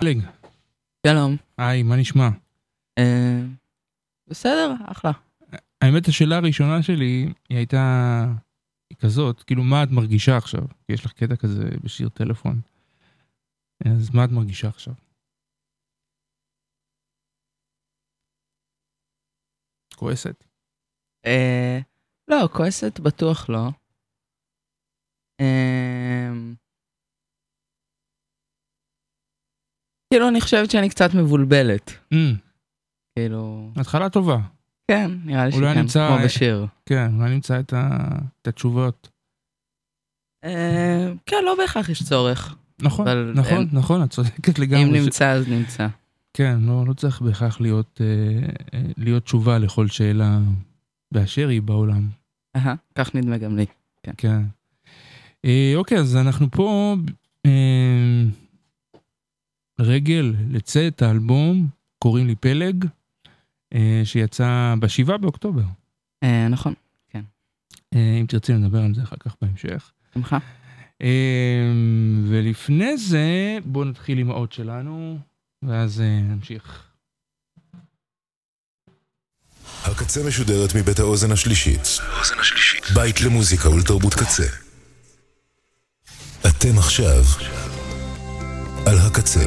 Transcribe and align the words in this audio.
פלג, 0.00 0.18
שלום. 1.06 1.36
היי, 1.58 1.82
מה 1.82 1.96
נשמע? 1.96 2.28
אה, 2.98 3.40
בסדר, 4.26 4.74
אחלה. 4.86 5.10
האמת, 5.82 6.08
השאלה 6.08 6.36
הראשונה 6.36 6.82
שלי, 6.82 7.32
היא 7.48 7.56
הייתה 7.58 8.24
כזאת, 8.98 9.42
כאילו, 9.42 9.62
מה 9.62 9.82
את 9.82 9.88
מרגישה 9.90 10.36
עכשיו? 10.36 10.60
כי 10.68 10.92
יש 10.92 11.04
לך 11.06 11.12
קטע 11.12 11.36
כזה 11.36 11.64
בשיר 11.84 12.08
טלפון. 12.08 12.60
אז 13.86 14.14
מה 14.14 14.24
את 14.24 14.30
מרגישה 14.30 14.68
עכשיו? 14.68 14.94
כועסת? 19.96 20.44
אה, 21.26 21.78
לא, 22.28 22.48
כועסת 22.52 23.00
בטוח 23.00 23.50
לא. 23.50 23.68
אה, 25.40 25.89
כאילו, 30.14 30.28
אני 30.28 30.40
חושבת 30.40 30.70
שאני 30.70 30.88
קצת 30.88 31.14
מבולבלת. 31.14 31.90
Mm, 32.14 32.16
כאילו, 33.18 33.70
התחלה 33.76 34.08
טובה. 34.08 34.38
כן, 34.90 35.10
נראה 35.24 35.46
לי 35.46 35.52
שכן, 35.52 35.78
נמצא- 35.78 36.08
כמו 36.16 36.24
בשיר. 36.24 36.66
כן, 36.86 37.10
אולי 37.18 37.30
נמצא 37.34 37.60
את, 37.60 37.72
ה... 37.72 37.98
את 38.42 38.48
התשובות. 38.48 39.08
אה, 40.44 41.12
כן, 41.26 41.36
לא 41.44 41.54
בהכרח 41.58 41.88
יש 41.88 42.02
צורך. 42.02 42.56
נכון, 42.82 43.08
אבל 43.08 43.32
נכון, 43.36 43.58
אין- 43.58 43.68
נכון, 43.72 44.02
את 44.04 44.10
צודקת 44.10 44.58
אם 44.58 44.62
לגמרי. 44.62 45.00
ש- 45.00 45.04
נמצא, 45.04 45.30
אז 45.30 45.48
נמצא. 45.48 45.86
כן, 46.34 46.58
לא, 46.60 46.84
לא 46.86 46.92
צריך 46.92 47.20
בהכרח 47.22 47.60
להיות, 47.60 48.00
אה, 48.00 48.06
אה, 48.74 48.82
להיות 48.96 49.24
תשובה 49.24 49.58
לכל 49.58 49.86
שאלה 49.88 50.38
באשר 51.12 51.48
היא 51.48 51.62
בעולם. 51.62 52.08
אהה, 52.56 52.74
כך 52.94 53.14
נדמה 53.14 53.38
גם 53.38 53.56
לי. 53.56 53.66
כן. 54.16 54.42
אה, 55.44 55.72
אוקיי, 55.76 55.98
אז 55.98 56.16
אנחנו 56.16 56.50
פה 56.50 56.96
אה, 57.46 57.79
רגל 59.80 60.34
לצאת 60.50 61.02
האלבום, 61.02 61.68
קוראים 61.98 62.26
לי 62.26 62.34
פלג, 62.34 62.84
אה, 63.74 64.02
שיצא 64.04 64.74
בשבעה 64.80 65.18
באוקטובר. 65.18 65.62
אה, 66.22 66.48
נכון, 66.48 66.74
אה, 67.94 68.18
אם 68.20 68.26
תרצי 68.28 68.52
נדבר 68.52 68.78
על 68.78 68.94
זה 68.94 69.02
אחר 69.02 69.16
כך 69.20 69.36
בהמשך. 69.42 69.90
שמחה. 70.14 70.38
אה, 71.02 71.72
ולפני 72.28 72.96
זה, 72.96 73.58
בואו 73.64 73.84
נתחיל 73.84 74.18
עם 74.18 74.30
האות 74.30 74.52
שלנו, 74.52 75.18
ואז 75.62 76.00
אה, 76.00 76.20
נמשיך. 76.20 76.82
הקצה 79.84 80.20
משודרת 80.26 80.74
מבית 80.74 80.98
האוזן 80.98 81.32
השלישית. 81.32 81.80
בית 82.94 83.20
למוזיקה 83.20 83.70
ולתרבות 83.70 84.14
קצה. 84.14 84.46
אתם 86.46 86.78
עכשיו 86.78 87.24
על 88.90 88.98
הקצה. 88.98 89.40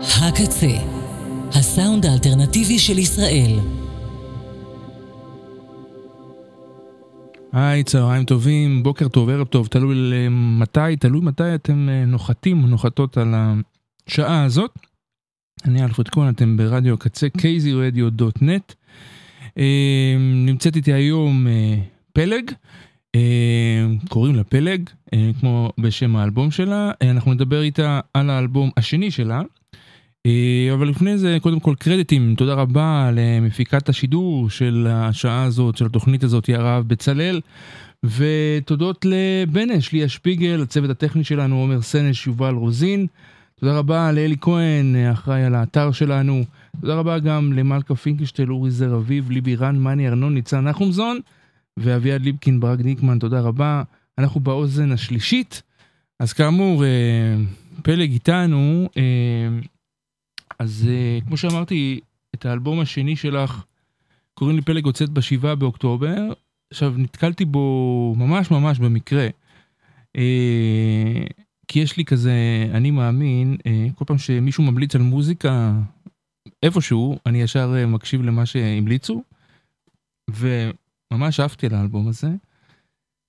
הקצה, 0.00 0.66
הסאונד 1.50 2.06
האלטרנטיבי 2.06 2.78
של 2.78 2.98
ישראל. 2.98 3.58
היי, 7.52 7.84
צהריים 7.84 8.24
טובים, 8.24 8.82
בוקר 8.82 9.08
טוב, 9.08 9.28
ערב 9.28 9.46
טוב, 9.46 9.66
תלוי 9.66 10.28
מתי, 10.30 10.96
תלוי 11.00 11.20
מתי 11.20 11.54
אתם 11.54 11.88
אה, 11.88 12.04
נוחתים 12.04 12.62
או 12.62 12.68
נוחתות 12.68 13.16
על 13.16 13.34
השעה 14.08 14.44
הזאת. 14.44 14.78
אני 15.64 15.84
אלפרד 15.84 16.08
כהן, 16.08 16.34
אתם 16.34 16.56
ברדיו 16.56 16.94
הקצה, 16.94 17.26
kzradio.net. 17.38 18.74
אה, 19.58 20.16
נמצאת 20.18 20.76
איתי 20.76 20.92
היום 20.92 21.46
אה, 21.46 21.74
פלג, 22.12 22.50
אה, 23.14 23.20
קוראים 24.08 24.34
לה 24.34 24.44
פלג, 24.44 24.90
כמו 25.40 25.72
בשם 25.80 26.16
האלבום 26.16 26.50
שלה. 26.50 26.90
אנחנו 27.02 27.34
נדבר 27.34 27.62
איתה 27.62 28.00
על 28.14 28.30
האלבום 28.30 28.70
השני 28.76 29.10
שלה. 29.10 29.42
אבל 30.72 30.88
לפני 30.88 31.18
זה, 31.18 31.38
קודם 31.42 31.60
כל 31.60 31.74
קרדיטים, 31.78 32.34
תודה 32.38 32.54
רבה 32.54 33.10
למפיקת 33.14 33.88
השידור 33.88 34.50
של 34.50 34.86
השעה 34.90 35.44
הזאת, 35.44 35.76
של 35.76 35.86
התוכנית 35.86 36.24
הזאת, 36.24 36.48
הרב 36.48 36.84
בצלאל, 36.88 37.40
ותודות 38.04 39.06
לבנש, 39.08 39.92
ליה 39.92 40.08
שפיגל, 40.08 40.62
הצוות 40.62 40.90
הטכני 40.90 41.24
שלנו, 41.24 41.60
עומר 41.60 41.82
סנש, 41.82 42.26
יובל 42.26 42.54
רוזין. 42.54 43.06
תודה 43.60 43.78
רבה 43.78 44.12
לאלי 44.12 44.36
כהן, 44.40 44.96
האחראי 44.96 45.44
על 45.44 45.54
האתר 45.54 45.92
שלנו. 45.92 46.44
תודה 46.80 46.94
רבה 46.94 47.18
גם 47.18 47.52
למלכה 47.52 47.94
פינקלשטיין, 47.94 48.48
אורי 48.48 48.70
זר 48.70 48.96
אביב, 48.96 49.30
ליבי 49.30 49.56
רן, 49.56 49.82
מני 49.82 50.08
ארנון, 50.08 50.34
ניצן 50.34 50.68
נחומזון, 50.68 51.20
ואביעד 51.76 52.22
ליבקין, 52.22 52.60
ברק 52.60 52.80
ניקמן, 52.80 53.18
תודה 53.18 53.40
רבה. 53.40 53.82
אנחנו 54.18 54.40
באוזן 54.40 54.92
השלישית. 54.92 55.62
אז 56.20 56.32
כאמור, 56.32 56.84
אה, 56.84 57.36
פלג 57.82 58.12
איתנו. 58.12 58.88
אה, 58.96 59.02
אז 60.58 60.88
uh, 60.88 61.24
כמו 61.26 61.36
שאמרתי, 61.36 62.00
את 62.34 62.46
האלבום 62.46 62.80
השני 62.80 63.16
שלך, 63.16 63.64
קוראים 64.34 64.56
לי 64.56 64.62
פלג 64.62 64.84
הוצאת 64.84 65.10
בשבעה 65.10 65.54
באוקטובר. 65.54 66.16
עכשיו, 66.70 66.94
נתקלתי 66.96 67.44
בו 67.44 68.14
ממש 68.18 68.50
ממש 68.50 68.78
במקרה. 68.78 69.28
כי 71.68 71.78
יש 71.80 71.96
לי 71.96 72.04
כזה, 72.04 72.32
אני 72.74 72.90
מאמין, 72.90 73.56
כל 73.94 74.04
פעם 74.04 74.18
שמישהו 74.18 74.64
ממליץ 74.64 74.94
על 74.94 75.02
מוזיקה 75.02 75.72
איפשהו, 76.62 77.18
אני 77.26 77.42
ישר 77.42 77.72
uh, 77.82 77.86
מקשיב 77.86 78.22
למה 78.22 78.46
שהמליצו, 78.46 79.22
וממש 80.30 81.40
אהבתי 81.40 81.66
על 81.66 81.74
האלבום 81.74 82.08
הזה. 82.08 82.28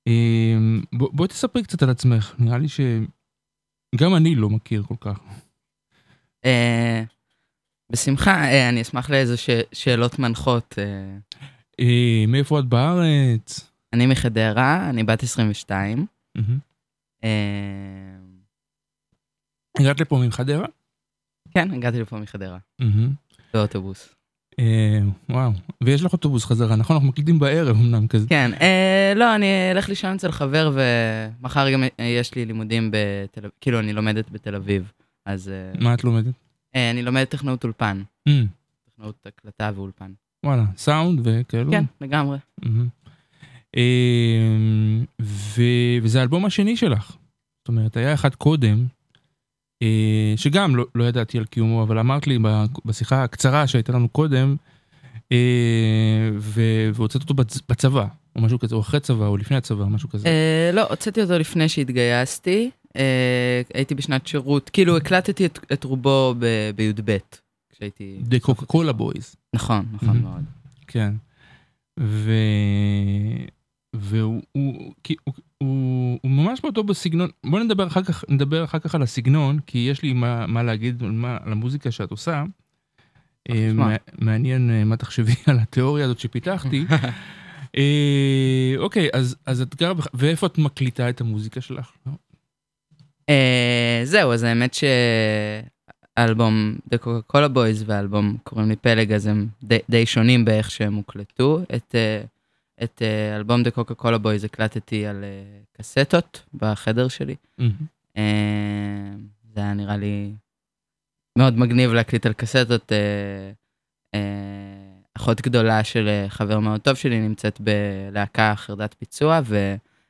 Uh, 0.10 0.86
בוא, 0.94 1.10
בואי 1.14 1.28
תספרי 1.28 1.64
קצת 1.64 1.84
על 1.84 1.90
עצמך, 1.90 2.36
נראה 2.40 2.58
לי 2.58 2.68
שגם 2.70 4.16
אני 4.16 4.36
לא 4.36 4.50
מכיר 4.50 4.84
כל 4.84 4.96
כך. 5.00 5.20
אה, 6.46 7.04
בשמחה, 7.92 8.44
אה, 8.44 8.70
אני 8.70 8.82
אשמח 8.82 9.10
לאיזה 9.10 9.38
ש- 9.38 9.50
שאלות 9.74 10.20
מנחות. 10.20 10.76
אה. 10.78 11.18
אה, 11.80 12.26
מאיפה 12.28 12.60
את 12.60 12.66
בארץ? 12.66 13.72
אני 13.94 14.06
מחדרה, 14.06 14.90
אני 14.90 15.04
בת 15.04 15.24
22. 15.24 16.06
מהמם. 16.36 16.60
אה, 17.24 17.30
הגעת 19.80 20.02
לפה 20.02 20.24
מחדרה? 20.28 20.66
כן, 21.54 21.72
הגעתי 21.72 22.02
לפה 22.02 22.18
מחדרה. 22.20 22.58
באוטובוס. 23.53 24.16
אה, 24.59 25.00
וואו, 25.30 25.52
ויש 25.84 26.03
לך 26.03 26.14
אוטובוס 26.14 26.46
חזרה, 26.46 26.75
נכון? 26.75 26.96
אנחנו 26.96 27.09
מקליטים 27.09 27.40
בערב 27.40 27.78
אמנם 27.78 28.08
כזה. 28.08 28.28
כן, 28.30 28.52
אה, 28.62 29.14
לא, 29.16 29.36
אני 29.36 29.72
אלך 29.72 29.90
לישון 29.90 30.16
אצל 30.16 30.31
חבר, 30.31 30.72
ומחר 30.74 31.72
גם 31.72 31.84
יש 32.00 32.36
לי 32.36 32.46
לימודים 32.46 32.92
בתל 32.92 33.40
אביב, 33.40 33.52
כאילו, 33.62 33.80
אני 33.80 33.94
לומדת 33.94 34.30
בתל 34.31 34.56
אביב. 34.56 34.92
אז 35.25 35.50
אה, 35.50 35.80
מה 35.80 35.94
את 35.94 36.03
לומדת? 36.03 36.34
אה, 36.75 36.92
אני 36.92 37.02
לומדת 37.03 37.30
טכנאות 37.30 37.63
אולפן, 37.63 38.02
אה, 38.28 38.42
טכנאות 38.92 39.16
הקלטה 39.25 39.72
ואולפן. 39.75 40.12
וואלה, 40.46 40.63
סאונד 40.78 41.19
וכאלו? 41.24 41.72
כן, 41.72 41.84
לגמרי. 42.02 42.38
מהמם. 42.63 42.88
אה, 43.78 43.81
ו- 45.22 45.97
וזה 46.02 46.19
האלבום 46.19 46.46
השני 46.46 46.78
שלך. 46.78 47.08
זאת 47.62 47.68
אומרת, 47.68 47.97
היה 47.97 48.13
אחד 48.13 48.36
קודם, 48.36 48.86
שגם 50.36 50.76
לא, 50.76 50.86
לא 50.96 51.04
ידעתי 51.04 51.38
על 51.38 51.46
קיומו, 51.46 51.84
אבל 51.84 52.00
אמרת 52.00 52.28
לי 52.28 52.38
בשיחה 52.86 53.24
הקצרה 53.24 53.68
שהייתה 53.68 53.92
לנו 53.94 54.10
קודם, 54.10 54.56
אה, 55.32 56.30
והוצאת 56.94 57.22
אותו 57.22 57.34
בצ- 57.34 57.62
בצבא, 57.70 58.06
או 58.36 58.42
משהו 58.42 58.60
כזה, 58.60 58.76
או 58.76 58.80
אחרי 58.82 59.00
צבא, 59.00 59.26
או 59.28 59.38
לפני 59.38 59.58
הצבא, 59.58 59.86
משהו 59.86 60.10
כזה. 60.10 60.28
אה, 60.28 60.70
לא, 60.74 60.88
הוצאתי 60.90 61.22
אותו 61.22 61.38
לפני 61.40 61.70
שהתגייסתי. 61.70 62.70
אה, 62.98 63.62
הייתי 63.74 63.96
בשנת 63.96 64.28
שירות, 64.28 64.70
כאילו 64.70 64.98
הקלטתי 64.98 65.46
את, 65.46 65.60
את 65.74 65.84
רובו 65.84 66.36
בי"ב, 66.76 67.18
כשהייתי... 67.70 68.18
The 68.30 68.40
קוקה 68.42 68.66
קולה 68.66 68.94
בויז. 68.94 69.36
נכון, 69.54 69.86
נכון. 69.94 70.18
מאוד. 70.22 70.44
כן. 70.88 71.14
ו... 72.00 72.32
והוא 73.96 74.42
הוא, 74.52 74.94
הוא, 75.63 76.19
הוא, 76.21 76.31
ממש 76.31 76.60
באותו 76.62 76.83
בסגנון, 76.83 77.30
בוא 77.44 77.60
נדבר 77.60 77.88
אחר 77.88 78.04
כך, 78.04 78.24
נדבר 78.30 78.63
אחר 78.63 78.80
כך 78.80 78.95
על 78.95 79.01
הסגנון, 79.01 79.60
כי 79.68 79.77
יש 79.77 80.01
לי 80.01 80.13
מה, 80.13 80.48
מה 80.48 80.63
להגיד 80.63 81.04
על, 81.04 81.12
מה, 81.12 81.38
על 81.44 81.51
המוזיקה 81.51 81.92
שאת 81.92 82.12
עושה. 82.12 82.44
אה. 83.50 83.71
מע- 83.74 83.95
מעניין 84.18 84.71
אה, 84.71 84.83
מה 84.83 84.98
תחשבי 84.98 85.33
על 85.48 85.60
התיאוריה 85.60 86.06
הזאת 86.06 86.19
שפיתחתי. 86.19 86.86
אה, 87.77 88.74
אוקיי, 88.77 89.10
אז, 89.13 89.36
אז 89.45 89.62
את 89.62 89.75
גרה, 89.75 89.94
ואיפה 90.13 90.48
את 90.48 90.57
מקליטה 90.57 91.10
את 91.10 91.21
המוזיקה 91.21 91.62
שלך? 91.62 91.92
אה, 93.30 94.01
זהו, 94.04 94.33
אז 94.33 94.44
האמת 94.44 94.75
The 96.94 96.98
Coca-Cola 96.98 97.50
Boys 97.56 97.83
והאלבום 97.86 98.38
קוראים 98.44 98.69
לי 98.69 98.75
פלג, 98.75 99.13
אז 99.13 99.25
הם 99.25 99.48
די, 99.63 99.77
די 99.89 100.06
שונים 100.06 100.45
באיך 100.45 100.71
שהם 100.71 100.94
הוקלטו. 100.94 101.62
את, 101.75 101.95
אה, 101.95 102.21
את 102.84 103.02
אה, 103.02 103.36
אלבום 103.36 103.62
The 103.62 103.80
Coca-Cola 103.80 104.20
Boys 104.24 104.46
הקלטתי 104.46 105.06
על 105.06 105.24
אה, 105.24 105.60
קסטות 105.78 106.44
בחדר 106.54 107.08
שלי. 107.08 107.36
אה, 108.18 109.12
זה 109.54 109.60
היה 109.60 109.74
נראה 109.74 109.98
לי 109.98 110.34
מאוד 111.38 111.58
מגניב 111.58 111.94
להקליט 111.94 112.25
על 112.25 112.34
קסטות. 112.34 112.92
אחות 115.18 115.42
גדולה 115.42 115.84
של 115.84 116.10
חבר 116.28 116.60
מאוד 116.60 116.81
טוב 116.81 116.96
שלי 116.96 117.20
נמצאת 117.20 117.62
בלהקה 117.62 118.54
חרדת 118.56 118.96
ביצוע, 119.00 119.40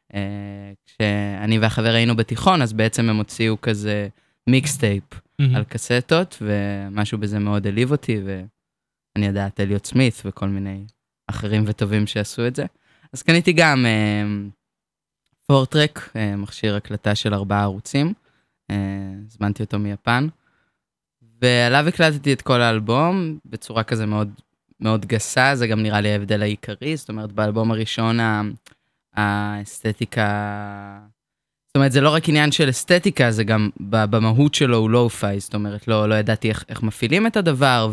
וכשאני 0.09 1.59
והחבר 1.59 1.93
היינו 1.93 2.15
בתיכון, 2.15 2.61
אז 2.61 2.73
בעצם 2.73 3.09
הם 3.09 3.17
הוציאו 3.17 3.61
כזה 3.61 4.07
מיקסטייפ. 4.49 5.03
על 5.55 5.63
קסטות, 5.63 6.37
ומשהו 6.41 7.17
בזה 7.17 7.39
מאוד 7.39 7.65
העליב 7.65 7.91
אותי, 7.91 8.21
ואני 8.25 9.25
יודעת 9.25 9.59
אליוט 9.59 9.85
סמית 9.85 10.21
וכל 10.25 10.47
מיני 10.47 10.85
אחרים 11.27 11.63
וטובים 11.67 12.07
שעשו 12.07 12.47
את 12.47 12.55
זה. 12.55 12.65
אז 13.13 13.23
קניתי 13.23 13.53
גם 13.53 13.85
אה, 13.85 14.23
פורטרק, 15.47 16.09
אה, 16.15 16.35
מכשיר 16.35 16.75
הקלטה 16.75 17.15
של 17.15 17.33
ארבעה 17.33 17.61
ערוצים, 17.61 18.13
אה, 18.71 18.75
הזמנתי 19.27 19.63
אותו 19.63 19.79
מיפן, 19.79 20.27
ועליו 21.41 21.87
הקלטתי 21.87 22.33
את 22.33 22.41
כל 22.41 22.61
האלבום 22.61 23.37
בצורה 23.45 23.83
כזה 23.83 24.05
מאוד, 24.05 24.29
מאוד 24.79 25.05
גסה, 25.05 25.55
זה 25.55 25.67
גם 25.67 25.83
נראה 25.83 26.01
לי 26.01 26.11
ההבדל 26.11 26.41
העיקרי, 26.41 26.97
זאת 26.97 27.09
אומרת 27.09 27.31
באלבום 27.31 27.71
הראשון 27.71 28.17
האסתטיקה... 29.13 30.27
זאת 31.67 31.77
אומרת, 31.77 31.91
זה 31.91 32.01
לא 32.01 32.09
רק 32.09 32.29
עניין 32.29 32.51
של 32.51 32.69
אסתטיקה, 32.69 33.31
זה 33.31 33.43
גם 33.43 33.69
במהות 33.79 34.53
שלו 34.53 34.77
הוא 34.77 34.89
לואו-פיי, 34.89 35.39
זאת 35.39 35.53
אומרת, 35.53 35.87
לא, 35.87 36.09
לא 36.09 36.15
ידעתי 36.15 36.49
איך, 36.49 36.65
איך 36.69 36.83
מפעילים 36.83 37.27
את 37.27 37.37
הדבר, 37.37 37.91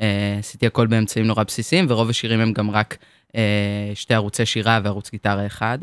ועשיתי 0.00 0.66
הכל 0.66 0.86
באמצעים 0.86 1.26
נורא 1.26 1.42
בסיסיים, 1.42 1.86
ורוב 1.88 2.10
השירים 2.10 2.40
הם 2.40 2.52
גם 2.52 2.70
רק 2.70 2.96
אה, 3.36 3.90
שתי 3.94 4.14
ערוצי 4.14 4.46
שירה 4.46 4.80
וערוץ 4.84 5.10
גיטרה 5.10 5.46
אחד. 5.46 5.78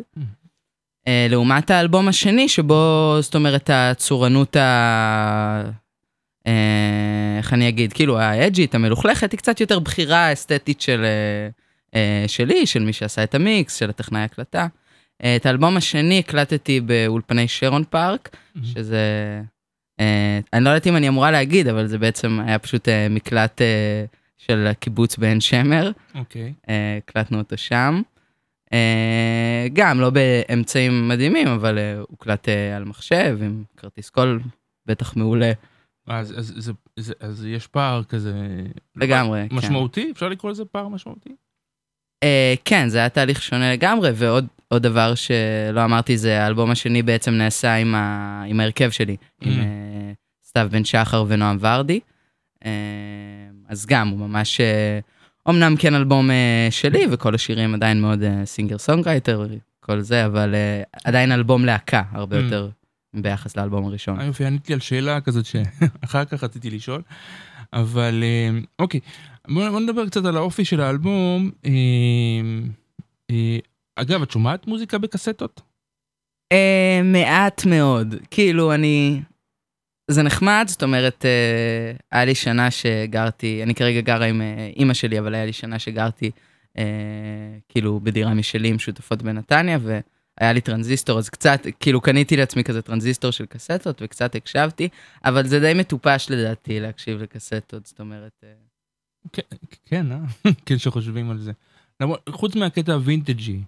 אה, 1.08 1.28
לעומת 1.30 1.72
האלבום 1.72 2.08
השני, 2.08 2.50
שבו, 2.50 3.18
זאת 3.22 3.36
אומרת, 3.36 3.70
הצורנות 3.74 4.56
ה... 4.56 5.64
אה, 6.48 7.36
איך 7.38 7.54
אני 7.54 7.70
אגיד, 7.70 7.94
כאילו 7.94 8.20
האג'ית, 8.20 8.76
המלוכלכת, 8.76 9.32
היא 9.32 9.38
קצת 9.38 9.62
יותר 9.62 9.80
בחירה 9.80 10.34
אסתטית 10.34 10.82
של, 10.82 11.06
אה, 11.06 11.50
אה, 11.96 12.28
שלי, 12.28 12.66
של 12.66 12.84
מי 12.84 12.94
שעשה 12.94 13.24
את 13.24 13.36
המיקס, 13.36 13.76
של 13.76 13.90
הטכנאי 13.90 14.22
הקלטה. 14.22 14.68
אה, 15.24 15.36
את 15.36 15.46
האלבום 15.46 15.78
השני 15.78 16.20
הקלטתי 16.20 16.80
באולפני 16.80 17.48
שרון 17.48 17.84
פארק, 17.90 18.36
מהמם. 18.56 18.68
שזה... 18.68 19.42
אה, 20.04 20.40
אני 20.54 20.64
לא 20.64 20.70
יודעת 20.70 20.88
אם 20.88 20.96
אני 20.96 21.08
אמורה 21.08 21.32
להגיד, 21.32 21.68
אבל 21.68 21.88
זה 21.88 21.98
בעצם 21.98 22.40
היה 22.46 22.60
פשוט 22.60 22.90
אה, 22.90 23.08
מקלט 23.10 23.62
אה, 23.62 24.06
של 24.38 24.68
הקיבוץ 24.68 25.18
בעין 25.18 25.42
שמר. 25.42 25.92
אוקיי. 26.16 26.54
הקלטנו 26.98 27.38
אותו 27.38 27.58
שם. 27.58 28.02
גם 29.74 30.00
לא 30.00 30.10
באמצעים 30.10 31.08
מדהימים, 31.08 31.48
אבל 31.48 31.80
הוקלט 32.10 32.48
על 32.76 32.84
מחשב 32.84 33.38
עם 33.42 33.64
כרטיס 33.78 34.10
קול 34.10 34.40
בטח 34.86 35.16
מעולה 35.16 35.52
אז, 36.08 36.40
אז, 36.40 36.54
אז, 36.58 36.72
אז, 36.98 37.14
אז 37.20 37.46
יש 37.46 37.68
פער 37.68 38.04
כזה... 38.04 38.34
לגמרי. 38.96 39.48
כן. 39.50 39.56
משמעותי? 39.56 40.12
אפשר 40.12 40.30
לקרוא 40.30 40.52
לזה 40.52 40.66
פער 40.66 40.88
משמעותי? 40.88 41.36
אה, 42.24 42.54
כן, 42.66 42.90
זה 42.90 42.98
היה 42.98 43.10
תהליך 43.10 43.42
שונה 43.42 43.74
לגמרי, 43.74 44.12
ועוד 44.16 44.48
עוד 44.74 44.84
דבר 44.84 45.16
שלא 45.16 45.84
אמרתי 45.86 46.18
זה 46.18 46.44
האלבום 46.44 46.72
השני 46.72 47.02
בעצם 47.02 47.32
נעשה 47.32 47.74
עם, 47.76 47.96
ה, 47.96 48.44
עם 48.48 48.60
ההרכב 48.60 48.90
שלי, 48.90 49.16
עם 49.42 49.52
Mm. 49.54 49.56
אה, 49.60 50.12
סתיו 50.48 50.68
בן 50.72 50.84
שחר 50.86 51.26
ונועם 51.28 51.58
ורדי. 51.60 52.00
אה, 52.66 52.72
אז 53.70 53.86
גם, 53.86 54.08
הוא 54.08 54.20
ממש, 54.20 54.62
אה, 54.62 55.00
אמנם 55.50 55.76
כן 55.80 55.96
אלבום 55.96 56.32
אה, 56.32 56.68
שלי, 56.72 57.06
וכל 57.12 57.36
השירים 57.36 57.74
עדיין 57.74 58.02
מאוד 58.02 58.20
singer 58.46 58.78
songwriter, 58.78 59.46
כל 59.80 60.02
זה, 60.02 60.26
אבל 60.26 60.56
אה, 60.56 60.82
עדיין 61.04 61.32
אלבום 61.32 61.66
להקה, 61.66 62.02
הרבה 62.12 62.40
Mm. 62.40 62.44
יותר 62.44 62.70
ביחס 63.14 63.58
לאלבום 63.58 63.86
הראשון. 63.86 64.22
יופי, 64.22 64.46
ענית 64.46 64.70
לי 64.70 64.74
על 64.74 64.80
שאלה 64.82 65.22
כזאת 65.22 65.46
שאחר 65.46 66.26
כך 66.32 66.44
רציתי 66.44 66.70
לשאול. 66.70 67.02
אבל 67.74 68.24
אוקיי, 68.80 69.00
בוא, 69.48 69.70
בוא 69.70 69.80
נדבר 69.80 70.08
קצת 70.08 70.26
על 70.26 70.38
האופי 70.38 70.66
של 70.66 70.82
האלבום. 70.82 71.52
אגב, 73.96 74.22
את 74.22 74.32
שומעת 74.32 74.68
מוזיקה 74.68 74.98
בקסטות? 74.98 75.62
אה, 76.52 77.02
מעט 77.04 77.66
מאוד. 77.66 78.16
כאילו, 78.32 78.74
אני... 78.74 79.22
זה 80.12 80.24
נחמד, 80.24 80.66
זאת 80.68 80.84
אומרת, 80.84 81.26
אה, 81.26 81.94
היה 82.12 82.26
לי 82.26 82.36
שנה 82.36 82.72
שגרתי, 82.72 83.64
אני 83.64 83.76
כרגע 83.76 84.02
גרה 84.02 84.26
עם 84.26 84.42
אה, 84.42 84.70
אימא 84.76 84.94
שלי, 84.94 85.20
אבל 85.20 85.36
היה 85.36 85.46
לי 85.46 85.54
שנה 85.54 85.80
שגרתי 85.80 86.32
אה, 86.78 86.84
כאילו 87.70 88.00
בדירה 88.00 88.34
משלי 88.34 88.68
עם 88.70 88.80
שותפות 88.80 89.22
בנתניה, 89.22 89.78
והיה 89.82 90.54
לי 90.54 90.62
טרנזיסטור, 90.62 91.20
אז 91.20 91.30
קצת, 91.30 91.60
כאילו 91.80 92.02
קניתי 92.02 92.38
לעצמי 92.38 92.64
כזה 92.64 92.82
טרנזיסטור 92.82 93.32
של 93.32 93.46
קסטות, 93.46 94.02
וקצת 94.02 94.36
הקשבתי, 94.36 94.90
אבל 95.26 95.48
זה 95.48 95.60
די 95.60 95.74
מטופש 95.76 96.28
לדעתי 96.30 96.80
להקשיב 96.80 97.22
לקסטות, 97.22 97.86
זאת 97.86 98.00
אומרת... 98.00 98.44
אה, 98.44 98.54
כן, 99.34 99.56
כן, 99.86 100.12
אה? 100.12 100.18
כן, 100.66 100.78
שחושבים 100.78 101.30
על 101.30 101.38
זה. 101.38 101.52
חוץ 102.30 102.56
מהקטע 102.56 102.94
הווינטג'י. 102.94 103.60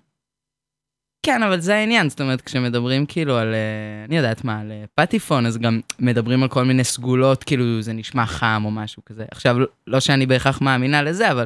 כן, 1.25 1.43
אבל 1.43 1.59
זה 1.59 1.75
העניין, 1.75 2.09
זאת 2.09 2.21
אומרת, 2.21 2.41
כשמדברים 2.41 3.05
כאילו 3.05 3.37
על, 3.37 3.53
אה, 3.53 4.05
אני 4.07 4.17
יודעת 4.17 4.43
מה, 4.43 4.59
על 4.59 4.71
אה, 4.71 4.83
פטיפון, 4.95 5.45
אז 5.45 5.57
גם 5.57 5.79
מדברים 5.99 6.43
על 6.43 6.49
כל 6.49 6.63
מיני 6.63 6.83
סגולות, 6.83 7.43
כאילו 7.43 7.81
זה 7.81 7.93
נשמע 7.93 8.25
חם 8.25 8.61
או 8.65 8.71
משהו 8.71 9.05
כזה. 9.05 9.25
עכשיו, 9.31 9.55
לא 9.87 9.99
שאני 9.99 10.25
בהכרח 10.25 10.61
מאמינה 10.61 11.01
לזה, 11.01 11.31
אבל 11.31 11.45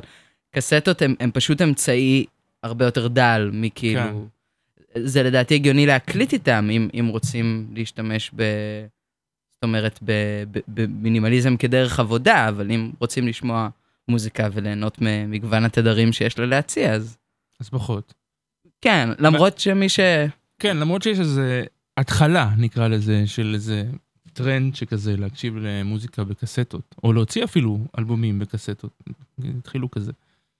קסטות 0.55 1.01
הם, 1.01 1.15
הם 1.19 1.31
פשוט 1.31 1.61
אמצעי 1.61 2.25
הרבה 2.63 2.85
יותר 2.85 3.07
דל 3.07 3.49
מכאילו... 3.53 4.27
זה 4.95 5.23
לדעתי 5.23 5.55
הגיוני 5.55 5.85
להקליט 5.85 6.33
איתם, 6.33 6.69
אם, 6.71 6.89
אם 6.99 7.07
רוצים 7.07 7.67
להשתמש 7.75 8.31
ב... 8.35 8.43
זאת 9.55 9.63
אומרת, 9.63 9.99
במינימליזם 10.67 11.57
כדרך 11.57 11.99
עבודה, 11.99 12.49
אבל 12.49 12.71
אם 12.71 12.91
רוצים 12.99 13.27
לשמוע 13.27 13.69
מוזיקה 14.07 14.47
וליהנות 14.53 14.97
ממגוון 15.01 15.65
התדרים 15.65 16.13
שיש 16.13 16.39
לה 16.39 16.45
להציע, 16.45 16.93
אז 16.93 17.17
אז 17.59 17.69
פחות. 17.69 18.13
כן, 18.81 19.09
למרות 19.19 19.59
שמי 19.59 19.89
ש... 19.89 19.99
כן, 20.59 20.77
למרות 20.77 21.01
שיש 21.01 21.19
איזה 21.19 21.63
התחלה, 21.97 22.49
נקרא 22.57 22.87
לזה, 22.87 23.27
של 23.27 23.51
איזה 23.53 23.83
טרנד 24.33 24.75
שכזה 24.75 25.17
להקשיב 25.17 25.57
למוזיקה 25.57 26.23
בקסטות, 26.23 26.95
או 27.03 27.13
להוציא 27.13 27.43
אפילו 27.43 27.79
אלבומים 27.97 28.39
בקסטות. 28.39 29.03
התחילו 29.57 29.91
כזה. 29.91 30.11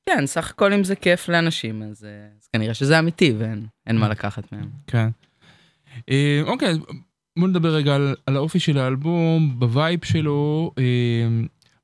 כן, 0.06 0.26
סך 0.26 0.50
הכל 0.50 0.74
אם 0.74 0.84
זה 0.84 0.96
כיף 0.96 1.30
לאנשים, 1.30 1.84
אז, 1.84 2.04
אה, 2.04 2.28
אז 2.42 2.48
כנראה 2.54 2.74
שזה 2.74 3.00
אמיתי 3.00 3.34
ואין 3.38 3.66
אין 3.88 3.98
מה 3.98 4.10
לקחת 4.10 4.52
מהם. 4.52 4.70
כן. 4.88 5.10
אה, 6.10 6.42
אוקיי, 6.46 6.74
בוא 7.40 7.48
נדבר 7.48 7.76
רגע 7.76 7.96
על, 7.96 8.16
על 8.26 8.36
האופי 8.36 8.60
של 8.60 8.78
האלבום, 8.78 9.60
ב 9.60 9.69
vibe 9.69 10.06
שלו. 10.06 10.72
אה, 10.78 10.84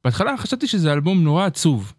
בהתחלה 0.04 0.38
חשבתי 0.38 0.68
שזה 0.68 0.94
אלבום 0.94 1.24
נורא 1.24 1.46
עצוב. 1.46 1.94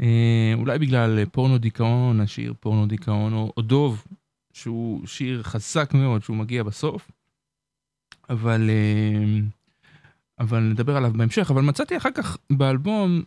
אה, 0.00 0.52
אולי 0.54 0.78
בגלל 0.78 1.24
פורנו 1.24 1.58
דיכאון, 1.58 2.20
השיר 2.20 2.54
פורנו 2.60 2.86
דיכאון, 2.86 3.32
או, 3.32 3.62
דוב, 3.62 4.04
שהוא 4.52 5.06
שיר 5.06 5.42
חזק 5.42 5.94
מאוד, 5.94 6.22
שהוא 6.22 6.36
מגיע 6.36 6.62
בסוף. 6.62 7.10
אבל, 8.30 8.70
אה, 8.70 9.40
אבל 10.38 10.60
נדבר 10.60 10.96
עליו 10.96 11.12
בהמשך. 11.16 11.50
אבל 11.50 11.62
מצאתי 11.62 11.96
אחר 11.96 12.10
כך 12.10 12.36
באלבום, 12.52 13.22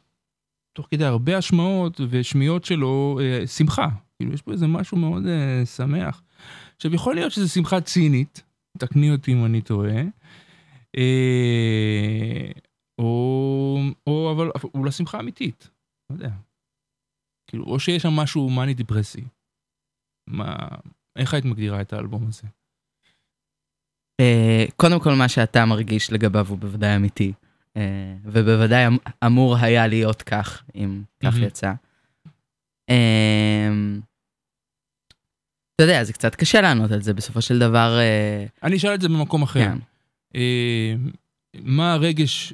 תוך 0.73 0.87
כדי 0.91 1.05
הרבה 1.05 1.37
השמעות 1.37 2.01
ושמיעות 2.09 2.65
שלו, 2.65 3.19
אה, 3.21 3.47
שמחה. 3.47 3.87
כאילו, 4.17 4.33
יש 4.33 4.41
פה 4.41 4.51
איזה 4.51 4.67
משהו 4.67 4.97
מאוד 4.97 5.27
אה, 5.27 5.65
שמח. 5.65 6.21
עכשיו, 6.75 6.95
יכול 6.95 7.15
להיות 7.15 7.31
שזו 7.31 7.49
שמחה 7.49 7.81
צינית, 7.81 8.43
תקני 8.77 9.11
אותי 9.11 9.33
אם 9.33 9.45
אני 9.45 9.61
טועה, 9.61 10.01
אה, 10.97 12.51
או, 12.99 13.79
או 14.07 14.31
אבל 14.31 14.49
אולי 14.73 14.91
שמחה 14.91 15.19
אמיתית, 15.19 15.69
לא 16.09 16.15
יודע. 16.15 16.29
כאילו, 17.49 17.63
או 17.63 17.79
שיש 17.79 18.01
שם 18.03 18.13
משהו 18.13 18.49
מאני 18.49 18.73
דיפרסי. 18.73 19.23
מה, 20.29 20.55
איך 21.15 21.33
היית 21.33 21.45
מגדירה 21.45 21.81
את 21.81 21.93
האלבום 21.93 22.27
הזה? 22.27 22.43
אה, 24.21 24.65
קודם 24.75 24.99
כל, 24.99 25.13
מה 25.13 25.29
שאתה 25.29 25.65
מרגיש 25.65 26.11
לגביו 26.11 26.47
הוא 26.49 26.57
בוודאי 26.57 26.95
אמיתי, 26.95 27.33
אה, 27.77 28.15
ובוודאי 28.23 28.87
אמ- 28.87 28.97
אמור 29.25 29.57
היה 29.57 29.87
להיות 29.87 30.21
כך, 30.21 30.63
אם 30.75 31.03
כך. 31.23 31.35
יצא. 31.37 31.73
אה, 32.89 33.69
אתה 35.75 35.83
יודע, 35.83 36.03
זה 36.03 36.13
קצת 36.13 36.35
קשה 36.35 36.61
לענות 36.61 36.91
על 36.91 37.01
זה, 37.01 37.13
בסופו 37.13 37.41
של 37.41 37.59
דבר, 37.59 37.97
אה, 37.99 38.45
אני 38.63 38.77
אשאל 38.77 38.93
את 38.93 39.01
זה 39.01 39.09
במקום 39.09 39.41
אחר. 39.43 39.59
כן. 39.59 39.77
מה 41.63 41.93
הרגש, 41.93 42.53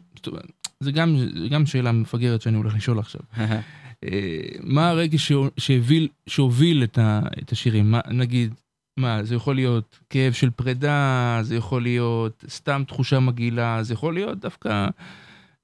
זה 0.79 0.91
גם, 0.91 1.15
זה 1.17 1.47
גם 1.51 1.65
שאלה 1.65 1.91
מפגרת 1.91 2.41
שאני 2.41 2.57
הולך 2.57 2.75
לשאול 2.75 2.99
עכשיו. 2.99 3.21
אה, 4.11 4.39
מה 4.63 4.89
הרגש 4.89 5.27
שהו- 5.27 5.49
שהוביל, 5.57 6.07
שהוביל 6.27 6.83
את, 6.83 6.97
ה, 6.97 7.19
את 7.41 7.51
השירים? 7.51 7.91
מה, 7.91 7.99
נגיד, 8.11 8.53
מה, 8.97 9.23
זה 9.23 9.35
יכול 9.35 9.55
להיות 9.55 9.99
כאב 10.09 10.33
של 10.33 10.49
פרידה, 10.49 11.39
זה 11.41 11.55
יכול 11.55 11.81
להיות 11.81 12.43
סתם 12.49 12.83
תחושה 12.87 13.19
מגעילה, 13.19 13.83
זה 13.83 13.93
יכול 13.93 14.13
להיות 14.13 14.39
דווקא 14.39 14.87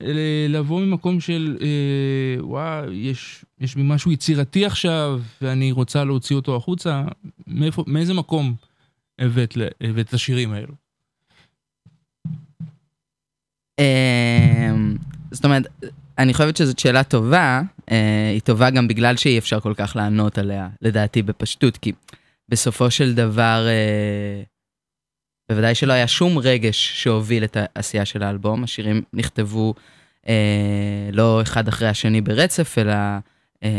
אה, 0.02 0.46
לבוא 0.50 0.82
ממקום 0.82 1.20
של, 1.20 1.58
אה, 1.62 2.46
וואו, 2.46 2.92
יש, 2.92 3.46
יש 3.60 3.78
משהו 3.78 4.12
יצירתי 4.12 4.66
עכשיו, 4.66 5.22
ואני 5.42 5.72
רוצה 5.72 6.04
להוציא 6.04 6.36
אותו 6.36 6.56
החוצה. 6.56 7.04
מאיפה, 7.48 7.84
מאיזה 7.88 8.14
מקום 8.14 8.56
הבאת, 9.20 9.58
הבאת 9.82 10.08
את 10.08 10.14
השירים 10.14 10.54
האלו? 10.54 10.74
אמ, 13.80 14.96
זאת 15.32 15.46
אומרת, 15.46 15.68
אני 16.18 16.34
חושבת 16.34 16.58
שזאת 16.58 16.80
שאלה 16.80 17.04
טובה, 17.04 17.62
היא 18.32 18.42
טובה 18.42 18.70
גם 18.70 18.88
בגלל 18.88 19.16
שאי 19.16 19.38
אפשר 19.38 19.60
כל 19.60 19.74
כך 19.78 19.96
לענות 19.96 20.38
עליה, 20.38 20.70
לדעתי, 20.82 21.22
בפשטות, 21.22 21.78
כי 21.78 21.92
בסופו 22.50 22.92
של 22.92 23.14
דבר, 23.14 23.68
אה, 23.68 24.44
בוודאי 25.52 25.76
שלא 25.76 25.94
היה 25.94 26.08
שום 26.08 26.38
רגש 26.38 27.04
שהוביל 27.04 27.44
את 27.44 27.58
העשייה 27.60 28.06
של 28.06 28.24
האלבום, 28.24 28.64
השירים 28.64 29.02
נכתבו 29.14 29.74
אה, 30.28 31.10
לא 31.12 31.42
אחד 31.42 31.68
אחרי 31.68 31.88
השני 31.88 32.22
ברצף, 32.22 32.78
אלא 32.78 32.94
אה, 33.64 33.70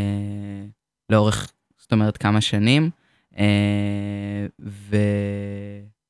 לאורך, 1.10 1.52
זאת 1.78 1.92
אומרת, 1.92 2.16
כמה 2.16 2.40
שנים. 2.40 2.90
אה, 3.38 4.46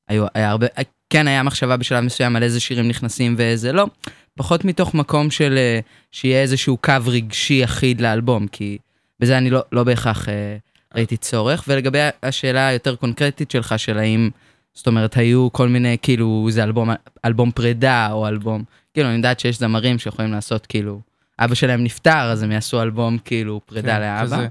והיו, 0.09 0.25
היה 0.33 0.49
הרבה, 0.49 0.67
כן 1.09 1.27
היה 1.27 1.43
מחשבה 1.43 1.77
בשלב 1.77 2.03
מסוים 2.03 2.35
על 2.35 2.43
איזה 2.43 2.59
שירים 2.59 2.87
נכנסים 2.87 3.35
ואיזה 3.37 3.71
לא, 3.71 3.87
פחות 4.35 4.65
מתוך 4.65 4.93
מקום 4.93 5.31
של 5.31 5.57
אה, 5.57 5.79
שיהיה 6.11 6.41
איזשהו 6.41 6.77
קו 6.77 6.93
רגשי 7.05 7.63
אחיד 7.63 8.01
לאלבום, 8.01 8.47
כי 8.47 8.77
בזה 9.19 9.37
אני 9.37 9.49
לא, 9.49 9.59
לא 9.71 9.83
בהכרח 9.83 10.29
אה, 10.29 10.57
ראיתי 10.95 11.17
צורך. 11.17 11.63
ולגבי 11.67 11.99
השאלה 12.23 12.67
היותר 12.67 12.95
קונקרטית 12.95 13.51
שלך, 13.51 13.79
של 13.79 13.97
האם, 13.97 14.29
זאת 14.73 14.87
אומרת, 14.87 15.17
היו 15.17 15.49
כל 15.51 15.67
מיני, 15.67 15.97
כאילו, 16.01 16.47
זה 16.49 16.63
אלבום, 16.63 16.89
אלבום 17.25 17.51
פרידה 17.51 18.11
או 18.11 18.27
אלבום, 18.27 18.63
כאילו, 18.93 19.07
אני 19.07 19.15
יודעת 19.15 19.39
שיש 19.39 19.59
זמרים 19.59 19.99
שיכולים 19.99 20.31
לעשות, 20.31 20.65
כאילו, 20.65 21.01
אבא 21.39 21.55
שלהם 21.55 21.83
נפטר, 21.83 22.31
אז 22.31 22.43
הם 22.43 22.51
יעשו 22.51 22.81
אלבום, 22.81 23.17
כאילו, 23.17 23.61
פרידה 23.65 23.95
כן, 23.95 24.01
לאבא. 24.01 24.23
כזה. 24.23 24.47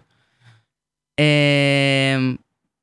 אמ, 1.19 2.37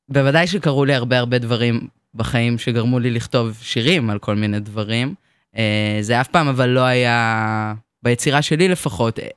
בוודאי 0.10 0.48
שקרו 0.48 0.86
לי 0.86 0.94
הרבה 0.94 1.20
הרבה 1.20 1.38
דברים 1.38 1.88
בחיים 2.16 2.58
שגרמו 2.58 3.00
לי 3.00 3.12
לכתוב 3.12 3.58
שירים 3.62 4.10
על 4.10 4.20
כל 4.20 4.36
מיני 4.36 4.60
דברים. 4.60 5.14
אה, 5.58 5.98
זה 6.02 6.22
אף 6.22 6.28
פעם 6.28 6.48
אבל 6.48 6.70
לא 6.70 6.82
היה, 6.82 7.74
ביצירה 8.04 8.42
שלי 8.42 8.68
לפחות, 8.68 9.20
אה, 9.20 9.28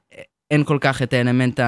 אין 0.51 0.65
כל 0.65 0.79
כך 0.81 1.03
את 1.03 1.13
האלמנט 1.13 1.61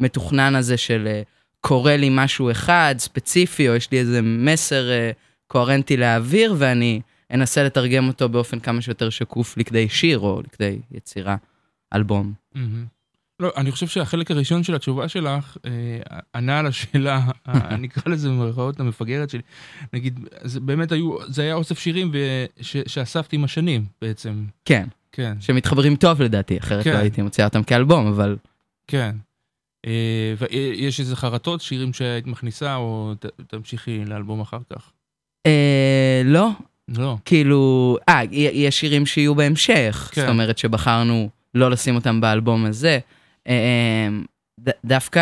המתוכנן 0.00 0.54
הזה 0.54 0.76
של 0.76 1.06
אה, 1.06 1.22
קורה 1.60 1.96
לי 1.96 2.08
משהו 2.10 2.50
אחד 2.50 2.94
ספציפי, 2.98 3.68
או 3.68 3.74
יש 3.74 3.90
לי 3.92 3.98
איזה 3.98 4.20
מסר 4.22 4.90
אה, 4.90 5.10
קוהרנטי 5.46 5.96
להעביר, 5.96 6.54
ואני 6.58 7.00
אנסה 7.30 7.62
לתרגם 7.64 8.08
אותו 8.08 8.28
באופן 8.28 8.60
כמה 8.60 8.82
שיותר 8.82 9.10
שקוף 9.10 9.56
לכדי 9.56 9.88
שיר 9.88 10.18
או 10.18 10.42
לכדי 10.44 10.78
יצירה, 10.90 11.36
אלבום. 11.94 12.32
מהמם. 12.54 12.94
לא, 13.40 13.50
אני 13.56 13.70
חושב 13.72 13.86
שהחלק 13.86 14.30
הראשון 14.30 14.62
של 14.62 14.74
התשובה 14.74 15.08
שלך 15.08 15.56
אה, 15.66 15.70
ענה 16.34 16.58
על 16.58 16.66
השאלה, 16.66 17.20
נקרא 17.78 18.12
לזה 18.12 18.28
במרכאות 18.28 18.80
המפגרת 18.80 19.30
שלי. 19.30 19.40
נגיד, 19.92 20.20
זה 20.42 20.60
באמת 20.60 20.92
היו, 20.92 21.16
זה 21.28 21.42
היה 21.42 21.54
אוסף 21.54 21.78
שירים 21.78 22.10
ו- 22.14 22.44
ש- 22.60 22.76
שאספתי 22.86 23.36
עם 23.36 23.44
השנים 23.44 23.84
בעצם. 24.02 24.44
כן, 24.64 24.86
כן, 25.12 25.36
שמתחברים 25.40 25.96
טוב 25.96 26.22
לדעתי, 26.22 26.58
אחרת 26.58 26.84
כן. 26.84 26.92
לא 26.92 26.98
הייתי 26.98 27.22
מוציאה 27.22 27.46
אותם 27.46 27.62
כאלבום, 27.62 28.06
אבל 28.06 28.36
כן. 28.86 29.16
אה, 29.86 30.34
ויש 30.38 31.00
איזה 31.00 31.16
חרטות, 31.16 31.60
שירים 31.60 31.92
שהיית 31.92 32.26
מכניסה, 32.26 32.74
או 32.76 33.12
ת- 33.20 33.26
תמשיכי 33.46 34.04
לאלבום 34.04 34.40
אחר 34.40 34.58
כך? 34.72 34.90
אה, 35.46 36.22
לא, 36.24 36.48
לא. 36.88 37.16
כאילו, 37.24 37.96
אה, 38.08 38.20
יש 38.32 38.80
שירים 38.80 39.06
שיהיו 39.06 39.34
בהמשך, 39.34 40.10
כן. 40.12 40.20
זאת 40.20 40.30
אומרת 40.30 40.58
שבחרנו 40.58 41.28
לא 41.54 41.70
לשים 41.70 41.94
אותם 41.94 42.20
באלבום 42.20 42.64
הזה. 42.66 42.98
אה, 43.48 44.08
ד- 44.60 44.72
דווקא 44.84 45.20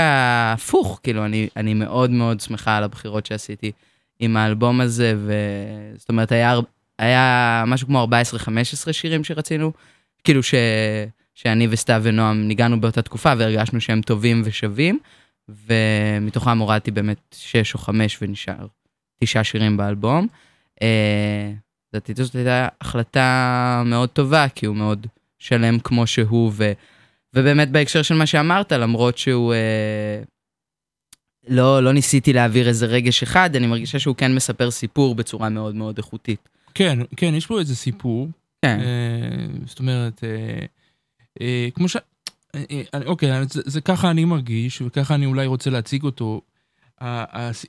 הפוך, 0.54 1.00
כאילו, 1.02 1.24
אני, 1.24 1.48
אני 1.56 1.74
מאוד 1.74 2.10
מאוד 2.10 2.40
שמחה 2.40 2.76
על 2.76 2.84
הבחירות 2.84 3.26
שעשיתי 3.26 3.72
עם 4.20 4.36
האלבום 4.36 4.80
הזה, 4.80 5.14
וזאת 5.16 6.08
אומרת, 6.08 6.32
היה, 6.32 6.58
היה 6.98 7.64
משהו 7.66 7.86
כמו 7.86 8.06
14-15 8.88 8.92
שירים 8.92 9.24
שרצינו, 9.24 9.72
כאילו 10.24 10.42
ש, 10.42 10.54
שאני 11.34 11.66
וסתיו 11.70 12.00
ונועם 12.04 12.48
ניגענו 12.48 12.80
באותה 12.80 13.02
תקופה 13.02 13.32
והרגשנו 13.38 13.80
שהם 13.80 14.02
טובים 14.02 14.42
ושווים, 14.44 14.98
ומתוכם 15.48 16.58
הורדתי 16.58 16.90
באמת 16.90 17.18
6 17.34 17.74
או 17.74 17.78
5 17.78 18.18
ונשאר 18.22 18.66
תשעה 19.24 19.44
שירים 19.44 19.76
באלבום. 19.76 20.26
אה, 20.82 21.52
לדעתי 21.92 22.14
זאת 22.24 22.34
הייתה 22.34 22.68
החלטה 22.80 23.82
מאוד 23.86 24.08
טובה, 24.08 24.46
כי 24.48 24.66
הוא 24.66 24.76
מאוד 24.76 25.06
שלם 25.38 25.78
כמו 25.78 26.06
שהוא, 26.06 26.52
ו, 26.54 26.72
ובאמת 27.34 27.70
בהקשר 27.70 28.02
של 28.02 28.14
מה 28.14 28.26
שאמרת, 28.26 28.72
למרות 28.72 29.18
שהוא... 29.18 29.54
אה, 29.54 30.22
לא, 31.48 31.82
לא 31.82 31.92
ניסיתי 31.92 32.32
להעביר 32.32 32.68
איזה 32.68 32.86
רגש 32.86 33.22
אחד, 33.22 33.56
אני 33.56 33.66
מרגישה 33.66 33.98
שהוא 33.98 34.16
כן 34.16 34.34
מספר 34.34 34.70
סיפור 34.70 35.14
בצורה 35.14 35.48
מאוד 35.48 35.74
מאוד 35.74 35.98
איכותית. 35.98 36.48
כן, 36.74 36.98
כן, 37.16 37.34
יש 37.34 37.46
פה 37.46 37.60
איזה 37.60 37.76
סיפור. 37.76 38.28
כן, 38.62 38.80
אה, 38.80 39.46
זאת 39.66 39.78
אומרת, 39.78 40.24
אה, 40.24 40.66
אה, 41.40 41.68
כמו 41.74 41.88
ש... 41.88 41.96
אה, 42.54 42.62
אה, 42.94 43.00
אוקיי, 43.06 43.44
זה, 43.48 43.62
זה 43.64 43.80
ככה 43.80 44.10
אני 44.10 44.24
מרגיש, 44.24 44.82
וככה 44.82 45.14
אני 45.14 45.26
אולי 45.26 45.46
רוצה 45.46 45.70
להציג 45.70 46.02
אותו. 46.02 46.40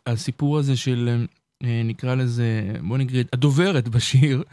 הסיפור 0.08 0.58
הזה 0.58 0.78
של, 0.78 1.26
אה, 1.64 1.82
נקרא 1.86 2.16
לזה, 2.16 2.72
בוא 2.82 2.98
נגיד, 2.98 3.28
הדוברת 3.34 3.88
בשיר, 3.88 4.38
אה, 4.38 4.44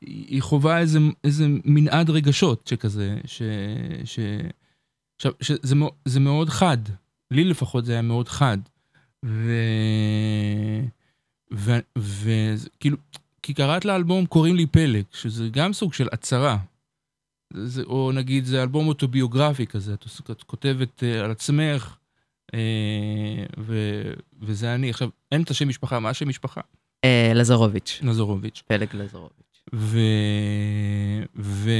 היא 0.00 0.42
חווה 0.42 0.78
איזה, 0.78 0.98
איזה 1.24 1.46
מנעד 1.64 2.10
רגשות 2.10 2.66
שכזה, 2.66 3.16
ש... 3.24 3.42
ש... 4.04 4.18
עכשיו, 5.16 5.32
שזה 5.40 5.74
זה 6.04 6.20
מאוד 6.20 6.48
חד, 6.48 6.78
לי 7.30 7.44
לפחות 7.44 7.84
זה 7.84 7.92
היה 7.92 8.02
מאוד 8.02 8.28
חד. 8.28 8.58
וכאילו, 11.98 12.96
כי 13.42 13.54
קראת 13.54 13.84
לאלבום 13.84 14.26
קוראים 14.26 14.56
לי 14.56 14.66
פלג, 14.66 15.04
שזה 15.12 15.48
גם 15.48 15.72
סוג 15.72 15.92
של 15.92 16.08
הצהרה. 16.12 16.58
זה, 17.52 17.82
או 17.82 18.12
נגיד 18.14 18.44
זה 18.44 18.62
אלבום 18.62 18.88
אוטוביוגרפי 18.88 19.66
כזה, 19.66 19.94
את 19.94 20.04
את 20.30 20.42
כותבת 20.42 21.02
uh, 21.02 21.24
על 21.24 21.30
עצמך, 21.30 21.96
uh, 22.52 22.56
ו, 23.58 24.02
וזה 24.40 24.74
אני. 24.74 24.90
עכשיו, 24.90 25.08
אין 25.32 25.42
את 25.42 25.50
השם 25.50 25.68
משפחה, 25.68 26.00
מה 26.00 26.10
השם 26.10 26.28
משפחה? 26.28 26.60
אה, 27.04 27.32
לזרוביץ', 27.34 28.00
נזרוביץ'. 28.02 28.62
פלג 28.66 28.88
לזרוביץ'. 28.94 29.62
ו... 29.74 29.98
ו... 31.36 31.70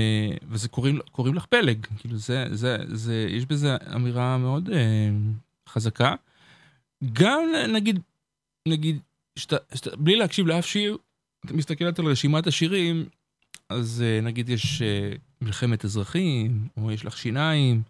וזה 0.48 0.68
קוראים, 0.68 0.98
קוראים 1.12 1.34
לך 1.34 1.46
פלג, 1.46 1.86
כאילו 1.98 2.16
זה, 2.16 2.46
זה, 2.52 2.76
זה, 2.88 3.26
יש 3.30 3.46
בזה 3.46 3.76
אמירה 3.94 4.38
מאוד 4.38 4.70
אה, 4.70 5.08
חזקה. 5.68 6.14
גם 7.12 7.42
נגיד, 7.68 8.00
נגיד, 8.68 8.98
שאתה, 9.38 9.56
שאתה, 9.74 9.96
בלי 9.96 10.16
להקשיב 10.16 10.46
לאף 10.46 10.66
שיר, 10.66 10.98
אתה 11.44 11.54
מסתכלת 11.54 11.98
על 11.98 12.06
רשימת 12.06 12.46
השירים, 12.46 13.08
אז 13.68 14.04
אה, 14.06 14.20
נגיד 14.20 14.48
יש 14.48 14.82
אה, 14.82 15.12
מלחמת 15.40 15.84
אזרחים, 15.84 16.68
או 16.76 16.92
יש 16.92 17.04
לך 17.04 17.18
שיניים, 17.18 17.82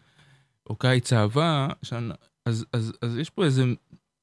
או 0.71 0.77
קיץ 0.77 1.13
אהבה, 1.13 1.69
שאני, 1.83 2.13
אז, 2.47 2.67
אז, 2.73 2.93
אז 3.03 3.17
יש 3.17 3.31
פה 3.31 3.45
איזה 3.45 3.65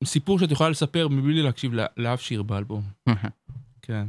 סיפור 0.06 0.40
שאת 0.40 0.52
יכולה 0.52 0.70
לספר 0.70 1.08
מבלי 1.08 1.42
להקשיב 1.42 1.74
לא, 1.74 1.84
לאף 1.98 2.22
שיר 2.22 2.44
באלבום. 2.44 2.84
כן. 3.82 4.08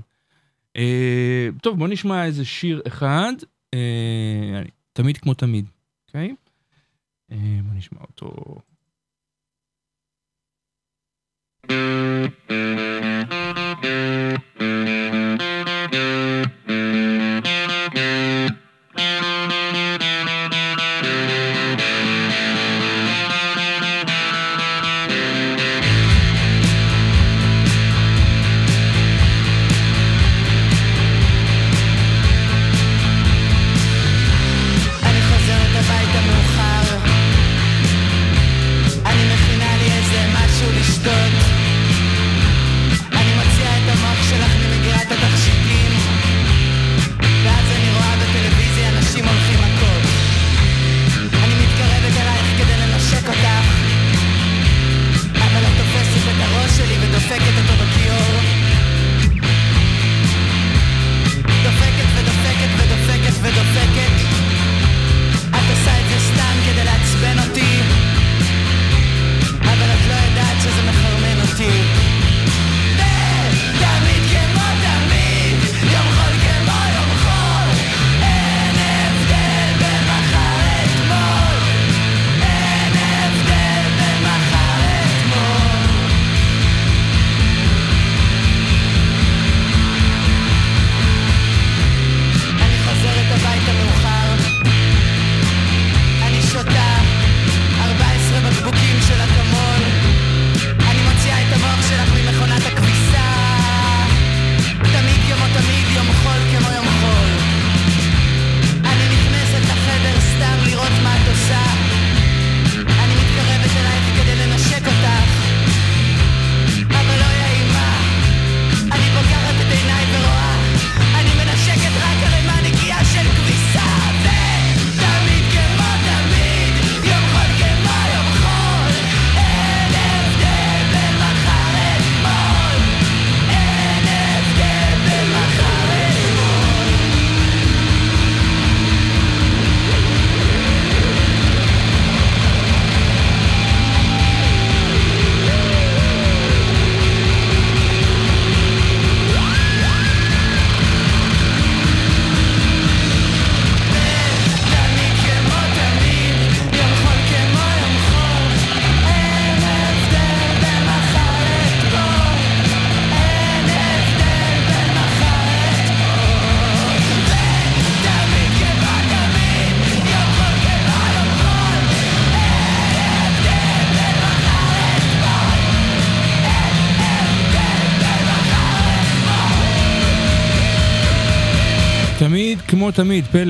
אה, 0.77 1.49
טוב, 1.63 1.79
בוא 1.79 1.89
נשמע 1.89 2.25
איזה 2.25 2.45
שיר 2.45 2.83
אחד, 2.87 3.33
אה, 3.75 4.63
תמיד 4.93 5.19
כמו 5.19 5.35
תמיד, 5.35 5.67
אוקיי? 6.07 6.35
אה, 7.33 7.59
בוא 7.65 7.75
נשמע 7.75 8.01
אותו. 8.01 8.61
אני 11.71 12.05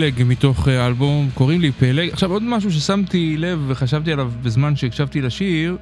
פלג 0.05 0.23
מתוך 0.27 0.69
אה, 0.69 0.85
האלבום, 0.85 1.29
קוראים 1.35 1.61
לי 1.61 1.73
פלג. 1.73 2.11
עכשיו 2.13 2.33
עוד 2.33 2.43
משהו 2.43 2.71
ששמתי 2.71 3.37
לב 3.37 3.65
וחשבתי 3.69 4.13
עליו 4.13 4.33
בזמן 4.43 4.77
שהקשבתי 4.77 5.21
לשיר, 5.21 5.77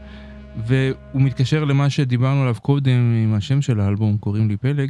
והוא 0.67 1.23
מתקשר 1.23 1.65
למה 1.65 1.91
שדיברנו 1.91 2.43
עליו 2.43 2.55
קודם 2.63 3.23
עם 3.25 3.35
השם 3.35 3.63
של 3.63 3.81
האלבום, 3.81 4.19
קוראים 4.19 4.49
לי 4.49 4.57
פלג, 4.57 4.89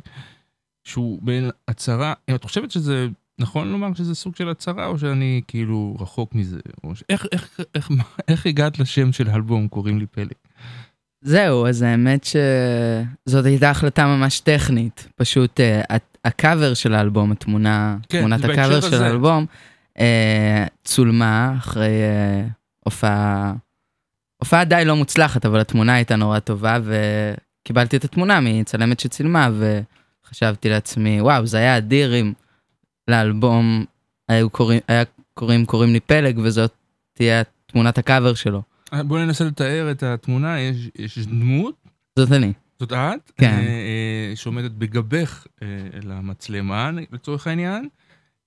שהוא 0.84 1.18
בין 1.22 1.50
הצהרה, 1.68 2.12
את 2.34 2.44
חושבת 2.44 2.70
שזה 2.70 3.08
נכון 3.38 3.72
לומר 3.72 3.94
שזה 3.94 4.14
סוג 4.14 4.36
של 4.36 4.48
הצהרה, 4.48 4.86
או 4.86 4.98
שאני 4.98 5.40
כאילו 5.48 5.96
רחוק 6.00 6.34
מזה? 6.34 6.60
ש... 6.94 7.02
איך, 7.08 7.26
איך, 7.32 7.60
איך, 7.74 7.90
איך, 7.90 7.90
איך 8.28 8.46
הגעת 8.46 8.78
לשם 8.78 9.12
של 9.12 9.28
האלבום, 9.28 9.68
קוראים 9.68 9.98
לי 9.98 10.06
פלג? 10.06 10.32
זהו, 11.22 11.66
אז 11.66 11.82
האמת 11.82 12.24
שזאת 12.24 13.46
הייתה 13.46 13.70
החלטה 13.70 14.06
ממש 14.06 14.40
טכנית. 14.40 15.08
פשוט 15.16 15.60
uh, 15.60 15.94
הקאבר 16.24 16.74
של 16.74 16.94
האלבום, 16.94 17.32
התמונה, 17.32 17.96
כן, 18.08 18.18
תמונת 18.18 18.44
הקאבר 18.44 18.80
של 18.80 18.94
הזה. 18.94 19.06
האלבום, 19.06 19.46
uh, 19.98 20.00
צולמה 20.84 21.54
אחרי 21.58 21.88
uh, 21.88 22.50
הופעה, 22.84 23.52
הופעה 24.36 24.64
די 24.64 24.82
לא 24.84 24.96
מוצלחת, 24.96 25.46
אבל 25.46 25.60
התמונה 25.60 25.94
הייתה 25.94 26.16
נורא 26.16 26.38
טובה, 26.38 26.78
וקיבלתי 26.84 27.96
את 27.96 28.04
התמונה 28.04 28.38
מצלמת 28.42 29.00
שצילמה, 29.00 29.50
וחשבתי 29.58 30.68
לעצמי, 30.68 31.20
וואו, 31.20 31.46
זה 31.46 31.58
היה 31.58 31.76
אדיר 31.76 32.20
אם 32.20 32.32
לאלבום 33.08 33.84
היו 34.28 34.50
קוראים, 34.50 34.80
היה 34.88 35.02
קוראים, 35.34 35.66
קוראים 35.66 35.92
לי 35.92 36.00
פלג, 36.00 36.38
וזאת 36.42 36.72
תהיה 37.12 37.42
תמונת 37.66 37.98
הקאבר 37.98 38.34
שלו. 38.34 38.62
בוא 39.00 39.18
ננסה 39.18 39.44
לתאר 39.44 39.90
את 39.90 40.02
התמונה, 40.02 40.60
יש, 40.60 40.88
יש 40.98 41.18
דמות, 41.26 41.74
זאת 42.18 42.32
אני. 42.32 42.52
זאת 42.80 42.92
את, 42.92 43.32
כן. 43.36 43.46
אה, 43.50 43.58
אה, 43.58 44.36
שעומדת 44.36 44.70
בגבך 44.70 45.46
אה, 45.62 45.66
למצלמה 46.02 46.90
לצורך 47.12 47.46
העניין, 47.46 47.88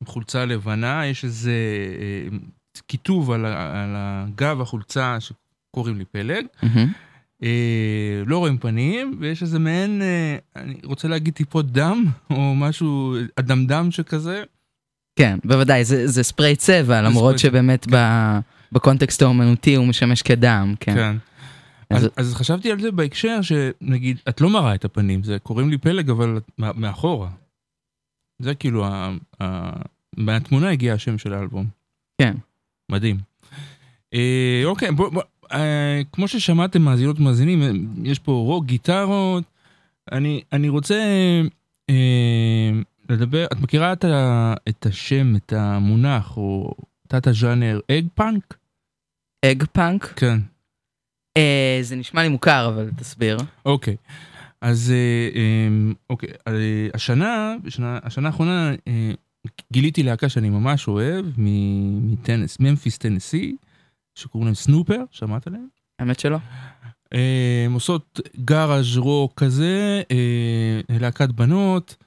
עם 0.02 0.08
חולצה 0.08 0.46
לבנה, 0.46 1.06
יש 1.06 1.24
איזה 1.24 1.52
אה, 2.32 2.38
כיתוב 2.88 3.32
על, 3.32 3.46
על 3.46 3.90
הגב 3.96 4.62
החולצה 4.62 5.18
שקוראים 5.20 5.98
לי 5.98 6.06
פלג. 6.06 6.46
אה, 7.44 7.50
לא 8.26 8.38
רואים 8.38 8.58
פנים, 8.58 9.18
ויש 9.20 9.42
איזה 9.42 9.60
מעין, 9.60 10.02
אה, 10.02 10.38
אני 10.56 10.76
רוצה 10.84 11.08
להגיד 11.08 11.34
טיפות 11.34 11.72
דם, 11.72 12.06
או 12.30 12.56
משהו, 12.56 13.16
אדמדם 13.36 13.92
שכזה. 13.92 14.44
כן, 15.16 15.38
בוודאי, 15.46 15.84
זה, 15.84 16.08
זה 16.08 16.24
ספרי 16.24 16.56
צבע, 16.56 17.02
למרות 17.02 17.36
ספרי- 17.36 17.38
שבאמת 17.50 17.88
ב, 17.92 17.96
בקונטקסט 18.76 19.22
האומנותי 19.22 19.76
הוא 19.76 19.88
משמש 19.88 20.22
כדם, 20.22 20.74
כן. 20.80 20.96
כן. 20.96 21.16
אז- 21.90 22.04
אז, 22.06 22.10
אז 22.18 22.34
חשבתי 22.36 22.72
על 22.72 22.80
זה 22.80 22.92
בהקשר 22.92 23.40
שנגיד, 23.42 24.18
את 24.30 24.42
לא 24.42 24.50
מראה 24.50 24.76
את 24.76 24.86
הפנים, 24.86 25.24
זה 25.24 25.40
קוראים 25.40 25.70
לי 25.70 25.78
פלג, 25.78 26.10
אבל 26.10 26.40
מה- 26.58 26.72
מאחורה. 26.76 27.30
זה 28.40 28.56
כאילו, 28.56 28.86
ה, 28.86 29.12
ה, 29.42 29.70
מהתמונה 30.18 30.70
הגיע 30.70 30.94
השם 30.94 31.18
של 31.18 31.34
האלבום. 31.34 31.66
כן. 32.22 32.36
מדהים. 32.92 33.18
אה, 34.14 34.62
אוקיי, 34.66 34.92
בוא, 34.92 35.10
בוא, 35.10 35.22
אה, 35.52 36.02
כמו 36.12 36.28
ששמעתם 36.28 36.82
מאזינות 36.82 37.20
ומאזינים, 37.20 37.64
אה, 37.64 37.70
יש 38.04 38.20
פה 38.20 38.32
רוק, 38.32 38.66
גיטרות. 38.66 39.44
אני, 40.12 40.42
אני 40.54 40.70
רוצה 40.70 40.96
אה, 41.90 42.72
לדבר, 43.10 43.46
את 43.46 43.60
מכירה 43.62 43.94
את, 43.94 44.04
ה, 44.06 44.54
את 44.70 44.86
השם, 44.86 45.36
את 45.36 45.54
המונח, 45.54 46.38
או 46.38 46.74
תת 47.08 47.28
הז'אנר 47.28 47.80
egg 47.92 48.06
punk? 48.16 48.58
egg 49.52 49.64
punk? 49.64 50.14
כן. 50.16 50.40
אה, 51.38 51.80
זה 51.82 51.96
נשמע 51.96 52.24
לי 52.24 52.30
מוכר, 52.30 52.68
אבל 52.68 52.90
תסביר. 52.96 53.38
אוקיי. 53.66 53.96
אז 54.62 54.92
אה, 54.92 55.40
אה, 55.40 55.94
אוקיי, 56.10 56.30
אה, 56.48 56.88
השנה, 56.94 57.56
בשנה, 57.64 58.00
השנה 58.04 58.28
האחרונה 58.28 58.72
אה, 58.88 59.12
גיליתי 59.74 60.04
להקה 60.04 60.30
שאני 60.30 60.50
ממש 60.50 60.88
אוהב, 60.88 61.26
מטנס, 61.38 62.60
ממפיס 62.60 62.98
טנסי, 62.98 63.56
שקוראים 64.16 64.46
להם 64.46 64.56
Snooper, 64.56 65.04
שמעת 65.12 65.48
עליהם? 65.48 65.68
האמת 66.00 66.20
שלא. 66.20 66.38
אה, 67.14 67.64
הם 67.66 67.74
עושות 67.74 68.20
garage 68.46 68.98
rock 68.98 69.34
כזה, 69.36 70.02
אה, 70.12 70.98
להקת 71.00 71.30
בנות, 71.30 71.96
אה, 72.00 72.05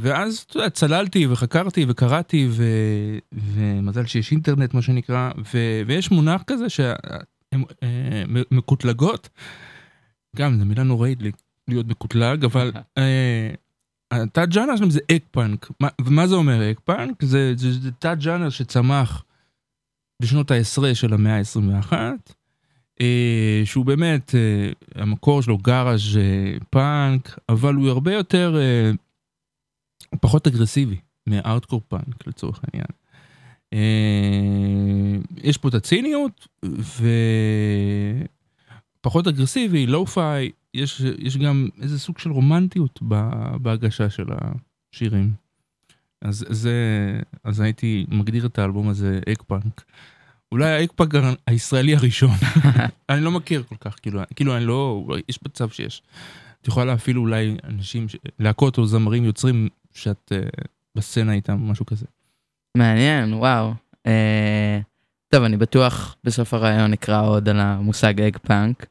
ואז 0.00 0.38
אתה 0.38 0.58
יודע, 0.58 0.70
צללתי 0.70 1.26
וחקרתי 1.26 1.84
וקראתי, 1.88 2.48
ו, 2.50 2.64
ומזל 3.32 4.06
שיש 4.06 4.32
אינטרנט 4.32 4.74
מה 4.74 4.82
שנקרא, 4.82 5.30
ו, 5.54 5.58
ויש 5.86 6.10
מונח 6.10 6.42
כזה 6.46 6.68
שהן 6.68 7.62
אה, 7.82 8.22
מקוטלגות, 8.50 9.28
גם 10.36 10.58
זו 10.58 10.64
מילה 10.64 10.82
נוראית 10.82 11.18
להיות 11.68 11.86
מקוטלג, 11.86 12.44
אבל 12.44 12.72
אה, 12.98 13.50
התת 14.10 14.48
ג'אנר 14.48 14.76
שלהם 14.76 14.90
זה 14.90 15.00
egg 15.12 15.18
punk, 15.30 15.70
מה- 15.80 15.88
ומה 16.00 16.26
זה 16.26 16.34
אומר 16.34 16.70
egg 16.70 16.78
punk? 16.84 17.24
זה, 17.24 17.54
תת 17.98 18.16
ג'אנר 18.20 18.50
שצמח 18.50 19.24
בשנות 20.22 20.50
העשרה 20.50 20.94
של 20.94 21.14
המאה 21.14 21.36
ה-21. 21.38 21.92
אה, 23.00 23.62
שהוא 23.64 23.84
באמת, 23.84 24.34
אה, 24.34 24.70
המקור 25.02 25.42
שלו 25.42 25.58
garage 25.58 26.16
אה, 26.16 26.22
פאנק, 26.70 27.38
אבל 27.48 27.74
הוא 27.74 27.88
הרבה 27.88 28.12
יותר, 28.14 28.56
אה, 28.58 28.90
הוא 30.10 30.18
פחות 30.20 30.46
אגרסיבי 30.46 30.96
מ 31.26 31.32
hardcore 31.32 31.80
punk 31.88 32.26
לצורך 32.26 32.60
העניין. 32.64 32.88
אה, 33.72 35.18
יש 35.42 35.58
פה 35.58 35.68
את 35.68 35.74
הציניות, 35.74 36.48
ופחות 39.00 39.26
אגרסיבי, 39.26 39.86
lo-fi, 39.86 40.50
יש, 40.74 41.02
יש 41.18 41.36
גם 41.36 41.68
איזה 41.82 41.98
סוג 41.98 42.18
של 42.18 42.30
רומנטיות 42.30 43.00
בהגשה 43.62 44.10
של 44.10 44.26
השירים. 44.30 45.32
אז 46.22 46.44
זה, 46.48 46.74
אז 47.44 47.60
הייתי 47.60 48.06
מגדיר 48.08 48.46
את 48.46 48.58
האלבום 48.58 48.88
הזה 48.88 49.20
egg 49.28 49.42
punk. 49.46 49.84
אולי 50.52 50.70
ה 50.70 50.75
egg 50.75 50.88
punk 50.96 51.14
הישראלי 51.46 51.94
הראשון. 51.94 52.36
אני 53.10 53.20
לא 53.20 53.30
מכיר 53.30 53.62
כל 53.62 53.76
כך, 53.80 53.96
כאילו, 54.02 54.20
כאילו 54.36 54.56
אני 54.56 54.64
לא, 54.64 55.06
יש 55.28 55.38
מצב 55.46 55.68
שיש. 55.70 56.02
את 56.62 56.68
יכולה 56.68 56.86
להפעיל 56.86 57.18
אולי 57.18 57.56
אנשים, 57.64 58.06
להקות 58.38 58.78
או 58.78 58.86
זמרים 58.86 59.24
יוצרים 59.24 59.68
שאת 59.98 60.32
uh, 60.34 60.64
בסצנה 60.94 61.32
איתם, 61.32 61.58
משהו 61.70 61.86
כזה. 61.86 62.06
מעניין, 62.76 63.34
וואו. 63.34 63.72
אה, 64.06 64.80
טוב, 65.28 65.44
אני 65.44 65.56
בטוח 65.56 66.16
בסוף 66.24 66.54
הריאיון 66.54 66.90
נקרא 66.90 67.22
עוד 67.22 67.48
על 67.48 67.60
המושג 67.60 68.20
egg 68.20 68.36
punk. 68.36 68.86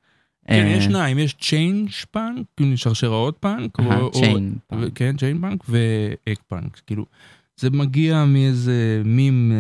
כן, 0.47 0.53
אה, 0.53 0.69
יש 0.69 0.83
שניים, 0.83 1.19
יש 1.19 1.33
chain 1.33 1.89
punk, 2.11 2.45
כאילו 2.57 2.77
שרשראות 2.77 3.37
פאנק, 3.39 3.79
או- 3.79 4.11
chain 4.11 4.55
punk. 4.67 4.91
כן, 4.95 5.17
chain 5.17 5.41
punk 5.41 5.63
ו 5.69 5.86
egg 5.86 6.37
punk, 6.47 6.81
כאילו, 6.87 7.05
זה 7.57 7.69
מגיע 7.69 8.25
מאיזה 8.25 9.01
מים 9.05 9.51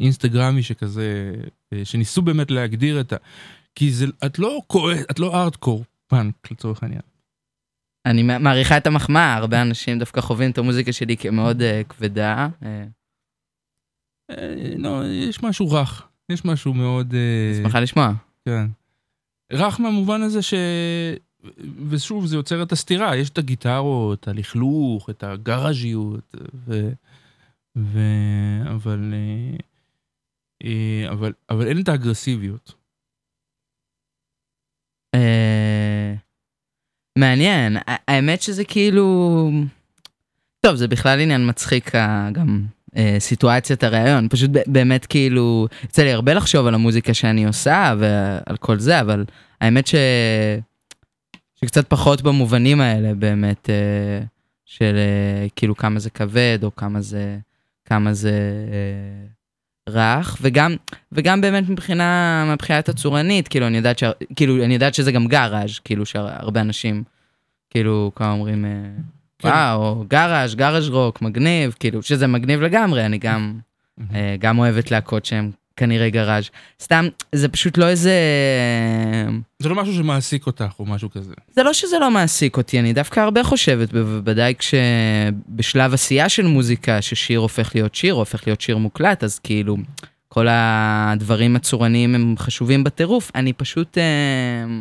אינסטגרמי 0.00 0.62
שכזה, 0.62 1.32
שניסו 1.84 2.22
באמת 2.22 2.50
להגדיר 2.50 3.00
את 3.00 3.12
ה... 3.12 3.16
כי 3.74 3.90
זה, 3.90 4.06
את 4.26 4.38
לא 4.38 4.60
כועס, 4.66 5.00
את 5.10 5.18
לא 5.18 5.42
ארטקור 5.42 5.84
פאנק 6.06 6.34
לצורך 6.50 6.82
העניין. 6.82 7.02
אני 8.06 8.22
מע- 8.22 8.38
מעריכה 8.38 8.76
את 8.76 8.86
המחמאה, 8.86 9.34
הרבה 9.34 9.62
אנשים 9.62 9.98
דווקא 9.98 10.20
חווים 10.20 10.50
את 10.50 10.58
המוזיקה 10.58 10.92
שלי 10.92 11.16
כמאוד 11.16 11.62
אה, 11.62 11.82
כבדה. 11.88 12.48
אה, 12.62 12.84
אה, 14.30 14.74
לא, 14.78 15.02
יש 15.06 15.42
משהו 15.42 15.70
רך, 15.70 16.08
יש 16.32 16.44
משהו 16.44 16.74
מאוד... 16.74 17.14
שמחה 17.62 17.80
לשמוע. 17.80 18.12
כן. 18.44 18.66
רך 19.52 19.80
מהמובן 19.80 20.22
הזה 20.22 20.42
ש... 20.42 20.54
ושוב, 21.88 22.26
זה 22.26 22.36
יוצר 22.36 22.62
את 22.62 22.72
הסתירה, 22.72 23.16
יש 23.16 23.30
את 23.30 23.38
הגיטרות, 23.38 24.28
הלכלוך, 24.28 25.10
את 25.10 25.22
הגראז'יות, 25.22 26.34
ו... 26.54 26.90
ו... 27.76 27.98
אבל... 28.70 29.14
אבל, 31.10 31.32
אבל 31.50 31.66
אין 31.66 31.80
את 31.80 31.88
האגרסיביות. 31.88 32.74
מעניין, 37.20 37.76
האמת 37.86 38.42
שזה 38.42 38.64
כאילו... 38.64 39.50
טוב, 40.60 40.74
זה 40.74 40.88
בכלל 40.88 41.20
עניין 41.20 41.48
מצחיק 41.48 41.92
גם 42.32 42.62
אה, 42.96 43.16
סיטואציית 43.18 43.84
הראיון, 43.84 44.28
פשוט 44.28 44.50
באמת 44.66 45.06
כאילו, 45.06 45.66
יצא 45.84 46.02
לי 46.02 46.12
הרבה 46.12 46.34
לחשוב 46.34 46.66
על 46.66 46.74
המוזיקה 46.74 47.14
שאני 47.14 47.46
עושה 47.46 47.94
ועל 47.98 48.56
כל 48.56 48.78
זה, 48.78 49.00
אבל 49.00 49.24
האמת 49.60 49.86
ש... 49.86 49.94
שקצת 51.60 51.88
פחות 51.88 52.22
במובנים 52.22 52.80
האלה 52.80 53.14
באמת, 53.14 53.70
אה, 53.70 54.26
של 54.64 54.94
אה, 54.96 55.46
כאילו 55.56 55.76
כמה 55.76 55.98
זה 55.98 56.10
כבד 56.10 56.58
או 56.62 56.76
כמה 56.76 57.00
זה, 57.00 57.38
כמה 57.84 58.12
זה 58.12 58.30
אה, 58.72 59.26
רך, 59.92 60.36
וגם, 60.40 60.76
וגם 61.12 61.40
באמת 61.40 61.68
מבחינה, 61.68 62.44
מבחינת 62.52 62.88
הצורנית, 62.88 63.48
כאילו 63.48 63.66
אני 63.66 63.76
יודעת, 63.76 63.98
ש, 63.98 64.04
כאילו 64.36 64.64
אני 64.64 64.74
יודעת 64.74 64.94
שזה 64.94 65.12
גם 65.12 65.26
גאראז', 65.26 65.78
כאילו 65.78 66.06
שהרבה 66.06 66.60
אנשים, 66.60 67.02
כאילו 67.70 68.12
כמה 68.14 68.32
אומרים, 68.32 68.64
אה, 68.64 68.70
כן. 69.38 69.48
וואו, 69.48 70.04
גאראז', 70.08 70.54
גאראז' 70.54 70.88
רוק, 70.88 71.22
מגניב, 71.22 71.74
כאילו 71.80 72.02
שזה 72.02 72.26
מגניב 72.26 72.62
לגמרי, 72.62 73.06
אני 73.06 73.18
גם, 73.18 73.58
אה, 74.14 74.36
גם 74.38 74.58
אוהבת 74.58 74.90
להקות 74.90 75.24
שהן 75.24 75.50
כנראה 75.76 76.10
גראז'. 76.10 76.50
סתם, 76.82 77.08
זה 77.32 77.48
פשוט 77.48 77.78
לא 77.78 77.88
איזה... 77.88 78.14
זה 79.58 79.68
לא 79.68 79.74
משהו 79.74 79.94
שמעסיק 79.94 80.46
אותך 80.46 80.72
או 80.78 80.86
משהו 80.86 81.10
כזה. 81.10 81.34
זה 81.50 81.62
לא 81.62 81.72
שזה 81.72 81.98
לא 81.98 82.10
מעסיק 82.10 82.56
אותי, 82.56 82.80
אני 82.80 82.92
דווקא 82.92 83.20
הרבה 83.20 83.44
חושבת, 83.44 83.92
בוודאי 83.92 84.54
כשבשלב 84.58 85.94
עשייה 85.94 86.28
של 86.28 86.46
מוזיקה, 86.46 87.02
ששיר 87.02 87.40
הופך 87.40 87.70
להיות 87.74 87.94
שיר, 87.94 88.14
הופך 88.14 88.46
להיות 88.46 88.60
שיר 88.60 88.76
מוקלט, 88.76 89.24
אז 89.24 89.38
כאילו, 89.38 89.76
כל 90.28 90.46
הדברים 90.50 91.56
הצורניים 91.56 92.14
הם 92.14 92.34
חשובים 92.38 92.84
בטירוף, 92.84 93.30
אני 93.34 93.52
פשוט... 93.52 93.98
אה, 93.98 94.80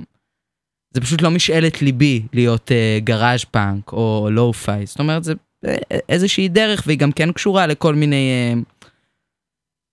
זה 0.94 1.02
פשוט 1.02 1.22
לא 1.22 1.32
משאלת 1.32 1.82
ליבי 1.82 2.22
להיות 2.34 2.72
אה, 2.72 3.00
גראז' 3.04 3.44
פאנק 3.44 3.94
או 3.94 4.28
לואו-פיי, 4.32 4.86
זאת 4.86 5.00
אומרת, 5.00 5.24
זה 5.24 5.34
אה, 5.66 5.78
איזושהי 6.10 6.48
דרך, 6.48 6.84
והיא 6.86 7.00
גם 7.00 7.12
כן 7.12 7.32
קשורה 7.32 7.68
לכל 7.68 7.96
מיני 7.96 8.32
אה, 8.32 8.62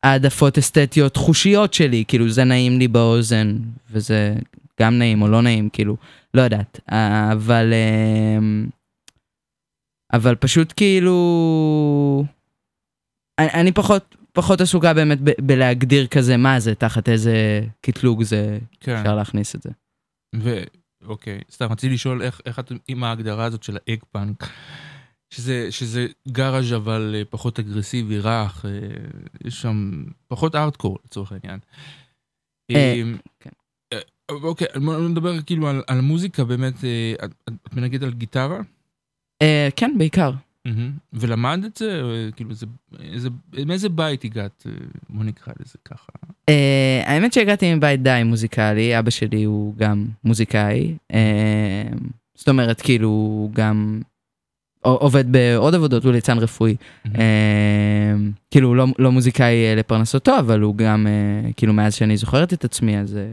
העדפות 0.07 0.59
אסתטיות 0.59 1.17
חושיות 1.17 1.75
שלי, 1.75 2.05
כאילו 2.09 2.29
זה 2.29 2.45
נעים 2.45 2.79
לי 2.79 2.89
באוזן, 2.89 3.57
וזה 3.91 4.35
גם 4.81 4.99
נעים 4.99 5.23
או 5.23 5.29
לא 5.29 5.43
נעים, 5.43 5.69
כאילו, 5.71 5.97
לא 6.35 6.43
יודעת, 6.43 6.81
אבל... 7.33 7.73
אה, 7.73 8.39
אבל 10.13 10.35
פשוט 10.35 10.73
כאילו... 10.77 12.25
אני, 13.39 13.49
אני 13.55 13.73
פחות, 13.73 14.17
פחות 14.33 14.61
עסוקה 14.61 14.95
באמת 14.95 15.19
ב- 15.21 15.41
בלהגדיר 15.41 16.07
כזה 16.07 16.37
מה 16.37 16.61
זה, 16.61 16.75
תחת 16.75 17.09
איזה 17.09 17.61
קטלוג 17.81 18.23
זה, 18.23 18.59
כן. 18.81 18.97
אפשר 18.97 19.15
להכניס 19.15 19.57
את 19.57 19.63
זה. 19.63 19.71
ואוקיי, 20.35 21.41
סתם 21.51 21.73
רציתי 21.73 21.95
לשאול 21.95 22.23
איך, 22.23 22.41
איך 22.47 22.59
את 22.59 22.73
עם 22.89 23.05
ההגדרה 23.05 23.45
הזאת 23.45 23.63
של 23.63 23.77
האג 23.77 23.99
פאנק, 24.13 24.51
שזה, 25.37 25.73
שזה 25.73 26.07
גאראז' 26.29 26.73
אבל 26.73 27.15
אה, 27.19 27.23
פחות 27.31 27.59
אגרסיבי, 27.59 28.19
רך, 28.19 28.65
אה, 28.65 28.71
יש 29.45 29.63
שם 29.63 30.05
פחות 30.29 30.55
ארטקור 30.55 30.99
לצורך 31.05 31.33
העניין. 31.33 31.59
אה, 32.71 32.95
אמ, 33.03 33.17
כן. 33.41 33.51
אוקיי, 34.29 34.67
בוא 34.85 35.09
נדבר 35.09 35.43
כאילו 35.43 35.69
על, 35.69 35.83
על 35.87 36.01
מוזיקה 36.01 36.45
באמת, 36.45 36.75
את, 37.25 37.35
את 37.49 37.75
מנגנת 37.75 38.03
על 38.03 38.13
גיטרה? 38.13 38.61
כן, 39.77 39.95
בעיקר. 39.99 40.31
ולמדת 41.13 41.65
את 41.65 41.77
זה? 41.77 42.03
כאילו, 42.37 42.55
זה, 42.55 42.67
איזה, 43.01 43.29
מאיזה 43.67 43.89
בית 43.89 44.25
הגעת? 44.25 44.67
בוא 45.09 45.25
נקרא 45.25 45.53
לזה 45.61 45.79
ככה. 45.85 46.13
האמת 47.05 47.33
שהגעתי 47.33 47.75
מבית 47.75 48.03
די 48.03 48.23
מוזיקלי, 48.25 48.99
אבא 48.99 49.11
שלי 49.11 49.45
הוא 49.45 49.77
גם 49.77 50.07
מוזיקאי. 50.25 50.97
זאת 52.35 52.49
אומרת, 52.49 52.81
כאילו, 52.81 53.51
גם 53.53 54.01
עובד 54.91 55.33
בעוד 55.33 55.75
עבודות, 55.75 56.05
הוא 56.05 56.13
ליצן 56.13 56.39
רפואי. 56.39 56.77
אה, 57.07 58.15
כאילו, 58.51 58.75
לא, 58.75 58.87
לא 58.99 59.13
מוזיקאי 59.13 59.67
אה, 59.67 59.75
לפרנסתו, 59.75 60.39
אבל 60.39 60.61
הוא 60.61 60.77
גם, 60.77 61.07
אה, 61.07 61.53
כאילו, 61.53 61.73
מאז 61.73 61.95
שאני 61.95 62.17
זוכרת 62.17 62.53
את 62.53 62.65
עצמי, 62.65 62.99
אז 62.99 63.17
אה, 63.17 63.27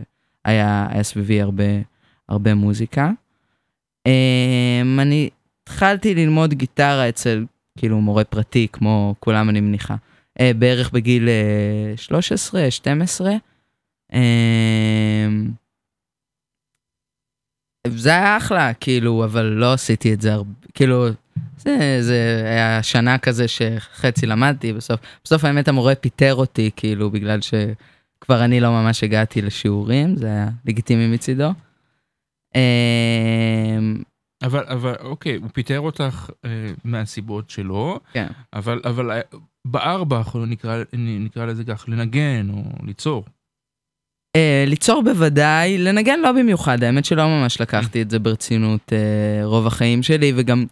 היה, 0.46 0.88
סביבי 1.02 1.42
הרבה, 1.42 1.64
הרבה 2.30 2.54
מוזיקה. 2.54 3.12
אה, 4.08 4.82
אני 5.00 5.30
התחלתי 5.64 6.16
ללמוד 6.16 6.54
גיטרה 6.54 7.10
אצל, 7.10 7.46
כאילו, 7.78 8.02
מורה 8.02 8.24
פרטי, 8.24 8.68
כמו 8.74 9.16
כולם, 9.20 9.50
אני 9.50 9.62
מניחה. 9.62 9.96
בערך 10.58 10.92
בגיל 10.92 11.30
אה, 11.30 11.98
13, 11.98 12.72
12. 12.72 13.32
אה, 14.14 14.20
זה 17.88 18.10
היה 18.10 18.38
אחלה, 18.38 18.74
כאילו, 18.74 19.24
אבל 19.24 19.46
לא 19.46 19.74
עשיתי 19.74 20.14
את 20.14 20.22
זה 20.22 20.34
הרבה, 20.34 20.52
כאילו, 20.74 21.08
זה, 21.58 21.98
זה 22.02 22.42
היה 22.46 22.84
שנה 22.84 23.18
כזה 23.18 23.48
שחצי 23.48 24.26
למדתי, 24.26 24.74
בסוף, 24.74 25.00
בסוף 25.24 25.46
האמת 25.46 25.68
המורה 25.68 25.96
פיטר 25.96 26.36
אותי, 26.36 26.70
כאילו, 26.76 27.10
בגלל 27.10 27.40
שכבר 27.42 28.44
אני 28.46 28.60
לא 28.60 28.72
ממש 28.72 29.04
הגעתי 29.04 29.42
לשיעורים, 29.42 30.16
זה 30.16 30.28
היה 30.28 30.50
לגיטימי 30.66 31.08
מצידו. 31.08 31.50
אה, 32.56 33.80
אבל, 34.44 34.64
אבל 34.68 34.96
אוקיי, 35.00 35.36
הוא 35.36 35.50
פיטר 35.54 35.80
אותך 35.80 36.30
אה, 36.46 36.50
מהסיבות 36.84 37.50
שלו, 37.50 38.00
כן. 38.14 38.28
אבל, 38.54 38.82
אבל 38.86 39.12
אה, 39.12 39.22
בער 39.66 40.04
בך, 40.04 40.36
נקרא, 40.48 40.84
נקרא 40.94 41.46
לזה 41.46 41.64
כך, 41.64 41.86
לנגן 41.88 42.50
או 42.50 42.64
ליצור. 42.86 43.26
Uh, 44.38 44.70
ליצור 44.70 45.04
בוודאי, 45.04 45.78
לנגן 45.78 46.20
לא 46.20 46.32
במיוחד, 46.32 46.84
האמת 46.84 47.06
שלא 47.06 47.28
ממש 47.28 47.62
לקחתי 47.62 48.02
את 48.02 48.10
זה 48.10 48.20
ברצינות 48.20 48.90
uh, 48.90 49.46
רוב 49.46 49.68
החיים 49.68 50.04
שלי, 50.04 50.34
וגם 50.36 50.66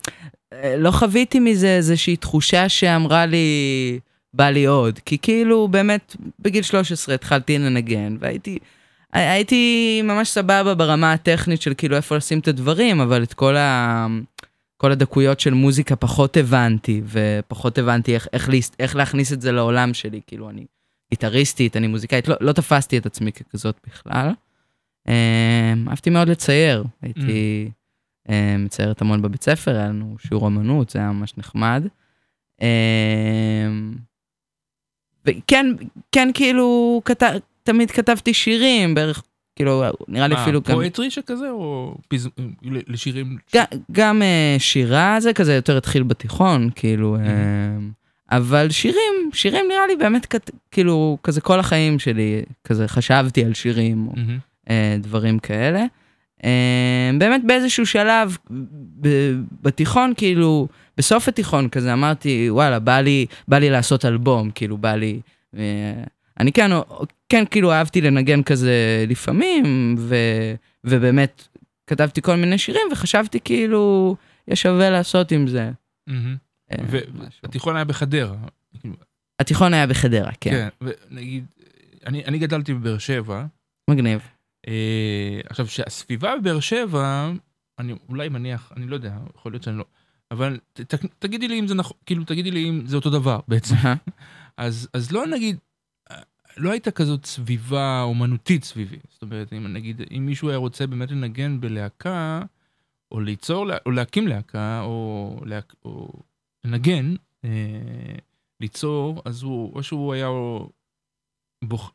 לא 0.77 0.91
חוויתי 0.91 1.39
מזה 1.39 1.67
איזושהי 1.75 2.15
תחושה 2.15 2.69
שאמרה 2.69 3.25
לי, 3.25 3.99
בא 4.33 4.49
לי 4.49 4.65
עוד, 4.65 4.99
כי 5.05 5.17
כאילו 5.21 5.67
באמת 5.67 6.15
בגיל 6.39 6.63
13 6.63 7.15
התחלתי 7.15 7.57
לנגן, 7.57 8.17
והייתי 8.19 8.57
הייתי 9.13 10.01
ממש 10.03 10.29
סבבה 10.29 10.75
ברמה 10.75 11.13
הטכנית 11.13 11.61
של 11.61 11.73
כאילו 11.77 11.95
איפה 11.95 12.17
לשים 12.17 12.39
את 12.39 12.47
הדברים, 12.47 13.01
אבל 13.01 13.23
את 13.23 13.33
כל, 13.33 13.57
ה, 13.57 14.07
כל 14.77 14.91
הדקויות 14.91 15.39
של 15.39 15.53
מוזיקה 15.53 15.95
פחות 15.95 16.37
הבנתי, 16.37 17.01
ופחות 17.07 17.77
הבנתי 17.77 18.13
איך, 18.13 18.27
איך, 18.33 18.49
להס- 18.49 18.75
איך 18.79 18.95
להכניס 18.95 19.33
את 19.33 19.41
זה 19.41 19.51
לעולם 19.51 19.93
שלי, 19.93 20.21
כאילו 20.27 20.49
אני... 20.49 20.65
גיטריסטית, 21.11 21.77
אני 21.77 21.87
מוזיקאית, 21.87 22.27
לא, 22.27 22.35
לא 22.41 22.51
תפסתי 22.51 22.97
את 22.97 23.05
עצמי 23.05 23.31
ככזאת 23.31 23.75
בכלל. 23.87 24.29
אה, 25.07 25.73
אהבתי 25.89 26.09
מאוד 26.09 26.29
לצייר, 26.29 26.83
הייתי 27.01 27.21
אה, 27.65 27.69
מציירת 28.59 29.01
המון 29.01 29.21
בבית 29.21 29.43
ספר, 29.43 29.75
היה 29.75 29.87
לנו 29.87 30.15
שיעור 30.27 30.47
אמנות, 30.47 30.89
זה 30.89 30.99
היה 30.99 31.11
ממש 31.11 31.37
נחמד. 31.37 31.83
אה, 32.61 32.67
וכן, 35.25 35.65
כן, 36.11 36.29
כאילו, 36.33 37.01
כת... 37.05 37.23
תמיד 37.63 37.91
כתבתי 37.91 38.33
שירים, 38.33 38.95
בערך, 38.95 39.23
כאילו, 39.55 39.83
נראה 40.07 40.27
לי 40.27 40.35
מה, 40.35 40.43
אפילו 40.43 40.61
גם... 40.61 40.75
פואטרי 40.75 41.11
שכזה, 41.11 41.49
או 41.49 41.95
פז... 42.07 42.29
לשירים? 42.87 43.37
גם, 43.55 43.63
גם 43.91 44.21
אה, 44.21 44.55
שירה 44.59 45.17
זה 45.19 45.33
כזה 45.33 45.53
יותר 45.55 45.77
התחיל 45.77 46.03
בתיכון, 46.03 46.69
כאילו, 46.75 47.15
אה, 47.15 47.21
אבל 48.37 48.69
שירים, 48.69 49.29
שירים 49.33 49.65
נראה 49.69 49.87
לי 49.87 49.95
באמת, 49.95 50.25
כת- 50.25 50.51
כאילו, 50.71 51.17
כזה 51.23 51.41
כל 51.41 51.59
החיים 51.59 51.99
שלי, 51.99 52.41
כזה 52.63 52.87
חשבתי 52.87 53.45
על 53.45 53.53
שירים, 53.53 54.07
או. 54.07 54.13
אה, 54.69 54.95
דברים 54.99 55.39
כאלה. 55.39 55.85
אה, 56.43 57.11
באמת 57.17 57.41
באיזשהו 57.45 57.85
שלב 57.85 58.37
בתיכון, 59.61 60.13
כאילו, 60.17 60.67
בסוף 60.97 61.27
התיכון 61.27 61.69
כזה 61.69 61.93
אמרתי, 61.93 62.49
וואלה, 62.49 62.79
בא 62.79 62.99
לי, 62.99 63.25
בא 63.47 63.57
לי 63.57 63.69
לעשות 63.69 64.05
אלבום, 64.05 64.51
כאילו, 64.51 64.77
בא 64.77 64.95
לי... 64.95 65.21
אה, 65.57 66.03
אני 66.39 66.51
כן, 66.51 66.71
כן, 67.29 67.43
כאילו, 67.51 67.71
אהבתי 67.71 68.01
לנגן 68.01 68.43
כזה 68.43 69.05
לפעמים, 69.07 69.95
ו, 69.97 70.15
ובאמת 70.83 71.47
כתבתי 71.87 72.21
כל 72.21 72.35
מיני 72.35 72.57
שירים, 72.57 72.87
וחשבתי 72.91 73.39
כאילו, 73.43 74.15
יש 74.47 74.61
שווה 74.61 74.89
לעשות 74.89 75.31
עם 75.31 75.47
זה. 75.47 75.71
אה. 76.09 76.75
והתיכון 77.43 77.75
היה 77.75 77.85
בחדרה. 77.85 78.35
התיכון 79.39 79.73
היה 79.73 79.87
בחדרה, 79.87 80.31
כן. 80.41 80.69
כן. 80.79 80.87
ונגיד, 81.11 81.45
אני, 82.05 82.25
אני 82.25 82.39
גדלתי 82.39 82.73
בבאר 82.73 82.97
שבע, 82.97 83.45
מגניב. 83.89 84.21
אה, 84.67 85.41
עכשיו 85.49 85.67
שהסביבה 85.67 86.33
בבאר 86.37 86.59
שבע, 86.59 87.31
אני 87.79 87.93
אולי 88.09 88.29
מניח, 88.29 88.71
אני 88.77 88.87
לא 88.87 88.95
יודע, 88.95 89.17
יכול 89.35 89.51
להיות 89.51 89.63
שאני 89.63 89.77
לא, 89.77 89.85
אבל 90.31 90.59
ת, 90.73 90.81
ת, 90.81 91.05
תגידי 91.19 91.47
לי 91.47 91.59
אם 91.59 91.67
זה 91.67 91.75
נכון, 91.75 91.97
כאילו 92.05 92.23
תגידי 92.23 92.51
לי 92.51 92.69
אם 92.69 92.85
זה 92.85 92.95
אותו 92.95 93.09
דבר 93.09 93.39
בעצם. 93.47 93.75
אז, 94.57 94.89
אז 94.93 95.11
לא 95.11 95.27
נגיד, 95.27 95.57
לא 96.57 96.71
הייתה 96.71 96.91
כזאת 96.91 97.25
סביבה 97.25 98.01
אומנותית 98.01 98.63
סביבי. 98.63 98.97
זאת 99.09 99.21
אומרת, 99.21 99.53
אם 99.53 99.73
נגיד, 99.73 100.01
אם 100.17 100.25
מישהו 100.25 100.49
היה 100.49 100.57
רוצה 100.57 100.87
באמת 100.87 101.11
לנגן 101.11 101.61
בלהקה, 101.61 102.41
או 103.11 103.19
ליצור, 103.19 103.65
או 103.85 103.91
להקים 103.91 104.27
להקה, 104.27 104.81
או, 104.81 105.35
להק, 105.45 105.75
או 105.85 106.13
לנגן, 106.63 107.15
אה, 107.45 107.49
ליצור, 108.59 109.21
אז 109.25 109.43
הוא, 109.43 109.73
או 109.75 109.83
שהוא 109.83 110.13
היה 110.13 110.27
בוח, 111.63 111.91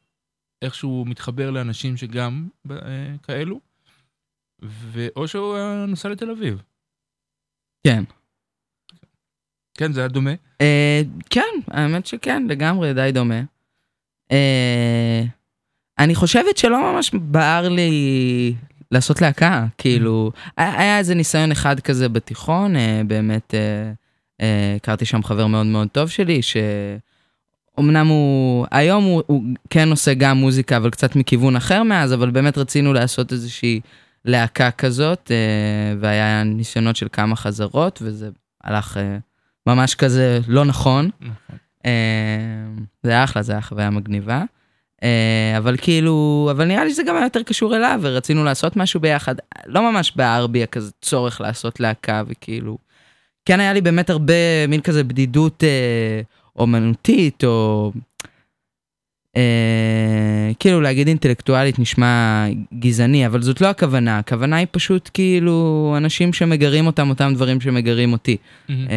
איכשהו 0.63 1.05
מתחבר 1.05 1.51
לאנשים 1.51 1.97
שגם 1.97 2.49
אה, 2.71 3.15
כאלו, 3.23 3.61
ואו 4.63 5.29
שהוא 5.29 5.57
היה 5.57 5.85
נוסע 5.89 6.09
לתל 6.09 6.31
אביב. 6.31 6.63
כן. 7.87 8.05
כן, 9.79 9.93
זה 9.93 10.01
היה 10.01 10.09
דומה. 10.09 10.31
אה, 10.61 11.03
כן, 11.31 11.55
האמת 11.69 12.07
שכן, 12.07 12.47
לגמרי, 12.49 12.95
די 12.95 13.11
דומה. 13.15 13.41
אה, 14.33 15.23
אני 15.99 16.15
חושבת 16.15 16.57
שלא 16.57 16.93
ממש 16.93 17.11
בער 17.15 17.69
לי 17.69 18.55
לעשות 18.91 19.23
להקה, 19.23 19.67
כאילו, 19.79 20.33
היה 20.57 20.81
היה 20.81 20.99
איזה 20.99 21.15
ניסיון 21.15 21.53
אחד 21.53 21.81
כזה 21.81 22.09
בתיכון, 22.09 22.77
אה, 22.77 23.03
באמת 23.07 23.55
אה, 23.55 23.93
אה, 24.41 24.75
הכרתי 24.77 25.05
שם 25.05 25.23
חבר 25.23 25.47
מאוד 25.47 25.67
מאוד 25.67 25.89
טוב 25.89 26.09
שלי, 26.11 26.41
שאומנם 27.77 28.07
הוא, 28.07 28.67
היום 28.71 29.05
הוא, 29.05 29.23
הוא 29.27 29.43
כן 29.71 29.91
עושה 29.91 30.15
גם 30.15 30.37
מוזיקה, 30.37 30.77
אבל 30.77 30.91
קצת 30.91 31.17
מכיוון 31.17 31.57
אחר 31.57 31.83
מאז, 31.83 32.15
אבל 32.15 32.31
באמת 32.31 32.59
רצינו 32.59 32.93
לעשות 32.93 33.33
איזושהי 33.33 33.81
להקה 34.25 34.71
כזאת, 34.71 35.31
אה, 35.31 35.97
והיה 36.01 36.45
ניסיונות 36.45 36.97
של 36.97 37.09
כמה 37.13 37.37
חזרות, 37.37 37.99
וזה 38.03 38.29
הלך 38.65 38.97
אה, 38.97 39.19
ממש 39.67 39.95
כזה 39.95 40.41
לא 40.49 40.65
נכון. 40.65 41.11
נכון. 41.21 41.57
אה, 41.87 42.85
זה 43.03 43.11
היה 43.11 43.25
אחלה, 43.25 43.43
זה 43.43 43.53
היה 43.53 43.61
חוויה 43.61 43.91
מגניבה. 43.91 44.43
אה, 45.03 45.55
אבל 45.59 45.77
כאילו, 45.77 46.49
אבל 46.51 46.65
נראה 46.65 46.85
לי 46.85 46.91
שזה 46.91 47.03
גם 47.03 47.17
היה 47.17 47.25
יותר 47.25 47.43
קשור 47.43 47.77
אליו, 47.77 48.01
ורצינו 48.03 48.45
לעשות 48.45 48.77
משהו 48.77 49.01
ביחד. 49.01 49.35
לא 49.67 49.93
ממש 49.93 50.13
בער 50.17 50.47
בי 50.47 50.67
כזה 50.71 50.91
צורך 51.03 51.41
לעשות 51.41 51.81
להקה, 51.81 52.23
וכאילו... 52.27 52.86
כן 53.47 53.61
היה 53.61 53.73
לי 53.73 53.81
באמת 53.81 54.11
הרבה 54.11 54.67
מין 54.69 54.81
כזה 54.81 55.05
בדידות 55.05 55.65
אה, 55.65 56.21
אומנותית, 56.57 57.45
או... 57.45 57.93
אה, 59.37 60.51
כאילו 60.59 60.81
להגיד 60.81 61.09
אינטלקטואלית 61.09 61.79
נשמע 61.79 62.45
גזעני, 62.79 63.27
אבל 63.27 63.43
זאת 63.43 63.61
לא 63.61 63.67
הכוונה, 63.67 64.19
הכוונה 64.19 64.57
היא 64.57 64.67
פשוט 64.71 65.11
כאילו 65.15 65.95
אנשים 65.97 66.33
שמגרים 66.33 66.87
אותם, 66.87 67.09
אותם 67.09 67.33
דברים 67.35 67.61
שמגרים 67.61 68.13
אותי. 68.13 68.37
מהמם. 68.69 68.87
אה, 68.91 68.97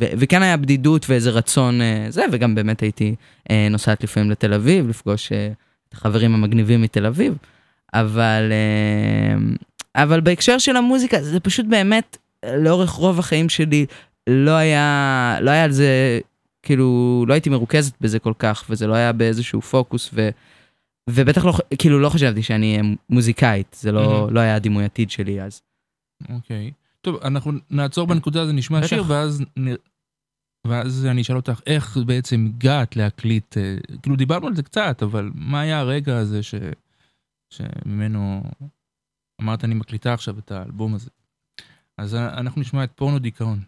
ו- 0.00 0.12
וכן 0.18 0.42
היה 0.42 0.56
בדידות 0.56 1.06
ואיזה 1.10 1.30
רצון 1.30 1.80
אה, 1.80 2.06
זה, 2.08 2.24
וגם 2.32 2.54
באמת 2.54 2.80
הייתי 2.80 3.14
אה, 3.50 3.68
נוסעת 3.70 4.04
לפעמים 4.04 4.30
לתל 4.30 4.54
אביב, 4.54 4.88
לפגוש 4.88 5.32
אה, 5.32 5.48
את 5.88 5.94
החברים 5.94 6.34
המגניבים 6.34 6.82
מתל 6.82 7.06
אביב, 7.06 7.34
אבל, 7.94 8.52
אה, 8.52 9.38
אבל 10.02 10.20
בהקשר 10.20 10.58
של 10.58 10.76
המוזיקה, 10.76 11.22
זה 11.22 11.40
פשוט 11.40 11.66
באמת, 11.66 12.16
לאורך 12.46 12.90
רוב 12.90 13.18
החיים 13.18 13.48
שלי, 13.48 13.86
לא 14.28 14.50
היה, 14.50 15.36
לא 15.40 15.50
היה 15.50 15.64
על 15.64 15.72
זה, 15.72 16.20
כאילו, 16.62 17.24
לא 17.28 17.32
הייתי 17.32 17.50
מרוכזת 17.50 17.94
בזה 18.00 18.18
כל 18.18 18.32
כך, 18.38 18.64
וזה 18.70 18.86
לא 18.86 18.94
היה 18.94 19.12
באיזשהו 19.12 19.60
פוקוס, 19.62 20.10
ו... 20.12 20.28
ובטח 21.10 21.44
לא, 21.44 21.52
כאילו 21.78 22.00
לא 22.00 22.08
חשבתי 22.08 22.42
שאני 22.42 22.72
אהיה 22.72 22.82
מוזיקאית, 23.10 23.76
זה 23.80 23.92
לא, 23.92 24.12
מהמם. 24.12 24.34
לא 24.34 24.40
היה 24.40 24.54
הדימוי 24.56 24.84
עתיד 24.84 25.10
שלי 25.10 25.42
אז. 25.42 25.62
אוקיי. 26.28 26.72
טוב, 27.00 27.16
אנחנו 27.24 27.52
נעצור 27.70 28.06
בנקודה 28.06 28.42
הזו, 28.42 28.52
נשמע. 28.52 28.86
שיר, 28.86 29.04
ואז 29.08 29.40
נ- 29.58 29.74
ואז 30.66 31.06
אני 31.10 31.22
אשאל 31.22 31.36
אותך, 31.36 31.60
איך 31.66 31.96
בעצם 32.06 32.50
הגעת 32.54 32.96
להקליט, 32.96 33.58
אה, 33.58 33.76
כאילו 34.02 34.16
דיברנו 34.16 34.46
על 34.46 34.54
זה 34.56 34.62
קצת, 34.62 35.02
אבל 35.02 35.30
מה 35.34 35.60
היה 35.60 35.78
הרגע 35.80 36.18
הזה 36.18 36.42
ש... 36.42 36.54
שממנו 37.50 38.42
אמרת, 39.42 39.64
אני 39.64 39.74
מקליטה 39.74 40.14
עכשיו 40.14 40.38
את 40.38 40.50
האלבום 40.52 40.94
הזה. 40.94 41.10
אז 42.00 42.14
אנחנו 42.14 42.60
נשמע 42.60 42.84
את 42.84 42.90
פורנו 42.94 43.18
דיכאון. 43.18 43.58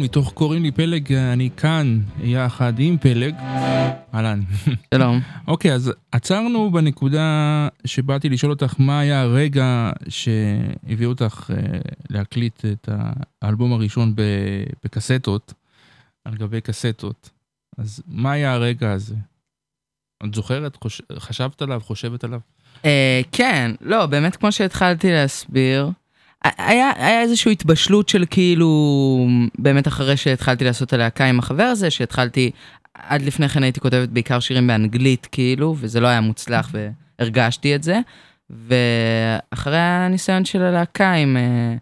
מתוך 0.00 0.32
קוראים 0.32 0.62
לי 0.62 0.70
פלג, 0.70 1.12
אני 1.12 1.50
כאן 1.56 2.00
יחד 2.22 2.72
עם 2.78 2.98
פלג. 2.98 3.34
אהלן. 4.14 4.40
שלום. 4.94 5.20
אוקיי, 5.46 5.72
אז 5.72 5.92
עצרנו 6.12 6.70
בנקודה 6.70 7.68
שבאתי 7.84 8.28
לשאול 8.28 8.52
אותך 8.52 8.74
מה 8.78 9.00
היה 9.00 9.20
הרגע 9.20 9.90
שהביא 10.08 11.06
אותך 11.06 11.50
אה, 11.50 11.78
להקליט 12.10 12.64
את 12.64 12.88
האלבום 13.42 13.72
הראשון 13.72 14.14
בקסטות, 14.84 15.54
על 16.24 16.34
גבי 16.34 16.60
קסטות. 16.60 17.30
אז 17.78 18.02
מה 18.06 18.32
היה 18.32 18.52
הרגע 18.52 18.92
הזה? 18.92 19.14
את 20.26 20.34
זוכרת? 20.34 20.76
חוש... 20.76 21.02
חשבת 21.18 21.62
עליו? 21.62 21.80
חושבת 21.84 22.24
עליו? 22.24 22.40
אה, 22.84 23.20
כן, 23.32 23.70
לא, 23.80 24.06
באמת 24.06 24.36
כמו 24.36 24.52
שהתחלתי 24.52 25.10
להסביר, 25.10 25.90
היה, 26.44 26.92
היה 26.96 27.22
איזושהי 27.22 27.52
התבשלות 27.52 28.08
של 28.08 28.24
כאילו, 28.30 28.68
באמת 29.58 29.88
אחרי 29.88 30.16
שהתחלתי 30.16 30.64
לעשות 30.64 30.88
את 30.88 30.92
הלהקה 30.92 31.24
עם 31.24 31.38
החבר 31.38 31.62
הזה, 31.62 31.90
שהתחלתי, 31.90 32.50
עד 32.94 33.22
לפני 33.22 33.48
כן 33.48 33.62
הייתי 33.62 33.80
כותבת 33.80 34.08
בעיקר 34.08 34.40
שירים 34.40 34.66
באנגלית 34.66 35.28
כאילו, 35.32 35.76
וזה 35.78 36.00
לא 36.00 36.06
היה 36.06 36.20
מוצלח 36.20 36.72
והרגשתי 37.18 37.74
את 37.74 37.82
זה. 37.82 38.00
ואחרי 38.50 39.78
הניסיון 39.78 40.44
של 40.44 40.62
הלהקה 40.62 41.12
עם, 41.12 41.36
אה, 41.36 41.76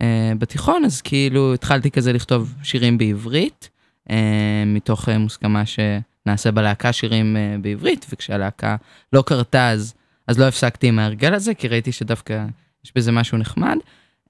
אה, 0.00 0.32
בתיכון, 0.38 0.84
אז 0.84 1.02
כאילו 1.02 1.54
התחלתי 1.54 1.90
כזה 1.90 2.12
לכתוב 2.12 2.54
שירים 2.62 2.98
בעברית, 2.98 3.68
אה, 4.10 4.62
מתוך 4.66 5.08
אה, 5.08 5.18
מוסכמה 5.18 5.62
שנעשה 5.66 6.50
בלהקה 6.50 6.92
שירים 6.92 7.36
אה, 7.36 7.56
בעברית, 7.60 8.06
וכשהלהקה 8.12 8.76
לא 9.12 9.22
קרתה 9.26 9.70
אז, 9.70 9.94
אז 10.28 10.38
לא 10.38 10.48
הפסקתי 10.48 10.88
עם 10.88 10.98
ההרגל 10.98 11.34
הזה, 11.34 11.54
כי 11.54 11.68
ראיתי 11.68 11.92
שדווקא 11.92 12.46
יש 12.84 12.92
בזה 12.96 13.12
משהו 13.12 13.38
נחמד. 13.38 13.76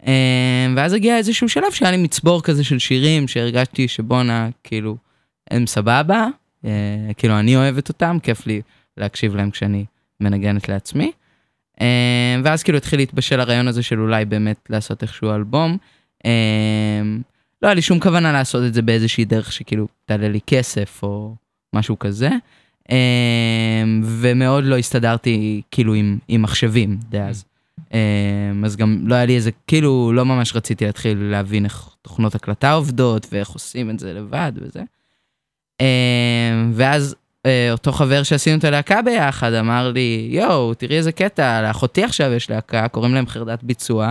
אה, 0.07 0.67
ואז 0.77 0.93
הגיע 0.93 1.17
איזשהו 1.17 1.49
שלב 1.49 1.73
שהיה 1.73 1.91
לי 1.91 1.97
מצבור 1.97 2.43
כזה 2.43 2.65
של 2.65 2.79
שירים 2.79 3.29
שהרגשתי 3.29 3.89
שבואנה, 3.89 4.49
כאילו, 4.65 4.97
הם 5.51 5.67
סבבה, 5.67 6.27
אה, 6.65 6.71
כאילו 7.17 7.39
אני 7.39 7.57
אוהבת 7.57 7.89
אותם, 7.89 8.17
כיף 8.23 8.47
לי 8.47 8.63
להקשיב 8.97 9.37
להם 9.37 9.51
כשאני 9.51 9.85
מנגנת 10.21 10.69
לעצמי. 10.69 11.13
אה, 11.81 12.37
ואז 12.45 12.63
כאילו 12.63 12.79
התחיל 12.79 12.99
להתבשל 12.99 13.41
הרעיון 13.41 13.69
הזה 13.69 13.83
של 13.83 14.01
אולי 14.01 14.25
באמת 14.25 14.59
לעשות 14.71 15.03
איכשהו 15.03 15.35
אלבום. 15.35 15.77
אה, 16.27 17.03
לא 17.63 17.69
היה 17.69 17.75
לי 17.75 17.83
שום 17.83 18.01
כוונה 18.01 18.33
לעשות 18.33 18.65
את 18.67 18.75
זה 18.75 18.83
באיזושהי 18.83 19.25
דרך 19.25 19.53
שכאילו 19.53 19.89
תעלה 20.05 20.29
לי 20.29 20.41
כסף 20.47 21.01
או 21.03 21.35
משהו 21.75 21.99
כזה. 21.99 22.31
ומאוד 24.03 24.65
לא 24.65 24.79
הסתדרתי 24.79 25.63
כאילו 25.71 25.95
עם, 25.95 26.19
עם 26.29 26.43
מחשבים 26.43 26.99
דאז. 27.09 27.45
אמ, 27.95 28.65
אז 28.65 28.77
גם 28.77 29.09
לא 29.09 29.15
היה 29.15 29.27
לי 29.27 29.37
איזה, 29.37 29.51
כאילו 29.67 30.13
לא 30.15 30.25
ממש 30.25 30.57
רציתי 30.57 30.87
להתחיל 30.87 31.19
להבין 31.19 31.65
איך 31.65 31.89
תוכנות 32.03 32.35
הקלטה 32.35 32.73
עובדות 32.73 33.27
ואיך 33.33 33.49
עושים 33.49 33.91
את 33.91 33.99
זה 33.99 34.13
לבד 34.13 34.53
וזה. 34.57 34.83
אמ, 35.81 36.73
ואז 36.75 37.17
אה, 37.47 37.73
אותו 37.73 37.93
חבר 37.93 38.23
שעשינו 38.23 38.59
את 38.59 38.65
הלהקה 38.65 39.03
ביחד 39.03 39.53
אמר 39.53 39.93
לי, 39.93 40.29
יואו, 40.31 40.75
תראי 40.75 40.97
איזה 40.97 41.13
קטע, 41.13 41.63
לאחותי 41.63 42.05
עכשיו 42.05 42.33
יש 42.33 42.51
להקה, 42.51 42.89
קוראים 42.89 43.15
להם 43.15 43.27
חרדת 43.27 43.63
ביצוע, 43.63 44.11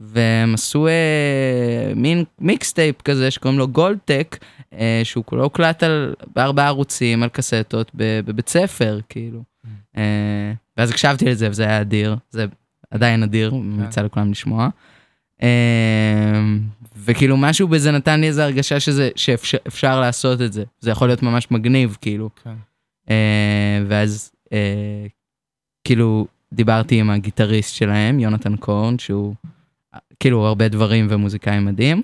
והם 0.00 0.54
עשו 0.54 0.86
אה, 0.86 1.92
מין 1.96 2.24
mixtape 2.38 3.02
כזה 3.02 3.30
שקוראים 3.30 3.58
לו 3.58 3.68
גולדטק, 3.68 4.44
אה, 4.72 5.00
שהוא 5.04 5.24
כולו 5.24 5.42
הוקלט 5.42 5.82
על, 5.82 6.14
בארבעה 6.34 6.66
ערוצים, 6.66 7.22
על 7.22 7.28
קסטות, 7.28 7.90
בבית 7.94 8.48
ספר, 8.48 9.00
כאילו. 9.08 9.42
אה, 9.96 10.52
ואז 10.76 10.90
הקשבתי 10.90 11.24
לזה 11.24 11.50
וזה 11.50 11.64
היה 11.64 11.80
אדיר, 11.80 12.16
זה 12.30 12.46
עדיין 12.92 13.22
אדיר, 13.22 13.54
ממליצה 13.54 14.02
לכולם 14.02 14.30
לשמוע. 14.30 14.68
אמ, 15.42 16.60
וכאילו 16.96 17.36
משהו 17.36 17.68
בזה 17.68 17.90
נתן 17.90 18.20
לי 18.20 18.26
איזה 18.26 18.44
הרגשה 18.44 18.80
שזה, 18.80 19.10
שאפשר 19.16 20.00
לעשות 20.00 20.42
את 20.42 20.52
זה. 20.52 20.64
זה 20.80 20.90
יכול 20.90 21.08
להיות 21.08 21.22
ממש 21.22 21.50
מגניב, 21.50 21.96
כאילו. 22.00 22.30
כן. 22.44 22.54
אה, 23.10 23.84
ואז 23.88 24.32
אה, 24.52 25.06
כאילו 25.84 26.26
דיברתי 26.52 27.00
עם 27.00 27.10
הגיטריסט 27.10 27.74
שלהם, 27.74 28.20
יונתן 28.20 28.56
קורן, 28.56 28.98
שהוא 28.98 29.34
כאילו 30.20 30.46
הרבה 30.46 30.68
דברים 30.68 31.06
ומוזיקאי 31.10 31.58
מדהים. 31.58 32.02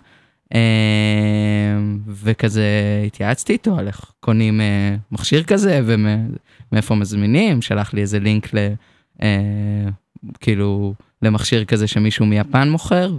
אה, 0.54 1.78
וכזה 2.06 2.66
התייעצתי 3.06 3.52
איתו 3.52 3.78
על 3.78 3.86
איך 3.86 4.12
קונים 4.20 4.60
אה, 4.60 4.96
מכשיר 5.12 5.42
כזה 5.42 5.80
ומאיפה 5.84 6.94
מזמינים, 6.94 7.62
שלח 7.62 7.94
לי 7.94 8.00
איזה 8.00 8.18
לינק 8.18 8.54
ל... 8.54 8.58
אה, 10.24 10.30
כאילו 10.40 10.94
למכשיר 11.22 11.64
כזה 11.64 11.86
שמישהו 11.86 12.26
מיפן 12.26 12.70
מוכר 12.70 13.12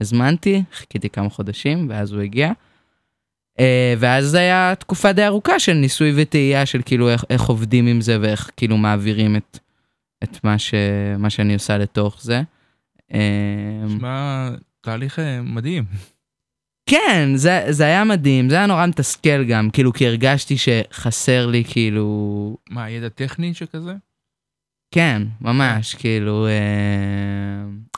והזמנתי, 0.00 0.62
חיכיתי 0.72 1.10
כמה 1.10 1.30
חודשים 1.30 1.86
ואז 1.90 2.12
הוא 2.12 2.22
הגיע. 2.22 2.52
אה, 3.60 3.94
ואז 3.98 4.26
זה 4.26 4.38
היה 4.38 4.74
תקופה 4.78 5.12
די 5.12 5.26
ארוכה 5.26 5.58
של 5.58 5.72
ניסוי 5.72 6.12
וטעייה 6.16 6.66
של 6.66 6.80
כאילו 6.84 7.08
איך, 7.08 7.24
איך 7.30 7.42
עובדים 7.42 7.86
עם 7.86 8.00
זה 8.00 8.18
ואיך 8.20 8.50
כאילו 8.56 8.76
מעבירים 8.76 9.36
את, 9.36 9.58
את 10.24 10.44
מה, 10.44 10.58
ש, 10.58 10.74
מה 11.18 11.30
שאני 11.30 11.54
עושה 11.54 11.78
לתוך 11.78 12.22
זה. 12.22 12.42
אה, 13.14 13.84
נשמע 13.84 14.48
תהליך 14.80 15.18
אה, 15.18 15.42
מדהים. 15.42 15.84
כן, 16.90 17.30
זה, 17.34 17.66
זה 17.70 17.84
היה 17.84 18.04
מדהים, 18.04 18.50
זה 18.50 18.56
היה 18.56 18.66
נורא 18.66 18.86
מתסכל 18.86 19.44
גם, 19.44 19.70
כאילו 19.70 19.92
כי 19.92 20.06
הרגשתי 20.06 20.56
שחסר 20.58 21.46
לי 21.46 21.64
כאילו 21.64 22.56
מה, 22.70 22.90
ידע 22.90 23.08
טכני 23.08 23.54
שכזה? 23.54 23.92
כן, 24.96 25.22
ממש, 25.40 25.94
כאילו, 25.94 26.46
אה, 26.46 26.52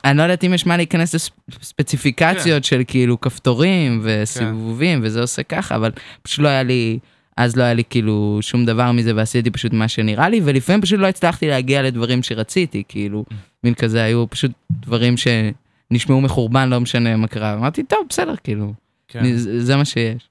אני 0.05 0.19
לא 0.19 0.23
יודעת 0.23 0.45
אם 0.45 0.55
יש 0.55 0.67
מה 0.67 0.77
להיכנס 0.77 1.15
לספציפיקציות 1.15 2.65
של 2.65 2.83
כאילו 2.87 3.21
כפתורים 3.21 4.01
וסיבובים 4.03 5.01
וזה 5.03 5.21
עושה 5.21 5.43
ככה, 5.43 5.77
אבל 5.77 5.91
פשוט 6.23 6.41
לא 6.41 6.49
היה 6.49 6.63
לי, 6.63 6.99
אז 7.37 7.57
לא 7.57 7.63
היה 7.63 7.75
לי 7.75 7.83
כאילו 7.91 8.39
שום 8.41 8.65
דבר 8.65 8.93
מזה 8.93 9.13
ועשיתי 9.17 9.51
פשוט 9.51 9.73
מה 9.73 9.89
שנראה 9.89 10.29
לי, 10.29 10.41
ולפעמים 10.45 10.81
פשוט 10.81 10.99
לא 11.01 11.07
הצלחתי 11.07 11.49
להגיע 11.49 11.83
לדברים 11.83 12.23
שרציתי, 12.23 12.83
כאילו, 12.89 13.25
מין 13.65 13.75
כזה, 13.75 14.03
היו 14.03 14.31
פשוט 14.31 14.51
דברים 14.71 15.15
שנשמעו 15.17 16.21
מחורבן, 16.21 16.69
לא 16.69 16.81
משנה 16.81 17.17
מה 17.17 17.27
קרה, 17.27 17.55
אמרתי, 17.55 17.83
טוב, 17.83 18.07
בסדר, 18.09 18.35
כאילו, 18.45 18.73
כן. 19.09 19.37
זה 19.37 19.65
זה 19.65 19.77
מה 19.77 19.85
שיש. 19.85 20.29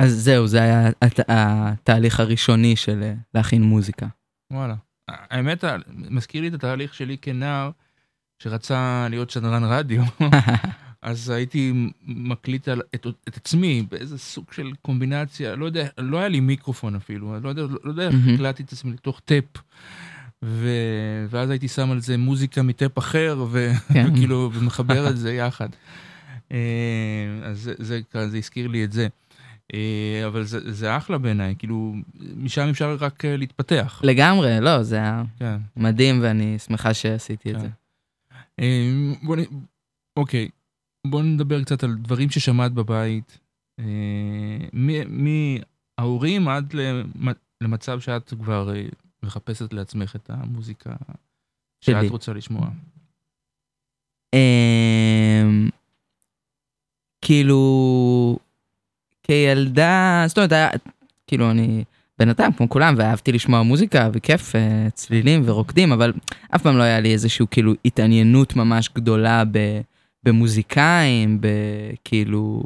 אז 0.00 0.12
זהו, 0.24 0.46
זה 0.46 0.62
היה 0.62 0.88
הת- 1.02 1.20
התהליך 1.28 2.20
הראשוני 2.20 2.76
של 2.76 3.02
אה, 3.02 3.14
להכין 3.34 3.62
מוזיקה. 3.62 4.06
וואלה. 4.52 4.74
האמת, 5.08 5.64
מזכיר 5.96 6.42
לי 6.42 6.48
את 6.48 6.54
התהליך 6.54 6.94
שלי 6.94 7.16
כנער, 7.22 7.70
שרצה 8.42 9.06
להיות 9.10 9.30
שדרן 9.30 9.64
רדיו, 9.64 10.02
אז 11.02 11.30
הייתי 11.30 11.90
מקליט 12.06 12.68
על, 12.68 12.82
את, 12.94 13.06
את 13.28 13.36
עצמי 13.36 13.86
באיזה 13.90 14.18
סוג 14.18 14.44
של 14.52 14.70
קומבינציה, 14.82 15.56
לא 15.56 15.64
יודע, 15.64 15.86
לא 15.98 16.18
היה 16.18 16.28
לי 16.28 16.40
מיקרופון 16.40 16.94
אפילו, 16.94 17.40
לא 17.42 17.48
יודע, 17.48 17.62
לא 17.62 17.90
יודע 17.90 18.02
איך 18.06 18.14
מהמם. 18.14 18.34
הקלטתי 18.34 18.62
את 18.62 18.72
עצמי 18.72 18.92
לתוך 18.92 19.20
טאפ. 19.24 19.44
ו... 20.44 20.68
ואז 21.30 21.50
הייתי 21.50 21.68
שם 21.68 21.90
על 21.90 22.00
זה 22.00 22.16
מוזיקה 22.16 22.62
מטאפ 22.62 22.98
אחר, 22.98 23.44
ו... 23.50 23.70
כן. 23.92 24.06
וכאילו, 24.12 24.50
ומחבר 24.54 25.10
את 25.10 25.16
זה 25.16 25.32
יחד. 25.32 25.68
אה, 26.52 26.58
אז 27.44 27.58
זה, 27.60 27.74
זה, 27.78 28.00
זה 28.28 28.36
הזכיר 28.38 28.66
לי 28.68 28.84
את 28.84 28.92
זה. 28.92 29.08
אה, 29.74 30.26
אבל 30.26 30.42
זה, 30.44 30.72
זה 30.72 30.96
אחלה 30.96 31.18
בעיניי, 31.18 31.54
כאילו, 31.58 31.94
משם 32.36 32.66
אפשר 32.70 32.96
רק 33.00 33.24
אה, 33.24 33.36
להתפתח. 33.36 34.00
לגמרי, 34.04 34.60
לא, 34.60 34.82
זה 34.82 34.96
היה 34.96 35.22
כן. 35.38 35.56
מדהים 35.76 36.20
ואני 36.22 36.58
שמחה 36.58 36.94
שעשיתי 36.94 37.50
את 37.50 37.56
כן. 37.56 37.60
זה. 37.62 37.68
אה, 38.60 38.90
בוא 39.22 39.36
נ... 39.36 39.40
אוקיי, 40.16 40.48
בוא 41.06 41.22
נדבר 41.22 41.64
קצת 41.64 41.84
על 41.84 41.94
דברים 41.94 42.30
ששמעת 42.30 42.72
בבית. 42.72 43.38
מההורים 45.98 46.48
עד 46.48 46.72
למ- 46.72 47.28
למצב 47.62 48.00
שאת 48.00 48.34
כבר 48.34 48.72
מחפשת 49.22 49.72
לעצמך 49.72 50.16
את 50.16 50.30
המוזיקה 50.30 50.90
שלי. 51.80 51.94
שאת 52.02 52.10
רוצה 52.10 52.32
לשמוע. 52.32 52.70
אמ, 54.34 55.68
כאילו, 57.24 58.38
כילדה, 59.30 60.24
זאת 60.26 60.38
אומרת, 60.38 60.52
היה, 60.52 60.68
כאילו 61.26 61.50
אני 61.50 61.84
בן 62.18 62.28
אדם 62.28 62.52
כמו 62.52 62.68
כולם 62.68 62.94
ואהבתי 62.98 63.32
לשמוע 63.32 63.62
מוזיקה 63.62 64.08
וכיף, 64.12 64.56
אה, 64.56 64.90
צלילים 64.94 65.42
ורוקדים, 65.44 65.92
אבל 65.92 66.12
אף 66.54 66.62
פעם 66.62 66.76
לא 66.78 66.82
היה 66.82 67.00
לי 67.00 67.12
איזשהו 67.12 67.46
כאילו 67.50 67.72
התעניינות 67.84 68.56
ממש 68.56 68.90
גדולה 68.94 69.42
ב, 69.52 69.58
במוזיקאים, 70.22 71.40
בכאילו, 71.40 72.62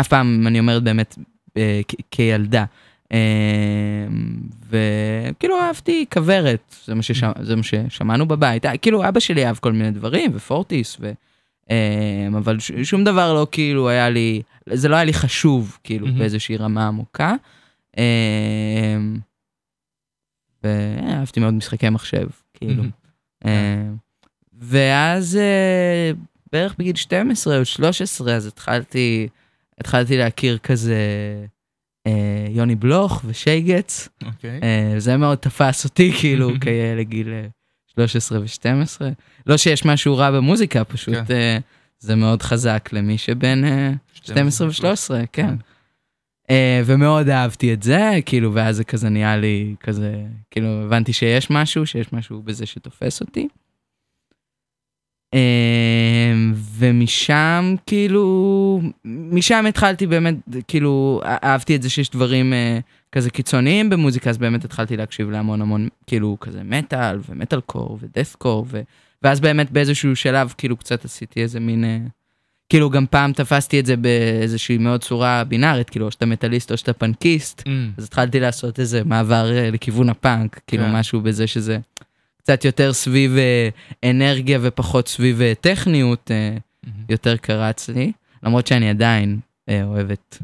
אף 0.00 0.08
פעם 0.08 0.46
אני 0.46 0.58
אומרת 0.58 0.82
באמת 0.82 1.18
אה, 1.56 1.80
כ- 1.88 1.94
כילדה. 2.10 2.64
אמ, 3.12 3.16
וכאילו 4.68 5.60
אהבתי 5.60 6.04
כוורת, 6.12 6.76
זה 6.84 6.94
מה, 6.94 7.02
ששמע, 7.02 7.32
זה 7.42 7.56
מה 7.56 7.62
ששמענו 7.62 8.26
בבית, 8.28 8.66
אה, 8.66 8.76
כאילו 8.76 9.08
אבא 9.08 9.20
שלי 9.20 9.46
אהב 9.46 9.56
כל 9.56 9.72
מיני 9.72 9.90
דברים 9.90 10.30
ופורטיס, 10.34 10.96
ו, 11.00 11.12
אבל 12.36 12.58
ש, 12.58 12.72
שום 12.82 13.04
דבר 13.04 13.34
לא 13.34 13.46
כאילו 13.52 13.88
היה 13.88 14.10
לי, 14.10 14.42
זה 14.72 14.88
לא 14.88 14.96
היה 14.96 15.04
לי 15.04 15.12
חשוב 15.12 15.78
כאילו 15.84 16.06
מהמם. 16.06 16.18
באיזושהי 16.18 16.56
רמה 16.56 16.88
עמוקה. 16.88 17.34
אמ, 17.96 19.18
ואהבתי 20.64 21.40
מאוד 21.40 21.54
משחקי 21.54 21.90
מחשב, 21.90 22.28
כאילו. 22.54 22.82
אמ, 23.44 23.96
ואז 24.52 25.36
אה, 25.36 26.10
בערך 26.52 26.74
בגיל 26.78 26.96
12 26.96 27.58
או 27.58 27.64
13, 27.64 28.34
אז 28.34 28.46
התחלתי, 28.46 29.28
התחלתי 29.78 30.16
להכיר 30.16 30.58
כזה 30.58 30.96
אה, 32.06 32.46
יוני 32.50 32.74
בלוך 32.74 33.22
ושייגץ. 33.26 34.08
אוקיי. 34.24 34.60
אה, 34.62 34.94
זה 34.98 35.16
מאוד 35.16 35.38
תפס 35.38 35.84
אותי 35.84 36.12
כאילו 36.20 36.50
כילד 36.60 37.08
גיל 37.08 37.28
אה, 37.28 37.46
13 37.94 38.40
ו-12. 38.40 39.00
לא 39.46 39.56
שיש 39.56 39.84
משהו 39.84 40.16
רע 40.16 40.30
במוזיקה, 40.30 40.84
פשוט 40.84 41.14
כן. 41.14 41.34
אה, 41.34 41.58
זה 41.98 42.14
מאוד 42.14 42.42
חזק 42.42 42.88
למי 42.92 43.18
שבין 43.18 43.64
אה, 43.64 43.92
12 44.12 44.68
ו-13, 44.68 45.26
כן. 45.32 45.54
אה, 46.50 46.82
ומאוד 46.84 47.28
אהבתי 47.28 47.72
את 47.72 47.82
זה, 47.82 48.10
כאילו, 48.26 48.54
ואז 48.54 48.76
זה 48.76 48.84
כזה 48.84 49.08
נהיה 49.08 49.36
לי 49.36 49.74
כזה, 49.80 50.24
כאילו, 50.50 50.68
הבנתי 50.84 51.12
שיש 51.12 51.50
משהו, 51.50 51.86
שיש 51.86 52.12
משהו 52.12 52.42
בזה 52.42 52.66
שתופס 52.66 53.20
אותי. 53.20 53.48
אה, 55.34 56.32
ומשם, 56.78 57.74
כאילו, 57.86 58.80
משם 59.04 59.66
התחלתי 59.68 60.06
באמת, 60.06 60.34
כאילו, 60.68 61.20
אהבתי 61.24 61.76
את 61.76 61.82
זה 61.82 61.90
שיש 61.90 62.10
דברים 62.10 62.52
אה, 62.52 62.78
כזה 63.12 63.30
קיצוניים 63.30 63.90
במוזיקה, 63.90 64.30
אז 64.30 64.38
באמת 64.38 64.64
התחלתי 64.64 64.96
להקשיב 64.96 65.30
להמון 65.30 65.62
המון, 65.62 65.88
כאילו, 66.06 66.36
כזה 66.40 66.62
מטאל 66.64 67.18
ומטאל 67.28 67.60
קור 67.60 67.98
ודף 68.00 68.36
קור, 68.38 68.66
ו... 68.68 68.80
ואז 69.22 69.40
באמת 69.40 69.70
באיזשהו 69.70 70.16
שלב, 70.16 70.54
כאילו, 70.58 70.76
קצת 70.76 71.04
עשיתי 71.04 71.42
איזה 71.42 71.60
מין... 71.60 71.84
אה, 71.84 71.98
כאילו, 72.68 72.90
גם 72.90 73.06
פעם 73.06 73.32
תפסתי 73.32 73.80
את 73.80 73.86
זה 73.86 73.96
באיזושהי 73.96 74.78
מאוד 74.78 75.02
צורה 75.02 75.44
בינארית, 75.44 75.90
כאילו, 75.90 76.06
או 76.06 76.10
שאתה 76.10 76.26
מטאליסט 76.26 76.72
או 76.72 76.76
שאתה 76.76 76.92
פנקיסט, 76.92 77.62
אמ, 77.66 77.90
אז 77.96 78.04
התחלתי 78.04 78.40
לעשות 78.40 78.80
איזה 78.80 79.04
מעבר 79.04 79.52
אה, 79.52 79.70
לכיוון 79.70 80.08
הפאנק, 80.08 80.60
כאילו, 80.66 80.84
כן. 80.84 80.92
משהו 80.92 81.20
בזה 81.20 81.46
שזה 81.46 81.78
קצת 82.38 82.64
יותר 82.64 82.92
סביב 82.92 83.36
אה, 83.36 83.68
אנרגיה 84.10 84.58
ופחות 84.62 85.08
סביב 85.08 85.40
טכניות, 85.60 86.30
אמ, 86.30 86.92
יותר 87.08 87.36
קרץ 87.36 87.88
לי, 87.88 88.12
למרות 88.42 88.66
שאני 88.66 88.90
עדיין 88.90 89.40
אוהבת 89.70 90.38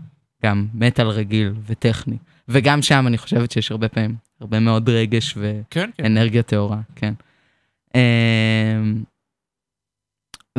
גם 0.45 0.67
מטאל 0.75 1.07
רגיל 1.07 1.53
וטכני, 1.67 2.17
וגם 2.49 2.83
שם 2.83 3.07
אני 3.07 3.19
חושבת 3.19 3.51
שיש 3.51 3.71
הרבה 3.71 3.89
פעמים, 3.89 4.17
הרבה 4.41 4.61
מאוד 4.61 4.89
רגש 4.89 5.35
ו... 5.37 5.61
כן, 5.71 5.91
כן. 5.95 6.43
טהורה, 6.43 6.81
כן. 6.97 7.15
אמ, 7.95 9.03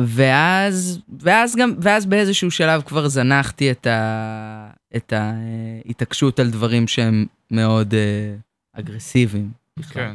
ואז, 0.00 1.00
ואז 1.20 1.56
גם, 1.56 1.74
ואז 1.82 2.06
באיזשהו 2.06 2.50
שלב 2.50 2.82
כבר 2.82 3.08
זנחתי 3.08 3.70
את, 3.70 3.86
ה, 3.86 4.70
את 4.96 5.12
ההתעקשות 5.12 6.40
על 6.40 6.50
דברים 6.50 6.88
שהם 6.88 7.26
מאוד 7.50 7.94
אה, 7.94 8.34
אגרסיביים. 8.72 9.50
בכלל. 9.76 10.02
כן. 10.02 10.14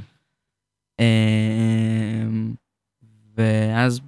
אמ, 0.99 2.53
ואז 3.38 4.01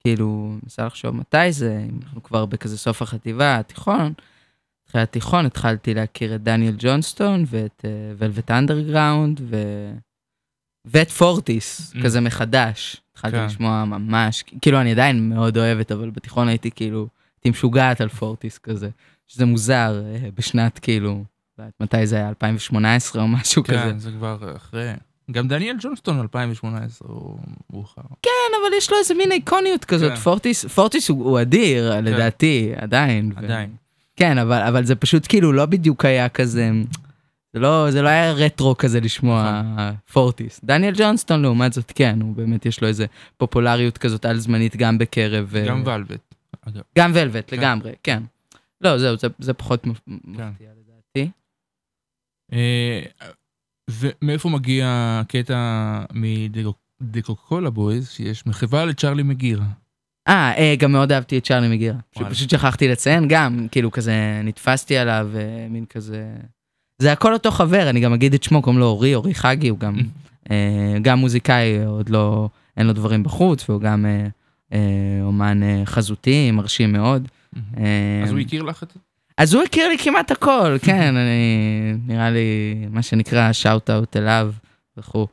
כאילו, 0.00 0.56
ניסה 0.62 0.86
לחשוב 0.86 1.16
מתי 1.16 1.52
זה, 1.52 1.84
אם 1.88 1.98
אנחנו 2.02 2.22
כבר 2.22 2.46
בכזה 2.46 2.78
סוף 2.78 3.02
החטיבה, 3.02 3.56
התיכון. 3.58 4.12
אחרי 4.90 5.00
התיכון 5.02 5.46
התחלתי 5.46 5.94
להכיר 5.94 6.34
את 6.34 6.42
דניאל 6.42 6.74
ג'ונסטון 6.78 7.44
ואת 7.46 7.84
ולווט 8.18 8.50
אנדרגראונד 8.50 9.40
ו... 9.50 9.56
ואת 10.84 11.10
פורטיס, 11.10 11.92
Mm. 11.96 12.02
כזה 12.02 12.20
מחדש. 12.20 12.96
התחלתי 13.12 13.36
כן. 13.36 13.44
לשמוע 13.46 13.84
ממש, 13.84 14.44
כאילו 14.60 14.80
אני 14.80 14.92
עדיין 14.92 15.28
מאוד 15.28 15.58
אוהבת, 15.58 15.92
אבל 15.92 16.10
בתיכון 16.10 16.48
הייתי 16.48 16.70
כאילו, 16.70 17.08
הייתי 17.36 17.50
משוגעת 17.50 18.00
על 18.00 18.08
פורטיס 18.08 18.58
כזה, 18.58 18.88
שזה 19.26 19.44
מוזר 19.46 20.02
אה, 20.06 20.28
בשנת 20.34 20.78
כאילו, 20.78 21.24
לא 21.58 21.64
מתי 21.80 22.06
זה 22.06 22.16
היה, 22.16 22.28
2018 22.28 23.22
או 23.22 23.28
משהו 23.28 23.64
כזה. 23.64 23.76
כן, 23.78 23.98
זה 23.98 24.10
כבר 24.10 24.56
אחרי. 24.56 24.92
גם 25.30 25.48
דניאל 25.48 25.76
ג'ונסטון 25.80 26.20
2018 26.20 27.08
הוא 27.08 27.38
מאוחר. 27.72 28.02
כן, 28.22 28.30
אבל 28.62 28.76
יש 28.78 28.90
לו 28.90 28.96
איזה 28.98 29.14
מין 29.14 29.32
איקוניות 29.32 29.84
כזאת, 29.84 30.10
כן. 30.12 30.16
פורטיס, 30.16 30.64
פורטיס 30.64 31.08
הוא, 31.08 31.24
הוא 31.24 31.40
אדיר, 31.40 32.00
לדעתי, 32.00 32.72
עדיין. 32.76 33.32
ו- 33.34 33.38
עדיין. 33.38 33.70
כן, 34.18 34.38
אבל, 34.38 34.60
אבל 34.62 34.84
זה 34.84 34.94
פשוט 34.96 35.26
כאילו 35.28 35.52
לא 35.52 35.66
בדיוק 35.66 36.04
היה 36.04 36.28
כזה, 36.28 36.70
זה 37.52 37.58
לא, 37.60 37.90
זה 37.90 38.02
לא 38.02 38.08
היה 38.08 38.32
רטרו 38.32 38.76
כזה 38.76 39.00
לשמוע 39.00 39.62
נכון. 39.62 39.94
פורטיס. 40.12 40.60
דניאל 40.64 40.94
ג'ונסטון 40.96 41.42
לעומת 41.42 41.72
זאת, 41.72 41.92
כן, 41.94 42.18
הוא 42.22 42.36
באמת 42.36 42.66
יש 42.66 42.80
לו 42.82 42.88
איזה 42.88 43.06
פופולריות 43.36 43.98
כזאת 43.98 44.24
על 44.24 44.38
זמנית 44.38 44.76
גם 44.76 44.98
בקרב... 44.98 45.56
אה, 45.56 45.66
גם 45.66 45.82
ולווט. 45.86 46.34
גם 46.98 47.10
ולווט, 47.14 47.44
כן. 47.50 47.56
לגמרי, 47.56 47.92
כן. 48.02 48.22
לא, 48.80 48.98
זהו, 48.98 49.16
זה, 49.16 49.26
זה 49.38 49.54
פחות 49.54 49.86
מפ- 49.86 50.00
מפתיע 50.06 50.68
לדעתי. 50.80 51.30
אה, 52.52 53.02
ומאיפה 53.90 54.48
מגיע 54.48 54.86
הקטע 55.22 55.58
מדקוקולה 57.00 57.70
בויז, 57.70 58.08
שיש 58.10 58.46
מחווה 58.46 58.84
לצ'רלי 58.84 59.22
מגירה. 59.22 59.66
אה, 60.28 60.52
אה, 60.58 60.74
גם 60.78 60.92
מאוד 60.92 61.12
אהבתי 61.12 61.38
את 61.38 61.44
צ'רלי 61.44 61.68
מגירה. 61.68 61.96
שפשוט 62.18 62.50
שכחתי 62.50 62.88
לציין, 62.88 63.28
גם, 63.28 63.66
כאילו 63.70 63.90
כזה, 63.90 64.40
נתפסתי 64.44 64.96
עליו, 64.96 65.28
אה, 65.34 65.66
מין 65.70 65.84
כזה... 65.84 66.26
זה 66.98 67.12
הכל 67.12 67.32
אותו 67.32 67.50
חבר, 67.50 67.90
אני 67.90 68.00
גם 68.00 68.12
אגיד 68.12 68.34
את 68.34 68.42
שמו, 68.42 68.62
קוראים 68.62 68.80
לו 68.80 68.86
אורי, 68.86 69.14
אורי 69.14 69.34
חגי, 69.34 69.68
הוא 69.68 69.78
גם, 69.78 69.96
אה, 70.50 70.96
גם 71.02 71.18
מוזיקאי, 71.18 71.84
עוד 71.84 72.08
לא, 72.08 72.48
אין 72.76 72.86
לו 72.86 72.92
דברים 72.92 73.22
בחוץ, 73.22 73.70
והוא 73.70 73.80
גם 73.80 74.06
אומן 75.22 75.60
חזותי, 75.84 76.50
מרשים 76.50 76.92
מאוד. 76.92 77.28
אז 78.24 78.30
הוא 78.30 78.38
הכיר 78.38 78.62
לך 78.62 78.82
את 78.82 78.90
זה? 78.90 79.00
אז 79.38 79.54
הוא 79.54 79.62
הכיר 79.62 79.88
לי 79.88 79.98
כמעט 79.98 80.30
הכל, 80.30 80.76
כן, 80.86 81.16
אני, 81.16 81.94
נראה 82.06 82.30
לי, 82.30 82.74
מה 82.90 83.02
שנקרא, 83.02 83.52
שאוט 83.52 83.90
אאוט 83.90 84.16
אליו 84.16 84.52
וכו'. 84.96 85.26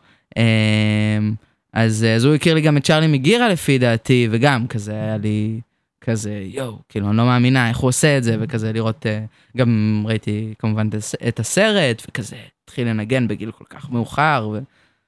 אז, 1.76 2.05
אז 2.15 2.26
הוא 2.26 2.36
הכיר 2.36 2.53
לי 2.53 2.61
גם 2.61 2.78
את 2.78 2.84
צ'רלי 2.84 3.07
מגירה 3.07 3.49
לפי 3.49 3.78
דעתי, 3.78 4.28
וגם 4.32 4.67
כזה 4.67 4.91
היה 4.91 5.17
לי 5.17 5.59
כזה, 6.01 6.43
יואו, 6.45 6.80
כאילו, 6.89 7.09
אני 7.09 7.17
לא 7.17 7.26
מאמינה 7.26 7.69
איך 7.69 7.78
הוא 7.78 7.88
עושה 7.88 8.17
את 8.17 8.23
זה, 8.23 8.38
וכזה 8.39 8.73
לראות, 8.73 9.05
אה, 9.05 9.26
גם 9.57 10.03
ראיתי 10.05 10.53
כמובן 10.59 10.88
את 10.89 10.93
הס- 10.93 11.15
את 11.28 11.39
הסרט, 11.39 12.01
וכזה 12.09 12.36
התחיל 12.63 12.88
לנגן 12.88 13.28
בגיל 13.28 13.51
כל 13.51 13.63
כך 13.69 13.89
מאוחר, 13.91 14.49
ו... 14.53 14.59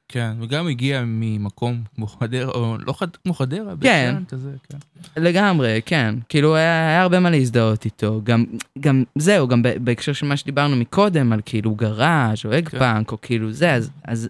כן, 0.09 0.31
וגם 0.41 0.67
הגיע 0.67 1.03
ממקום 1.05 1.81
כמו 1.95 2.07
חדרה, 2.07 2.51
או 2.51 2.77
לא 2.85 2.93
חד, 2.93 3.07
כמו 3.15 3.33
חדרה, 3.33 3.73
כן. 3.81 4.11
שאן 4.15 4.23
כזה, 4.27 4.49
כן. 4.69 4.77
לגמרי, 5.23 5.81
כן. 5.85 6.15
כאילו, 6.29 6.55
היה, 6.55 6.87
היה 6.87 7.01
הרבה 7.01 7.19
מה 7.19 7.29
להזדהות 7.29 7.85
איתו. 7.85 8.21
גם, 8.23 8.45
גם 8.79 9.03
זהו, 9.15 9.47
גם 9.47 9.61
בהקשר 9.83 10.13
של 10.13 10.25
מה 10.25 10.37
שדיברנו 10.37 10.75
מקודם, 10.75 11.33
על 11.33 11.39
כאילו 11.45 11.75
גראז' 11.75 12.45
או 12.45 12.57
אג 12.57 12.69
כן. 12.69 12.79
פאנק, 12.79 13.11
או 13.11 13.17
כאילו 13.21 13.51
זה, 13.51 13.73
אז, 13.73 13.89
אז 14.03 14.29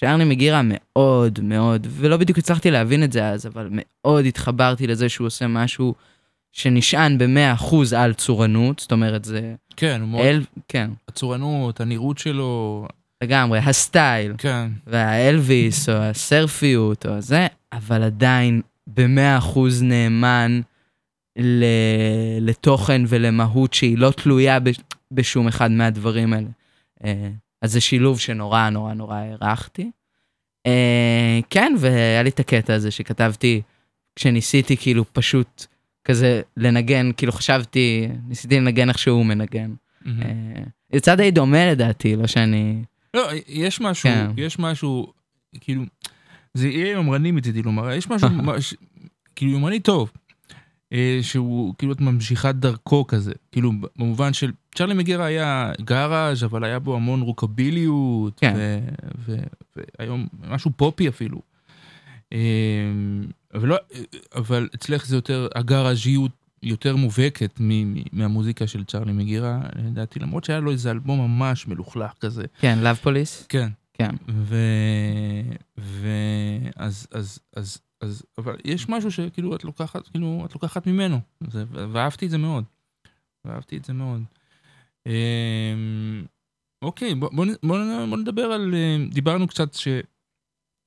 צ'רלי 0.00 0.24
מגירה 0.24 0.60
מאוד 0.64 1.40
מאוד, 1.42 1.86
ולא 1.90 2.16
בדיוק 2.16 2.38
הצלחתי 2.38 2.70
להבין 2.70 3.04
את 3.04 3.12
זה 3.12 3.28
אז, 3.28 3.46
אבל 3.46 3.68
מאוד 3.70 4.24
התחברתי 4.24 4.86
לזה 4.86 5.08
שהוא 5.08 5.26
עושה 5.26 5.46
משהו 5.46 5.94
שנשען 6.52 7.18
ב-100% 7.18 7.74
על 7.96 8.12
צורנות, 8.12 8.78
זאת 8.78 8.92
אומרת, 8.92 9.24
זה 9.24 9.54
כן, 9.76 10.00
הוא 10.00 10.08
מאוד, 10.08 10.22
אל, 10.22 10.42
כן, 10.68 10.90
הצורנות, 11.08 11.80
הנראות 11.80 12.18
שלו, 12.18 12.86
לגמרי, 13.22 13.58
הסטייל. 13.58 14.32
כן, 14.38 14.68
והאלוויס, 14.86 15.88
או 15.88 15.94
הסרפיות, 15.94 17.06
או 17.06 17.20
זה, 17.20 17.46
אבל 17.72 18.02
עדיין 18.02 18.60
במאה 18.86 19.38
אחוז 19.38 19.82
נאמן 19.82 20.60
ל... 21.38 21.64
לתוכן 22.40 23.02
ולמהות 23.08 23.74
שהיא 23.74 23.98
לא 23.98 24.10
תלויה 24.10 24.60
ב... 24.60 24.70
בשום 25.12 25.48
אחד 25.48 25.70
מהדברים 25.70 26.32
האלה. 26.32 26.48
אז 27.66 27.72
זה 27.72 27.80
שילוב 27.80 28.20
שנורא 28.20 28.70
נורא 28.70 28.94
נורא 28.94 29.16
הערכתי. 29.16 29.90
אה, 30.66 31.40
כן, 31.50 31.74
והיה 31.78 32.22
לי 32.22 32.30
את 32.30 32.40
הקטע 32.40 32.74
הזה 32.74 32.90
שכתבתי, 32.90 33.62
כשניסיתי 34.16 34.76
כאילו 34.76 35.04
פשוט 35.12 35.66
כזה 36.04 36.42
לנגן, 36.56 37.10
כאילו 37.16 37.32
חשבתי, 37.32 38.08
ניסיתי 38.28 38.56
לנגן 38.60 38.88
איך 38.88 38.98
שהוא 38.98 39.26
מנגן. 39.26 39.74
מהמם. 40.04 40.22
אה, 40.22 40.62
יצא 40.92 41.14
די 41.14 41.30
דומה 41.30 41.70
לדעתי, 41.70 42.16
לא 42.16 42.26
שאני... 42.26 42.82
לא, 43.14 43.28
יש 43.48 43.80
משהו, 43.80 44.10
כן. 44.10 44.30
יש 44.36 44.58
משהו, 44.58 45.12
כאילו, 45.60 45.82
זה 46.54 46.68
יהיה 46.68 46.92
יומרני 46.92 47.30
מצידי 47.30 47.62
לומר, 47.62 47.92
יש 47.92 48.10
משהו, 48.10 48.28
מש, 48.48 48.74
כאילו 49.36 49.52
יומרני 49.52 49.80
טוב, 49.80 50.12
שהוא 51.22 51.74
כאילו 51.78 51.92
את 51.92 52.00
ממשיכת 52.00 52.54
דרכו 52.54 53.06
כזה, 53.06 53.32
כאילו 53.52 53.72
במובן 53.96 54.32
של 54.32 54.52
צ'רלי 54.74 54.94
מגירה 54.94 55.24
היה 55.24 55.72
גאראז' 55.80 56.44
אבל 56.44 56.64
היה 56.64 56.78
בו 56.78 56.96
המון 56.96 57.20
רוקביליות, 57.20 58.40
כן. 58.40 58.54
ו, 58.56 58.78
ו, 59.18 59.36
והיום 59.98 60.26
משהו 60.48 60.70
פופי 60.76 61.08
אפילו. 61.08 61.40
אה, 62.32 62.38
אבל, 63.54 63.68
לא, 63.68 63.76
אבל 64.34 64.68
אצלך 64.74 65.06
זה 65.06 65.16
יותר, 65.16 65.48
הגאראז'יות 65.54 66.30
יותר 66.62 66.96
מובהקת 66.96 67.60
מהמוזיקה 68.12 68.66
של 68.66 68.84
צ'רלי 68.84 69.12
מגירה, 69.12 69.60
לדעתי, 69.74 70.18
למרות 70.18 70.44
שהיה 70.44 70.60
לו 70.60 70.70
איזה 70.70 70.90
אלבום 70.90 71.20
ממש 71.20 71.66
מלוכלך 71.66 72.10
כזה. 72.20 72.44
כן, 72.60 72.78
לאב 72.78 72.96
פוליס? 72.96 73.46
כן. 73.48 73.68
כן. 73.94 74.10
ו... 74.28 74.56
ו... 75.78 76.08
אז, 76.76 77.06
אז, 77.12 77.38
אז, 77.56 77.78
אז, 78.00 78.22
אבל 78.38 78.56
יש 78.64 78.88
משהו 78.88 79.10
שכאילו 79.10 79.56
את 79.56 79.64
לוקחת, 79.64 80.08
כאילו, 80.08 80.42
את 80.46 80.54
לוקחת 80.54 80.86
ממנו. 80.86 81.20
זה, 81.50 81.64
ואהבתי 81.70 82.26
את 82.26 82.30
זה 82.30 82.38
מאוד. 82.38 82.64
ואהבתי 83.44 83.76
את 83.76 83.84
זה 83.84 83.92
מאוד. 83.92 84.22
אמ, 85.06 86.24
אוקיי, 86.82 87.14
בוא, 87.14 87.30
בוא, 87.32 87.46
בוא, 87.62 87.78
בוא 88.08 88.16
נדבר 88.16 88.42
על, 88.42 88.74
אה, 88.74 88.96
דיברנו 89.10 89.48
קצת 89.48 89.74
ש... 89.74 89.88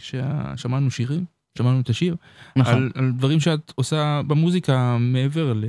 ששמענו 0.01 0.91
שירים, 0.91 1.25
שמענו 1.57 1.79
את 1.79 1.89
השיר, 1.89 2.15
נכון. 2.55 2.73
על, 2.73 2.91
על 2.95 3.11
דברים 3.11 3.39
שאת 3.39 3.73
עושה 3.75 4.21
במוזיקה 4.27 4.97
מעבר 4.99 5.53
ל... 5.53 5.63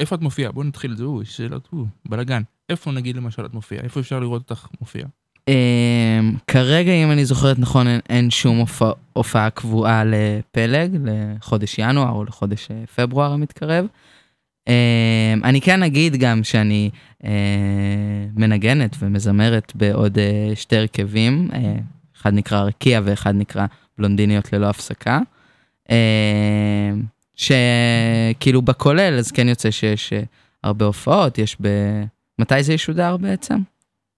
איפה 0.00 0.14
את 0.14 0.20
מופיעה? 0.20 0.52
בוא 0.52 0.64
נתחיל 0.64 0.92
את 0.92 0.96
זה, 0.96 1.04
אוי, 1.04 1.24
שאלות, 1.24 1.68
אוי, 1.72 1.86
בלאגן. 2.08 2.42
איפה 2.68 2.92
נגיד 2.92 3.16
למשל 3.16 3.46
את 3.46 3.54
מופיעה? 3.54 3.84
איפה 3.84 4.00
אפשר 4.00 4.20
לראות 4.20 4.50
אותך 4.50 4.68
מופיעה? 4.80 5.08
אמ, 5.48 6.34
כרגע, 6.46 6.92
אם 6.92 7.10
אני 7.10 7.24
זוכרת 7.24 7.58
נכון, 7.58 7.88
אין, 7.88 8.00
אין 8.08 8.30
שום 8.30 8.58
הופע, 8.58 8.90
הופעה 9.12 9.50
קבועה 9.50 10.02
לפלג, 10.04 10.96
לחודש 11.04 11.78
ינואר 11.78 12.10
או 12.10 12.24
לחודש 12.24 12.68
אה, 12.70 12.86
פברואר 12.96 13.32
המתקרב. 13.32 13.86
אמ, 14.68 15.44
אני 15.44 15.60
כן 15.60 15.82
אגיד 15.82 16.16
גם 16.16 16.44
שאני 16.44 16.90
אה, 17.24 17.30
מנגנת 18.34 18.96
ומזמרת 19.00 19.72
בעוד 19.74 20.18
אה, 20.18 20.52
שתי 20.54 20.76
הרכבים, 20.76 21.48
אה, 21.54 21.74
אחד 22.16 22.34
נקרא 22.34 22.60
רקיע 22.60 23.00
ואחד 23.04 23.34
נקרא 23.34 23.66
בלונדיניות 23.98 24.52
ללא 24.52 24.66
הפסקה. 24.66 25.20
אמ, 25.90 27.02
שכאילו 27.36 28.62
בכולל, 28.62 29.18
אז 29.18 29.30
כן 29.30 29.48
יוצא 29.48 29.70
שיש 29.70 30.12
הרבה 30.64 30.84
הופעות, 30.84 31.38
יש 31.38 31.56
ב... 31.60 31.68
מתי 32.38 32.62
זה 32.62 32.72
ישודר 32.72 33.16
בעצם? 33.16 33.58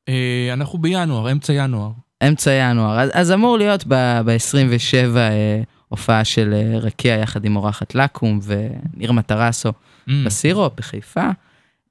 אה, 0.09 0.51
אנחנו 0.53 0.79
בינואר, 0.79 1.33
אמצע 1.33 1.53
ינואר. 1.53 1.91
אמצע 2.29 2.51
ינואר, 2.53 3.01
אז, 3.01 3.11
אז 3.13 3.33
אמור 3.33 3.59
להיות 3.59 3.85
ב-27 3.89 5.17
אה, 5.17 5.63
הופעה 5.89 6.25
של 6.25 6.55
אה, 6.55 6.79
רקיע 6.79 7.15
יחד 7.15 7.45
עם 7.45 7.57
אורחת 7.57 7.95
לקום 7.95 8.41
וניר 8.43 9.13
מטרסו 9.13 9.73
Mm, 10.09 10.13
בסירו 10.25 10.71
בחיפה. 10.77 11.29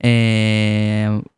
אה, 0.04 0.10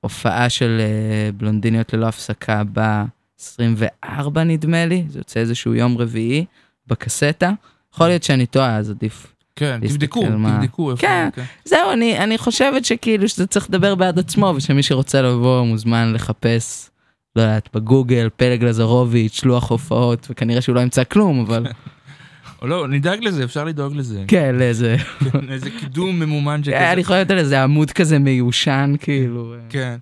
הופעה 0.01 0.49
של 0.49 0.77
אה, 0.79 1.31
בלונדיניות 1.31 1.93
ללא 1.93 2.07
הפסקה 2.07 2.63
ב-24 2.73 4.39
נדמה 4.45 4.85
לי, 4.85 5.03
זה 5.09 5.19
יוצא 5.19 5.39
איזשהו 5.39 5.73
יום 5.73 5.97
רביעי 5.97 6.45
בקסטה. 6.87 7.51
יכול 7.93 8.07
להיות 8.07 8.23
שאני 8.23 8.45
טועה, 8.45 8.75
אז 8.77 8.89
עדיף. 8.89 9.34
כן, 9.55 9.79
תבדקו, 9.87 10.25
מה- 10.29 10.57
תבדקו 10.61 10.91
איפה. 10.91 11.01
כן. 11.01 11.29
זהו, 11.65 11.91
אני, 11.93 12.17
אני 12.19 12.37
חושבת 12.37 12.85
שכאילו 12.85 13.29
שזה 13.29 13.47
צריך 13.47 13.65
לדבר 13.69 13.95
בעד 13.95 14.19
עצמו, 14.19 14.53
ושמי 14.55 14.83
שרוצה 14.83 15.21
לבוא 15.21 15.65
מוזמן 15.65 16.13
לחפש, 16.13 16.89
לא 17.35 17.41
יודעת, 17.41 17.69
בגוגל, 17.73 18.29
פלג 18.37 18.63
לזרוביץ', 18.63 19.43
לוח 19.43 19.69
הופעות, 19.71 20.27
וכנראה 20.29 20.61
שהוא 20.61 20.75
לא 20.75 20.79
ימצא 20.79 21.03
כלום, 21.03 21.39
אבל 21.39 21.65
או 22.61 22.67
לא, 22.67 22.87
נדאג 22.87 23.23
לזה, 23.23 23.43
אפשר 23.43 23.63
לדאוג 23.63 23.95
לזה. 23.95 24.23
כן, 24.27 24.61
איזה... 24.61 24.95
כן, 25.31 25.49
איזה 25.49 25.69
קידום 25.79 26.19
ממומן 26.19 26.61
שכזה. 26.63 26.91
אני 26.91 27.03
חושבת 27.03 27.31
על 27.31 27.37
איזה 27.37 27.63
עמוד 27.63 27.91
כזה 27.91 28.19
מיושן, 28.19 28.93
כאילו. 28.99 29.53
כן. 29.69 29.97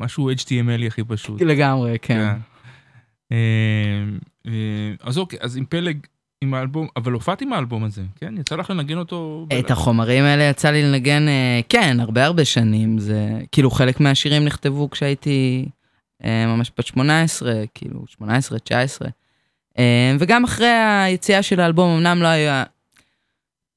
משהו 0.00 0.30
HTML 0.30 0.86
הכי 0.86 1.04
פשוט. 1.04 1.42
לגמרי, 1.42 1.96
כן. 2.02 2.34
אה, 3.32 3.36
אה, 4.46 4.52
אז 5.02 5.18
אוקיי, 5.18 5.38
אז 5.42 5.56
עם 5.56 5.64
פלג, 5.64 5.98
עם 6.40 6.54
האלבום, 6.54 6.86
אבל 6.96 7.12
הופעת 7.12 7.40
עם 7.40 7.52
האלבום 7.52 7.84
הזה, 7.84 8.02
כן? 8.16 8.34
יצא 8.38 8.56
לך 8.56 8.70
לנגן 8.70 8.98
אותו? 8.98 9.46
את 9.58 9.70
החומרים 9.70 10.24
האלה 10.24 10.44
יצא 10.44 10.70
לי 10.70 10.82
לנגן, 10.82 11.28
אה, 11.28 11.60
כן, 11.68 12.00
הרבה 12.00 12.24
הרבה 12.24 12.44
שנים. 12.44 12.98
זה, 12.98 13.28
כאילו, 13.52 13.70
חלק 13.70 14.00
מהשירים 14.00 14.44
נכתבו 14.44 14.90
כשהייתי 14.90 15.68
אה, 16.24 16.46
ממש 16.46 16.72
בת 16.78 16.86
18, 16.86 17.52
כאילו, 17.74 18.04
18, 18.08 18.58
19. 18.58 19.08
אה, 19.78 20.16
וגם 20.18 20.44
אחרי 20.44 20.66
היציאה 21.04 21.42
של 21.42 21.60
האלבום, 21.60 21.96
אמנם 21.96 22.22
לא 22.22 22.28
היה... 22.28 22.64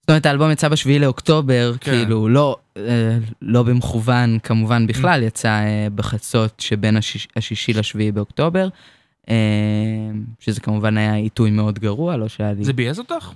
זאת 0.01 0.10
אומרת, 0.10 0.26
האלבום 0.26 0.51
יצא 0.51 0.68
בשביעי 0.68 0.99
לאוקטובר, 0.99 1.74
כן. 1.82 1.91
כאילו, 1.91 2.30
לא, 2.30 2.57
לא 3.41 3.64
במכוון 3.64 4.39
כמובן 4.39 4.88
בכלל, 4.88 5.24
יצא 5.24 5.47
אה, 5.47 5.88
בחצות 5.95 6.60
שבין 6.60 6.97
השיש, 6.97 7.28
השישי 7.36 7.74
לשביעי 7.74 8.12
באוקטובר, 8.12 8.68
שזה 10.39 10.61
כמובן 10.61 10.97
היה 10.97 11.15
עיתוי 11.15 11.51
מאוד 11.51 11.80
גרוע, 11.80 12.17
לא 12.17 12.27
שהיה 12.27 12.53
לי... 12.53 12.63
זה 12.63 12.73
ביאס 12.73 12.99
אותך? 12.99 13.32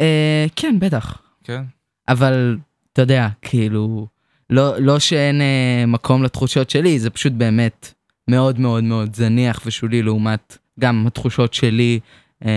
אה, 0.00 0.46
כן, 0.56 0.76
בטח. 0.78 1.22
כן. 1.44 1.62
אבל 2.08 2.58
אתה 2.92 3.02
יודע, 3.02 3.28
כאילו, 3.42 4.06
לא, 4.50 4.78
לא 4.78 4.98
שאין 4.98 5.40
אה, 5.40 5.84
מקום 5.86 6.22
לתחושות 6.22 6.70
שלי, 6.70 6.98
זה 6.98 7.10
פשוט 7.10 7.32
באמת 7.32 7.92
מאוד 8.28 8.60
מאוד 8.60 8.84
מאוד 8.84 9.14
זניח 9.16 9.60
ושולי 9.66 10.02
לעומת 10.02 10.58
גם 10.80 11.06
התחושות 11.06 11.54
שלי 11.54 12.00
אה, 12.44 12.50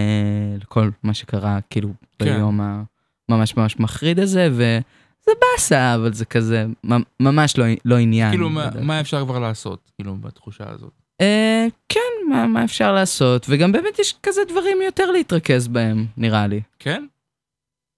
לכל 0.61 0.89
מה 1.03 1.13
שקרה, 1.13 1.59
כאילו, 1.69 1.89
כן. 2.19 2.25
ביום 2.25 2.59
הממש 3.29 3.57
ממש 3.57 3.79
מחריד 3.79 4.19
הזה, 4.19 4.49
וזה 4.51 5.31
באסה, 5.41 5.95
אבל 5.95 6.13
זה 6.13 6.25
כזה 6.25 6.65
ממ- 6.83 7.03
ממש 7.19 7.57
לא, 7.57 7.65
לא 7.85 7.97
עניין. 7.97 8.29
כאילו, 8.29 8.49
מה-. 8.49 8.69
מה 8.81 8.99
אפשר 8.99 9.25
כבר 9.25 9.39
לעשות, 9.39 9.91
כאילו, 9.95 10.15
בתחושה 10.15 10.63
הזאת? 10.69 10.91
אה, 11.21 11.67
כן, 11.89 11.99
מה, 12.29 12.47
מה 12.47 12.63
אפשר 12.63 12.93
לעשות, 12.93 13.45
וגם 13.49 13.71
באמת 13.71 13.99
יש 13.99 14.15
כזה 14.23 14.41
דברים 14.49 14.77
יותר 14.85 15.11
להתרכז 15.11 15.67
בהם, 15.67 16.05
נראה 16.17 16.47
לי. 16.47 16.61
כן? 16.79 17.05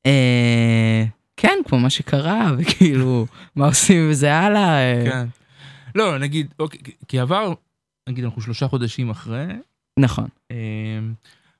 אה, 0.05 1.03
כן, 1.37 1.57
כמו 1.67 1.79
מה 1.79 1.89
שקרה, 1.89 2.51
וכאילו, 2.57 3.25
מה 3.55 3.65
עושים 3.67 4.05
עם 4.05 4.13
זה 4.13 4.33
הלאה? 4.33 4.77
אה, 4.79 5.03
כן. 5.11 5.27
לא, 5.95 6.17
נגיד, 6.17 6.53
אוקיי, 6.59 6.79
כי 7.07 7.19
עבר, 7.19 7.53
נגיד, 8.09 8.23
אנחנו 8.23 8.41
שלושה 8.41 8.67
חודשים 8.67 9.09
אחרי, 9.09 9.45
נכון. 9.99 10.27
אמ, 10.51 10.55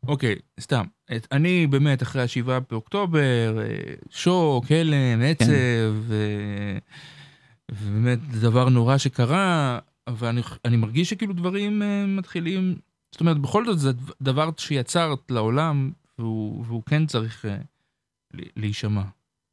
אוקיי, 0.07 0.36
סתם. 0.59 0.84
את- 1.16 1.28
אני 1.32 1.68
באמת, 1.68 2.03
אחרי 2.03 2.22
השבעה 2.22 2.59
באוקטובר, 2.72 3.20
אה, 3.62 3.66
שוק, 4.09 4.66
הלם, 4.72 5.22
עצב, 5.22 5.51
אה, 6.12 6.78
ובאמת, 7.72 8.20
זה 8.32 8.41
דבר 8.41 8.70
נורא 8.70 8.97
שקרה, 8.97 9.80
אבל 10.12 10.28
אני, 10.28 10.41
אני 10.66 10.78
מרגיש 10.78 11.09
שכאילו 11.09 11.34
דברים 11.34 11.82
אה, 11.82 12.05
מתחילים, 12.05 12.76
זאת 13.12 13.22
אומרת, 13.22 13.38
בכל 13.38 13.66
זאת 13.66 13.80
זה 13.80 13.91
דבר 14.22 14.49
שיצרת 14.57 15.20
לעולם, 15.32 15.91
והוא, 16.20 16.66
והוא 16.68 16.84
כן 16.86 17.05
צריך 17.05 17.45
ל- 17.45 18.41
להישמע. 18.57 19.01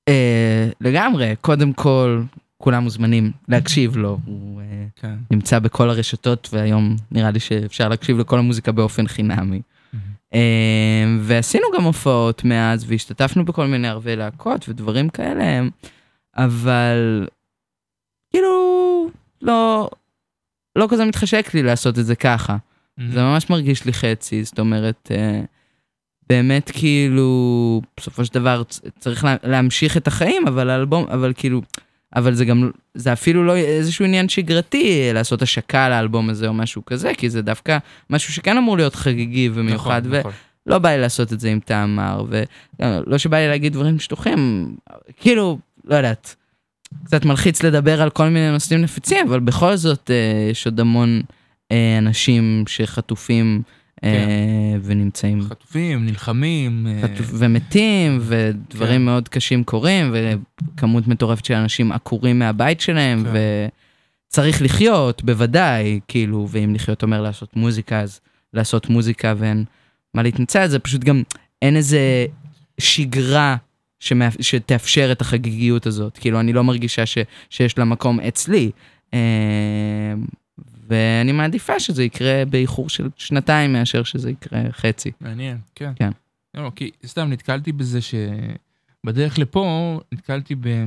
אה, 0.09 0.69
לגמרי, 0.81 1.35
קודם 1.41 1.73
כל, 1.73 2.23
כולם 2.59 2.83
מוזמנים 2.83 3.33
להקשיב 3.49 3.97
לו. 3.97 4.19
הוא 4.25 4.61
אה, 4.61 4.87
כן. 4.97 5.15
נמצא 5.31 5.59
בכל 5.59 5.91
הרשתות, 5.91 6.49
והיום 6.53 6.97
נראה 7.11 7.31
לי 7.31 7.41
שאפשר 7.41 7.89
להקשיב 7.89 8.19
לכל 8.19 8.39
המוזיקה 8.39 8.73
באופן 8.73 9.09
חינמי. 9.09 9.63
ועשינו 11.21 11.65
גם 11.77 11.85
הופעות 11.85 12.45
מאז, 12.45 12.85
והשתתפנו 12.91 13.45
בכל 13.45 13.67
מיני 13.67 13.89
ערבי 13.89 14.17
להקות 14.17 14.69
ודברים 14.69 15.09
כאלה, 15.09 15.61
אבל 16.37 17.27
כאילו, 18.31 19.11
לא, 19.43 19.91
לא 20.79 20.87
כזה 20.91 21.05
מתחשק 21.05 21.51
לי 21.55 21.63
לעשות 21.63 21.99
את 21.99 22.07
זה 22.07 22.15
ככה. 22.17 22.57
זה 23.13 23.23
ממש 23.23 23.51
מרגיש 23.51 23.85
לי 23.85 23.93
חצי, 23.93 24.45
זאת 24.45 24.59
אומרת, 24.59 25.11
אה, 25.15 25.41
באמת 26.29 26.71
כאילו, 26.75 27.83
בסופו 27.97 28.25
של 28.25 28.35
דבר 28.35 28.63
צריך 28.99 29.25
לה, 29.25 29.37
להמשיך 29.43 29.97
את 29.97 30.07
החיים, 30.07 30.49
אבל 30.49 30.71
האלבום, 30.71 31.07
אבל 31.11 31.33
כאילו, 31.37 31.63
אבל 32.17 32.35
זה 32.35 32.45
גם, 32.45 32.71
זה 32.95 33.13
אפילו 33.13 33.45
לא 33.45 33.57
איזשהו 33.57 34.05
עניין 34.05 34.29
שגרתי 34.29 35.01
אה, 35.01 35.13
לעשות 35.13 35.43
השקה 35.43 35.89
לאלבום 35.89 36.31
הזה 36.31 36.49
או 36.49 36.55
משהו 36.55 36.85
כזה, 36.85 37.13
כי 37.19 37.31
זה 37.31 37.43
דווקא 37.43 37.79
משהו 38.11 38.33
שכן 38.33 38.57
אמור 38.57 38.77
להיות 38.77 38.95
חגיגי 38.95 39.51
ומיוחד, 39.55 40.03
נכון, 40.07 40.19
נכון. 40.19 40.33
ולא 40.67 40.79
בא 40.79 40.89
לי 40.89 40.99
לעשות 40.99 41.33
את 41.33 41.41
זה 41.41 41.49
עם 41.49 41.61
טעם 41.61 41.97
מר, 41.97 42.25
ולא 42.79 43.19
שבא 43.19 43.37
לי 43.37 43.49
להגיד 43.49 43.73
דברים 43.73 43.99
שטוחים, 43.99 44.75
כאילו, 45.17 45.59
לא 45.85 45.97
יודעת, 45.97 46.37
קצת 47.05 47.25
מלחיץ 47.25 47.63
לדבר 47.63 48.03
על 48.03 48.11
כל 48.11 48.29
מיני 48.29 48.51
נושאים 48.51 48.81
נפיצים, 48.81 49.27
אבל 49.29 49.41
בכל 49.41 49.77
זאת 49.77 50.11
אה, 50.11 50.51
יש 50.51 50.67
עוד 50.67 50.81
המון 50.81 51.23
אה, 51.73 51.99
אנשים 51.99 52.65
שחטופים 52.67 53.63
אה, 54.05 54.11
כן. 54.11 54.81
ונמצאים 54.83 55.43
חטופים, 55.43 56.07
נלחמים. 56.07 56.87
אה, 56.87 57.03
חטוף, 57.03 57.31
ומתים, 57.33 58.19
ודברים 58.23 59.01
כן. 59.01 59.05
מאוד 59.05 59.29
קשים 59.29 59.65
קורים, 59.65 60.15
וכמות 60.15 61.09
מטורפת 61.09 61.45
של 61.45 61.55
אנשים 61.55 61.93
עקורים 61.93 62.39
מהבית 62.39 62.81
שלהם, 62.81 63.25
כן. 63.25 63.31
וצריך 64.29 64.63
לחיות, 64.63 65.25
בוודאי, 65.25 66.01
כאילו, 66.09 66.47
ואם 66.51 66.75
לחיות 66.75 67.03
אומר 67.03 67.23
לעשות 67.23 67.57
מוזיקה, 67.57 68.01
אז 68.01 68.21
לעשות 68.55 68.89
מוזיקה 68.89 69.35
ואין 69.37 69.65
מה 70.15 70.23
להתנצל, 70.23 70.67
זה 70.67 70.79
פשוט 70.79 71.05
גם, 71.05 71.23
אין 71.63 71.77
איזה 71.77 72.27
שגרה 72.81 73.57
שמאפ... 74.01 74.37
שתאפשר 74.41 75.13
את 75.13 75.21
החגיגיות 75.21 75.87
הזאת, 75.87 76.19
כאילו, 76.19 76.41
אני 76.41 76.53
לא 76.53 76.65
מרגישה 76.65 77.07
ש... 77.07 77.19
שיש 77.51 77.79
לה 77.79 77.85
מקום 77.85 78.21
אצלי. 78.21 78.71
אה, 79.15 80.15
ואני 80.89 81.33
מעדיפה 81.33 81.81
שזה 81.81 82.05
יקרה 82.05 82.45
באיחור 82.45 82.89
של 82.89 83.09
שנתיים 83.17 83.73
מאשר 83.73 84.03
שזה 84.03 84.31
יקרה 84.31 84.63
חצי. 84.73 85.11
מעניין, 85.21 85.59
כן. 85.75 85.93
כן. 85.97 86.11
לא, 86.55 86.65
לא, 86.65 86.73
כי 86.77 86.91
סתם 87.07 87.29
נתקלתי 87.33 87.73
בזה 87.73 87.99
שבדרך 88.01 89.39
לפה 89.39 90.01
נתקלתי 90.13 90.55
ב... 90.55 90.85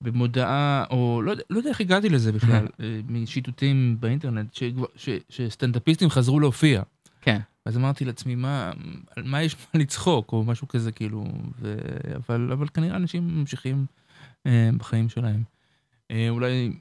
במודעה, 0.00 0.84
או 0.90 1.22
לא, 1.24 1.32
לא 1.50 1.56
יודע 1.56 1.70
איך 1.70 1.80
הגעתי 1.80 2.08
לזה 2.08 2.32
בכלל, 2.32 2.66
אה, 2.80 3.00
משיטוטים 3.08 3.96
באינטרנט, 4.00 4.58
שסטנדאפיסטים 5.28 6.10
חזרו 6.10 6.40
להופיע. 6.40 6.82
כן. 7.20 7.38
אז 7.68 7.76
אמרתי 7.76 8.04
לעצמי, 8.04 8.34
מה, 8.34 8.72
על 9.16 9.22
מה 9.22 9.42
יש 9.42 9.56
מה 9.56 9.80
לצחוק, 9.80 10.32
או 10.32 10.44
משהו 10.44 10.68
כזה, 10.68 10.92
כאילו, 10.92 11.24
ו... 11.58 11.76
אבל, 12.16 12.52
אבל 12.52 12.68
כנראה 12.68 12.96
אנשים 12.96 13.28
ממשיכים 13.38 13.86
אה, 14.46 14.70
בחיים 14.76 15.08
שלהם. 15.08 15.42
אה, 16.10 16.26
אולי, 16.28 16.72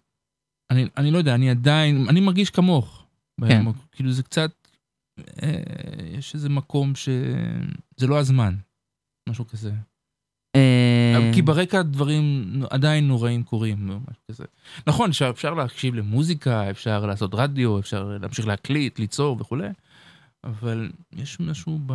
אני, 0.71 0.87
אני 0.97 1.11
לא 1.11 1.17
יודע, 1.17 1.35
אני 1.35 1.49
עדיין, 1.49 2.05
אני 2.09 2.19
מרגיש 2.19 2.49
כמוך. 2.49 3.05
כן. 3.41 3.47
כן. 3.47 3.71
כאילו 3.91 4.11
זה 4.11 4.23
קצת, 4.23 4.51
אה, 5.43 5.61
יש 6.17 6.35
איזה 6.35 6.49
מקום 6.49 6.95
שזה 6.95 8.07
לא 8.07 8.19
הזמן, 8.19 8.55
משהו 9.29 9.47
כזה. 9.47 9.71
אה, 10.55 11.31
כי 11.33 11.41
ברקע 11.41 11.81
דברים 11.81 12.45
עדיין 12.69 13.07
נוראים 13.07 13.43
קורים, 13.43 13.89
או 13.89 13.99
משהו 13.99 14.23
כזה. 14.31 14.43
נכון, 14.87 15.09
אפשר 15.29 15.53
להקשיב 15.53 15.95
למוזיקה, 15.95 16.69
אפשר 16.69 17.05
לעשות 17.05 17.31
רדיו, 17.33 17.79
אפשר 17.79 18.17
להמשיך 18.21 18.47
להקליט, 18.47 18.99
ליצור 18.99 19.37
וכולי, 19.39 19.67
אבל 20.47 20.89
יש 21.13 21.39
משהו 21.39 21.79
ב... 21.85 21.93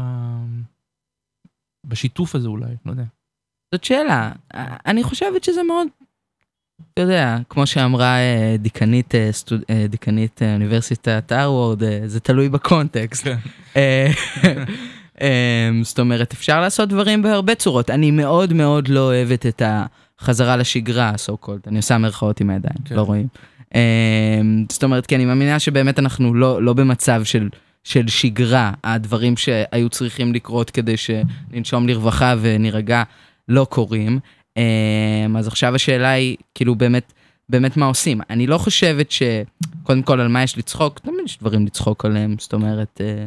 בשיתוף 1.87 2.35
הזה 2.35 2.49
אולי, 2.49 2.75
לא 2.87 2.91
יודע. 2.91 3.05
זאת 3.75 3.85
שאלה. 3.85 4.33
אני 4.87 5.03
חושבת 5.03 5.45
שזה 5.45 5.63
מאוד, 5.63 5.87
אתה 6.95 7.03
יודע, 7.03 7.39
כמו 7.49 7.67
שאמרה 7.67 8.17
אה, 8.19 8.57
דיקנית, 8.59 9.15
אה, 9.15 9.29
סטוד- 9.33 9.63
אה, 9.71 9.87
דיקנית 9.89 10.43
אוניברסיטת 10.43 11.33
הארוורד, 11.33 11.83
אה, 11.83 12.01
זה 12.07 12.21
תלוי 12.21 12.49
בקונטקסט. 12.49 13.27
כן. 13.75 14.11
זאת 15.83 15.99
אומרת, 15.99 16.33
אפשר 16.33 16.61
לעשות 16.61 16.89
דברים 16.89 17.23
בהרבה 17.23 17.55
צורות. 17.55 17.91
אני 17.91 18.11
מאוד 18.11 18.53
מאוד 18.53 18.89
לא 18.89 19.01
אוהבת 19.01 19.47
את 19.47 19.63
החזרה 19.65 20.57
לשגרה, 20.57 21.13
so 21.27 21.47
called. 21.47 21.67
אני 21.67 21.77
עושה 21.77 21.99
מירכאות 21.99 22.41
עם 22.41 22.51
הידיים, 22.51 22.77
כן. 22.85 22.95
לא 22.95 23.03
רואים. 23.03 23.27
זאת 24.73 24.85
אומרת, 24.85 25.07
כי 25.07 25.17
אני 25.17 25.25
מאמינה 25.25 25.59
שבאמת 25.59 25.99
אנחנו 25.99 26.35
לא, 26.35 26.63
לא 26.63 26.73
במצב 26.73 27.25
של... 27.25 27.49
של 27.85 28.09
שגרה, 28.09 28.73
הדברים 28.85 29.37
שהיו 29.37 29.89
צריכים 29.89 30.35
לקרות 30.35 30.71
כדי 30.71 30.95
שננשום 30.97 31.89
לרווחה 31.89 32.35
ונירגע 32.41 33.03
לא 33.49 33.67
קורים. 33.71 34.19
אמ, 34.57 35.37
אז 35.37 35.47
עכשיו 35.49 35.75
השאלה 35.75 36.11
היא, 36.11 36.37
כאילו 36.55 36.75
באמת, 36.75 37.13
באמת 37.49 37.77
מה 37.77 37.87
עושים? 37.87 38.21
אני 38.31 38.47
לא 38.47 38.59
חושבת 38.59 39.11
ש... 39.11 39.23
קודם 39.83 40.03
כל, 40.03 40.21
על 40.21 40.29
מה 40.29 40.43
יש 40.43 40.59
לצחוק? 40.59 40.99
תמיד 40.99 41.17
יש 41.25 41.39
דברים 41.39 41.67
לצחוק 41.67 42.05
עליהם, 42.05 42.37
זאת 42.39 42.53
אומרת, 42.53 43.01
אה, 43.05 43.27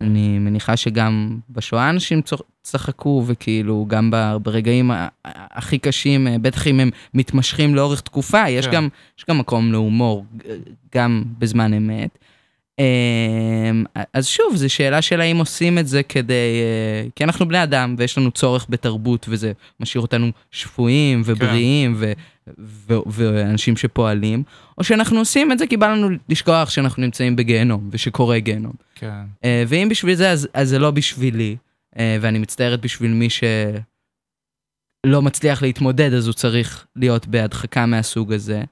אני 0.00 0.38
מניחה 0.38 0.76
שגם 0.76 1.38
בשואה 1.50 1.90
אנשים 1.90 2.20
צחקו, 2.62 3.24
וכאילו, 3.26 3.86
גם 3.88 4.10
ברגעים 4.42 4.90
הכי 5.24 5.78
קשים, 5.78 6.26
אה, 6.28 6.38
בטח 6.38 6.66
אם 6.66 6.80
הם 6.80 6.90
מתמשכים 7.14 7.74
לאורך 7.74 8.00
תקופה, 8.00 8.48
יש 8.48 8.66
כן. 8.66 8.72
גם, 8.72 8.88
יש 9.18 9.24
גם 9.30 9.38
מקום 9.38 9.72
להומור, 9.72 10.24
ג- 10.36 10.42
גם 10.94 11.24
בזמן 11.38 11.74
אמת. 11.74 12.18
אמ, 12.80 13.84
אז 14.12 14.26
שוב, 14.26 14.56
זו 14.56 14.70
שאלה 14.70 15.02
של 15.02 15.20
האם 15.20 15.36
עושים 15.36 15.78
את 15.78 15.86
זה 15.86 16.02
כדי... 16.02 16.34
אה, 16.34 17.08
כי 17.16 17.24
אנחנו 17.24 17.48
בני 17.48 17.62
אדם 17.62 17.94
ויש 17.98 18.18
לנו 18.18 18.30
צורך 18.30 18.66
בתרבות 18.68 19.26
וזה 19.28 19.52
משאיר 19.80 20.02
אותנו 20.02 20.30
שפויים 20.50 21.22
ובריאים 21.24 21.94
ו, 21.96 22.12
ו, 22.58 22.94
ואנשים 23.06 23.76
שפועלים, 23.76 24.42
או 24.78 24.84
שאנחנו 24.84 25.18
עושים 25.18 25.52
את 25.52 25.58
זה 25.58 25.66
כי 25.66 25.76
בא 25.76 25.92
לנו 25.92 26.08
לשכוח 26.28 26.70
שאנחנו 26.70 27.02
נמצאים 27.02 27.36
בגיהנום 27.36 27.88
ושקורה 27.92 28.38
גיהנום. 28.38 28.72
כן. 28.94 29.24
אה, 29.44 29.64
ואם 29.68 29.88
בשביל 29.90 30.14
זה, 30.14 30.30
אז, 30.30 30.48
אז 30.54 30.68
זה 30.68 30.78
לא 30.78 30.90
בשבילי, 30.90 31.56
אה, 31.98 32.18
ואני 32.20 32.38
מצטערת 32.38 32.80
בשביל 32.80 33.10
מי 33.10 33.28
שלא 33.30 35.22
מצליח 35.22 35.62
להתמודד, 35.62 36.12
אז 36.12 36.26
הוא 36.26 36.34
צריך 36.34 36.86
להיות 36.96 37.26
בהדחקה 37.26 37.86
מהסוג 37.86 38.32
הזה. 38.32 38.62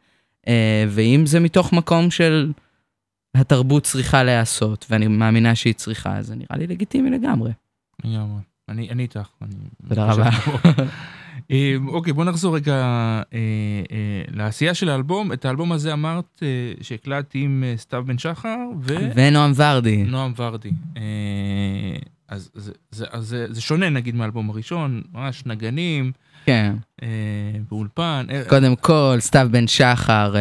ואם 0.88 1.26
זה 1.26 1.40
מתוך 1.40 1.72
מקום 1.72 2.10
של 2.10 2.52
התרבות 3.38 3.82
צריכה 3.82 4.22
להיעשות, 4.22 4.86
ואני 4.90 5.06
מאמינה 5.06 5.54
שהיא 5.54 5.74
צריכה, 5.74 6.16
אז 6.16 6.26
זה 6.26 6.34
נראה 6.34 6.56
לי 6.56 6.66
לגיטימי 6.66 7.10
לגמרי. 7.10 7.52
לגמרי. 8.04 8.40
אני 8.68 8.90
אני 8.90 9.02
איתך. 9.02 9.28
אני- 9.42 9.54
תודה 9.88 10.12
רבה. 10.12 10.30
אה, 11.50 11.74
אוקיי, 11.88 12.12
בוא 12.12 12.24
נחזור 12.24 12.56
רגע 12.56 12.74
אה, 12.74 13.22
אה, 13.34 13.42
לעשייה 14.30 14.74
של 14.74 14.88
האלבום. 14.88 15.32
את 15.32 15.44
האלבום 15.44 15.72
הזה 15.72 15.92
אמרת 15.92 16.40
אה, 16.42 16.48
שהקלטתי 16.80 17.38
עם 17.38 17.64
סתיו 17.76 18.04
בן 18.06 18.18
שחר 18.18 18.56
ונועם 18.82 19.14
ונועם 19.14 19.52
ורדי. 19.56 20.04
ורדי. 20.36 20.70
אה, 20.96 21.02
אז 22.28 22.50
זה- 22.54 22.72
זה- 22.90 23.06
זה 23.18 23.46
זה 23.50 23.60
שונה 23.60 23.88
נגיד 23.88 24.14
מהאלבום 24.14 24.50
הראשון, 24.50 25.02
ממש 25.12 25.42
נגנים, 25.46 26.12
כן. 26.44 26.74
באולפן. 27.68 28.26
קודם 28.48 28.76
כל, 28.76 29.16
סתיו 29.18 29.48
בן 29.50 29.66
שחר, 29.66 30.34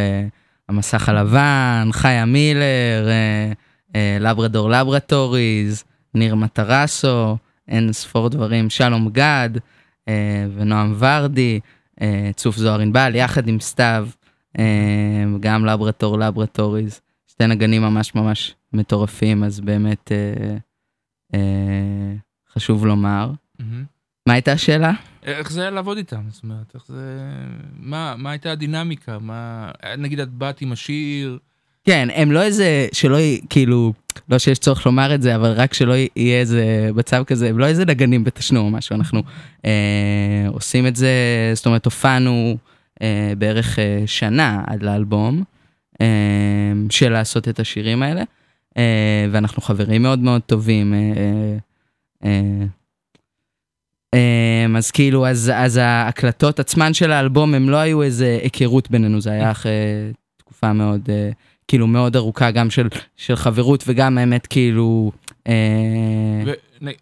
המסך 0.70 1.10
הלבן, 1.10 1.90
חיה 1.92 2.26
מילר, 2.26 3.08
אה, 3.08 3.52
אה, 3.96 4.18
לברדור 4.20 4.70
לברטוריז, 4.70 5.84
ניר 6.14 6.36
מטרסו, 6.36 7.38
אין 7.68 7.94
ספור 7.94 8.30
דברים, 8.30 8.70
שלום 8.70 9.10
גד 9.10 9.50
אה, 10.08 10.46
ונועם 10.56 10.96
ורדי, 11.00 11.60
צוף 12.36 12.58
זוהר 12.58 12.80
ענבל, 12.80 13.16
יחד 13.16 13.48
עם 13.48 13.60
סתיו, 13.60 14.08
גם 15.40 15.66
לברטור 15.66 16.20
לברטוריז, 16.20 17.02
שתי 17.28 17.48
נגנים 17.48 17.82
ממש 17.82 18.16
ממש 18.16 18.56
מטורפים, 18.74 19.44
אז 19.44 19.60
באמת 19.60 20.12
חשוב 22.54 22.86
לומר. 22.86 23.32
מהמם. 23.60 23.84
מה 24.28 24.34
הייתה 24.34 24.52
השאלה? 24.52 24.92
איך 25.28 25.52
זה 25.52 25.62
היה 25.62 25.70
לעבוד 25.70 25.98
איתם? 25.98 26.22
זאת 26.30 26.44
אומרת, 26.44 26.76
איך 26.76 26.84
זה... 26.88 27.28
מה 27.80 28.16
מה 28.18 28.32
הייתה 28.32 28.52
הדינמיקה? 28.52 29.20
מה... 29.20 29.72
נגיד 29.98 30.20
את 30.20 30.30
באת 30.30 30.62
עם 30.62 30.72
השיר, 30.72 31.40
כן, 31.88 32.08
הם 32.14 32.32
לא 32.32 32.44
איזה, 32.44 32.88
שלא 32.92 33.20
י... 33.20 33.42
כאילו, 33.50 33.94
לא 34.30 34.40
שיש 34.40 34.60
צורך 34.60 34.86
לומר 34.86 35.16
את 35.16 35.22
זה, 35.22 35.36
אבל 35.36 35.52
רק 35.52 35.74
שלא 35.74 35.94
יהיה 36.16 36.40
איזה 36.40 36.90
מצב 36.96 37.24
כזה, 37.24 37.50
הם 37.50 37.60
לא 37.60 37.66
איזה 37.66 37.86
נגנים 37.86 38.24
בתשלום 38.24 38.66
או 38.66 38.72
משהו, 38.72 38.96
אנחנו 38.96 39.24
אה, 39.66 40.46
עושים 40.48 40.88
את 40.88 40.96
זה, 40.96 41.12
זאת 41.54 41.66
אומרת, 41.66 41.86
הופענו 41.86 42.58
אה, 43.02 43.34
בערך 43.38 43.80
אה, 43.80 44.04
שנה 44.06 44.64
עד 44.68 44.84
לאלבום, 44.84 45.44
אה, 46.02 46.08
של 46.90 47.10
לעשות 47.10 47.48
את 47.48 47.60
השירים 47.60 48.04
האלה, 48.04 48.24
אה, 48.78 49.26
ואנחנו 49.32 49.62
חברים 49.62 50.02
מאוד 50.02 50.20
מאוד 50.20 50.42
טובים. 50.42 50.94
אה, 50.94 51.00
אה, 51.18 51.58
אה, 52.24 52.66
אז 54.78 54.92
כאילו, 54.92 55.28
אז, 55.28 55.52
אז 55.56 55.78
ההקלטות 55.78 56.60
עצמן 56.60 56.94
של 56.94 57.12
האלבום, 57.12 57.54
הם 57.54 57.70
לא 57.70 57.78
היו 57.78 58.04
איזה 58.04 58.40
היכרות 58.44 58.92
בינינו, 58.92 59.22
זה 59.22 59.32
היה 59.32 59.52
אחרי 59.52 59.72
תקופה 60.38 60.74
מאוד, 60.74 61.02
אה, 61.10 61.30
כאילו 61.68 61.88
מאוד 61.88 62.16
ארוכה, 62.16 62.52
גם 62.52 62.70
של, 62.70 62.88
של 63.16 63.36
חברות 63.36 63.84
וגם 63.88 64.18
האמת 64.18 64.48
כאילו 64.48 65.12
אה, 65.48 65.54
ו... 66.46 66.52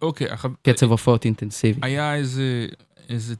אוקיי, 0.02 0.30
החב- 0.30 0.54
קצב 0.62 0.90
הופעות 0.90 1.24
אינטנסיבי. 1.24 1.80
היה 1.82 2.14
איזה, 2.14 2.66
איזה 3.08 3.34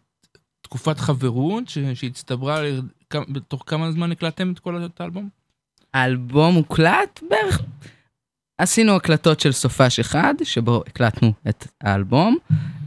תקופת 0.62 0.98
חברות 0.98 1.68
ש... 1.68 1.78
שהצטברה, 1.94 2.62
ל- 2.62 2.80
כמה- 3.10 3.24
בתוך 3.28 3.62
כמה 3.66 3.92
זמן 3.92 4.12
הקלטתם 4.12 4.52
את 4.52 4.58
כל 4.58 4.82
האלבום? 5.00 5.28
האלבום 5.94 6.54
הוקלט 6.54 7.20
בערך, 7.30 7.62
עשינו 8.59 8.96
הקלטות 8.96 9.40
של 9.40 9.52
סופש 9.52 10.00
אחד, 10.00 10.34
שבו 10.44 10.82
הקלטנו 10.86 11.32
את 11.48 11.66
האלבום, 11.80 12.36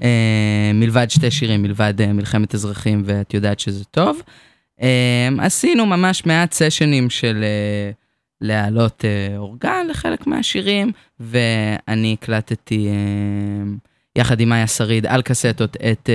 אה, 0.04 0.72
מלבד 0.74 1.10
שתי 1.10 1.32
שירים, 1.32 1.62
מלבד 1.62 2.02
אה, 2.02 2.14
מלחמת 2.14 2.56
אזרחים 2.56 3.02
ואת 3.06 3.34
יודעת 3.34 3.60
שזה 3.60 3.86
טוב. 3.86 4.22
אה, 4.82 5.30
עשינו 5.40 5.86
ממש 5.86 6.26
מעט 6.26 6.54
סשנים 6.54 7.10
של 7.10 7.44
להעלות 8.42 9.06
אורגן 9.38 9.88
לחלק 9.90 10.28
מהשירים, 10.28 10.92
ואני 11.20 12.14
הקלטתי 12.14 12.88
יחד 14.16 14.40
עם 14.40 14.50
מאיה 14.50 14.68
שריד 14.68 15.06
על 15.06 15.22
קסטות 15.22 15.78
את 15.92 16.10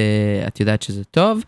את 0.46 0.60
יודעת 0.60 0.82
שזה 0.82 1.04
טוב, 1.04 1.44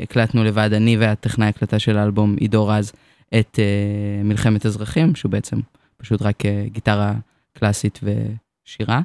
והקלטנו 0.00 0.44
לבד 0.44 0.70
אני 0.72 0.96
והטכנאי 0.96 1.48
הקלטה 1.48 1.78
של 1.78 1.98
האלבום 1.98 2.36
עידו 2.40 2.66
רז 2.66 2.92
את 3.38 3.58
uh, 3.58 4.24
מלחמת 4.24 4.66
אזרחים, 4.66 5.14
שהוא 5.14 5.32
בעצם 5.32 5.56
פשוט 5.96 6.22
רק 6.22 6.42
uh, 6.42 6.70
גיטרה 6.72 7.14
קלאסית 7.58 8.00
ושירה. 8.02 9.00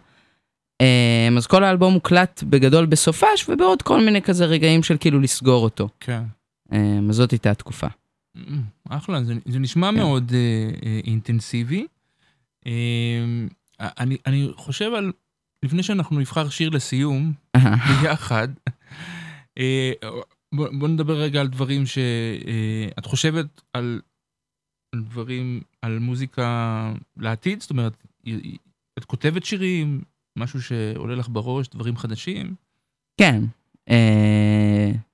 Um, 0.84 1.38
אז 1.38 1.48
כל 1.48 1.64
האלבום 1.64 1.94
הוקלט 1.94 2.44
בגדול 2.50 2.86
בסופש 2.86 3.50
ובעוד 3.50 3.82
כל 3.82 4.02
מיני 4.02 4.22
כזה 4.22 4.46
רגעים 4.46 4.84
של 4.84 4.98
כאילו 5.00 5.20
לסגור 5.20 5.64
אותו. 5.64 5.90
כן. 6.00 6.24
Um, 6.72 6.76
אז 7.10 7.16
זאת 7.16 7.32
הייתה 7.32 7.52
התקופה. 7.52 7.88
אחלה, 8.90 9.24
זה, 9.24 9.34
זה 9.46 9.60
נשמע 9.60 9.92
כן. 9.92 9.96
מאוד 9.96 10.32
אה, 10.34 10.70
אה, 10.86 11.00
אינטנסיבי. 11.04 11.88
אה, 12.68 12.72
אני, 13.80 14.18
אני 14.26 14.50
חושב 14.56 14.94
על, 14.94 15.12
לפני 15.64 15.84
שאנחנו 15.84 16.20
נבחר 16.20 16.50
שיר 16.50 16.70
לסיום, 16.70 17.34
ביחד, 18.02 18.48
אה, 19.58 19.92
בוא, 20.54 20.68
בוא 20.80 20.88
נדבר 20.88 21.14
רגע 21.14 21.42
על 21.42 21.48
דברים 21.48 21.86
שאת 21.86 23.06
חושבת 23.06 23.46
על, 23.74 23.82
על 23.84 24.02
דברים, 25.04 25.62
על 25.82 26.00
מוזיקה 26.00 26.94
לעתיד, 27.18 27.62
זאת 27.62 27.70
אומרת, 27.70 27.94
את 28.98 29.06
כותבת 29.06 29.46
שירים, 29.46 30.02
משהו 30.36 30.62
שעולה 30.62 31.16
לך 31.16 31.28
בראש, 31.30 31.68
דברים 31.68 31.98
חדשים? 31.98 32.56
כן, 33.18 33.44
uh, 33.90 33.94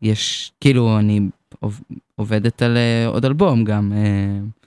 יש, 0.01 0.51
כאילו, 0.61 0.99
אני 0.99 1.19
עוב- 1.59 1.81
עובדת 2.15 2.61
על 2.61 2.77
uh, 2.77 3.09
עוד 3.09 3.25
אלבום 3.25 3.63
גם. 3.63 3.91
Uh, 3.91 4.61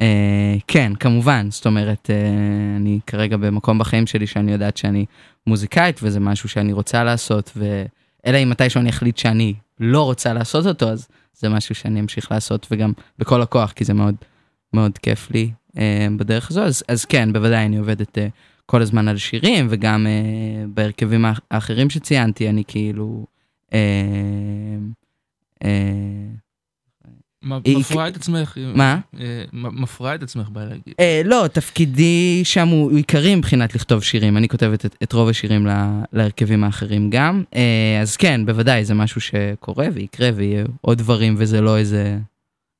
uh, 0.00 0.60
כן, 0.66 0.92
כמובן, 1.00 1.50
זאת 1.50 1.66
אומרת, 1.66 2.10
uh, 2.10 2.76
אני 2.76 3.00
כרגע 3.06 3.36
במקום 3.36 3.78
בחיים 3.78 4.06
שלי 4.06 4.26
שאני 4.26 4.52
יודעת 4.52 4.76
שאני 4.76 5.06
מוזיקאית 5.46 6.00
וזה 6.02 6.20
משהו 6.20 6.48
שאני 6.48 6.72
רוצה 6.72 7.04
לעשות, 7.04 7.52
ואלא 7.56 8.38
אם 8.38 8.50
מתישהו 8.50 8.80
אני 8.80 8.90
אחליט 8.90 9.16
שאני 9.16 9.54
לא 9.80 10.02
רוצה 10.02 10.32
לעשות 10.32 10.66
אותו, 10.66 10.88
אז 10.88 11.08
זה 11.34 11.48
משהו 11.48 11.74
שאני 11.74 12.00
אמשיך 12.00 12.32
לעשות 12.32 12.66
וגם 12.70 12.92
בכל 13.18 13.42
הכוח, 13.42 13.72
כי 13.72 13.84
זה 13.84 13.94
מאוד 13.94 14.14
מאוד 14.74 14.98
כיף 14.98 15.30
לי. 15.30 15.50
אה, 15.78 16.06
בדרך 16.16 16.50
הזו, 16.50 16.62
אז, 16.62 16.82
אז 16.88 17.04
כן, 17.04 17.32
בוודאי 17.32 17.66
אני 17.66 17.76
עובדת 17.76 18.18
אה, 18.18 18.26
כל 18.66 18.82
הזמן 18.82 19.08
על 19.08 19.16
שירים, 19.16 19.66
וגם 19.70 20.06
אה, 20.06 20.12
בהרכבים 20.74 21.24
האח- 21.24 21.40
האחרים 21.50 21.90
שציינתי, 21.90 22.48
אני 22.48 22.62
כאילו... 22.68 23.26
אה, 23.74 23.78
אה, 25.64 25.70
מ- 27.44 27.52
היא- 27.64 27.76
מפרה 27.78 28.08
את 28.08 28.16
עצמך. 28.16 28.56
מה? 28.74 28.98
מ- 29.52 29.82
מפרה 29.82 30.14
את 30.14 30.22
עצמך, 30.22 30.48
בא 30.48 30.64
להגיד. 30.64 30.94
אה, 31.00 31.22
לא, 31.24 31.46
תפקידי 31.52 32.40
שם 32.44 32.68
הוא 32.68 32.90
עיקרי 32.96 33.34
מבחינת 33.34 33.74
לכתוב 33.74 34.02
שירים, 34.02 34.36
אני 34.36 34.48
כותבת 34.48 34.86
את, 34.86 34.96
את 35.02 35.12
רוב 35.12 35.28
השירים 35.28 35.66
לה, 35.66 36.02
להרכבים 36.12 36.64
האחרים 36.64 37.10
גם, 37.10 37.42
אה, 37.54 37.98
אז 38.02 38.16
כן, 38.16 38.46
בוודאי, 38.46 38.84
זה 38.84 38.94
משהו 38.94 39.20
שקורה 39.20 39.86
ויקרה 39.94 40.30
ויהיה 40.34 40.64
עוד 40.80 40.98
דברים 40.98 41.34
וזה 41.38 41.60
לא 41.60 41.78
איזה 41.78 42.18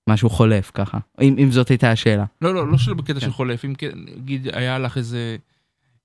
משהו 0.08 0.30
חולף 0.30 0.70
ככה, 0.74 0.98
אם, 1.20 1.36
אם 1.38 1.50
זאת 1.50 1.68
הייתה 1.68 1.90
השאלה. 1.90 2.24
לא, 2.42 2.54
לא, 2.54 2.68
לא 2.72 2.78
של 2.78 2.94
בקטע 2.94 3.12
כן. 3.14 3.20
של 3.20 3.32
חולף, 3.32 3.64
אם 3.64 3.74
כן, 3.74 3.90
נגיד, 4.16 4.48
היה 4.52 4.78
לך 4.78 4.96
איזה... 4.98 5.36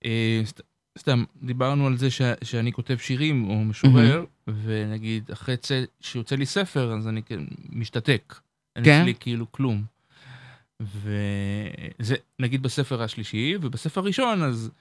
אה, 0.05 0.41
סת- 0.45 0.61
סתם, 0.99 1.23
דיברנו 1.43 1.87
על 1.87 1.97
זה 1.97 2.11
ש- 2.11 2.21
שאני 2.43 2.71
כותב 2.71 2.97
שירים 2.97 3.49
או 3.49 3.63
משורר, 3.63 4.25
ונגיד, 4.47 5.29
אחרי 5.33 5.57
צא- 5.57 5.73
שיוצא 6.01 6.35
לי 6.35 6.45
ספר, 6.45 6.93
אז 6.93 7.07
אני 7.07 7.23
כן 7.23 7.39
משתתק. 7.69 8.35
אין 8.75 8.85
כן. 8.85 8.99
אצלי 9.01 9.13
כאילו 9.19 9.51
כלום. 9.51 9.83
וזה, 10.81 12.15
נגיד 12.39 12.63
בספר 12.63 13.01
השלישי, 13.03 13.53
ובספר 13.61 14.01
הראשון, 14.01 14.43
אז 14.43 14.71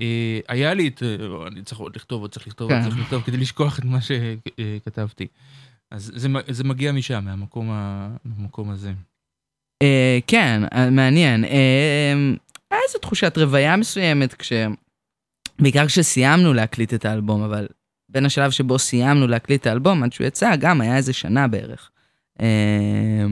אה, 0.00 0.40
היה 0.48 0.74
לי 0.74 0.88
את... 0.88 1.02
אה, 1.02 1.16
אני 1.46 1.62
צריך 1.62 1.80
עוד 1.80 1.96
לכתוב, 1.96 2.20
עוד 2.22 2.30
צריך 2.30 2.46
לכתוב, 2.46 2.70
עוד 2.72 2.80
כן. 2.82 2.88
צריך 2.88 3.00
לכתוב, 3.00 3.22
כדי 3.22 3.36
לשכוח 3.36 3.78
את 3.78 3.84
מה 3.84 3.98
שכתבתי. 4.00 5.26
אז 5.92 6.12
זה, 6.14 6.28
זה 6.48 6.64
מגיע 6.64 6.92
משם, 6.92 7.24
מהמקום, 7.24 7.70
ה, 7.70 8.08
מהמקום 8.24 8.70
הזה. 8.70 8.92
אה, 9.82 10.18
כן, 10.26 10.62
אה, 10.74 10.90
מעניין. 10.90 11.44
אה, 11.44 12.14
היה 12.70 12.80
איזו 12.88 12.98
תחושת 12.98 13.38
רוויה 13.38 13.76
מסוימת 13.76 14.34
כש... 14.34 14.52
בעיקר 15.58 15.86
כשסיימנו 15.86 16.52
להקליט 16.52 16.94
את 16.94 17.04
האלבום, 17.04 17.42
אבל 17.42 17.66
בין 18.08 18.26
השלב 18.26 18.50
שבו 18.50 18.78
סיימנו 18.78 19.26
להקליט 19.26 19.60
את 19.60 19.66
האלבום 19.66 20.02
עד 20.02 20.12
שהוא 20.12 20.26
יצא, 20.26 20.56
גם 20.56 20.80
היה 20.80 20.96
איזה 20.96 21.12
שנה 21.12 21.48
בערך. 21.48 21.90
אה, 22.40 23.26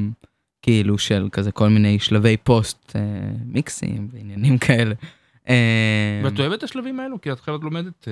כאילו 0.62 0.98
של 0.98 1.28
כזה 1.32 1.52
כל 1.52 1.68
מיני 1.68 1.98
שלבי 1.98 2.36
פוסט 2.36 2.96
אה, 2.96 3.00
מיקסים 3.44 4.08
ועניינים 4.12 4.58
כאלה. 4.58 4.94
אה, 5.48 6.20
ואת 6.24 6.40
אוהבת 6.40 6.58
את 6.58 6.62
השלבים 6.62 7.00
האלו? 7.00 7.20
כי 7.20 7.32
את 7.32 7.40
חייבת 7.40 7.62
לומדת... 7.62 8.08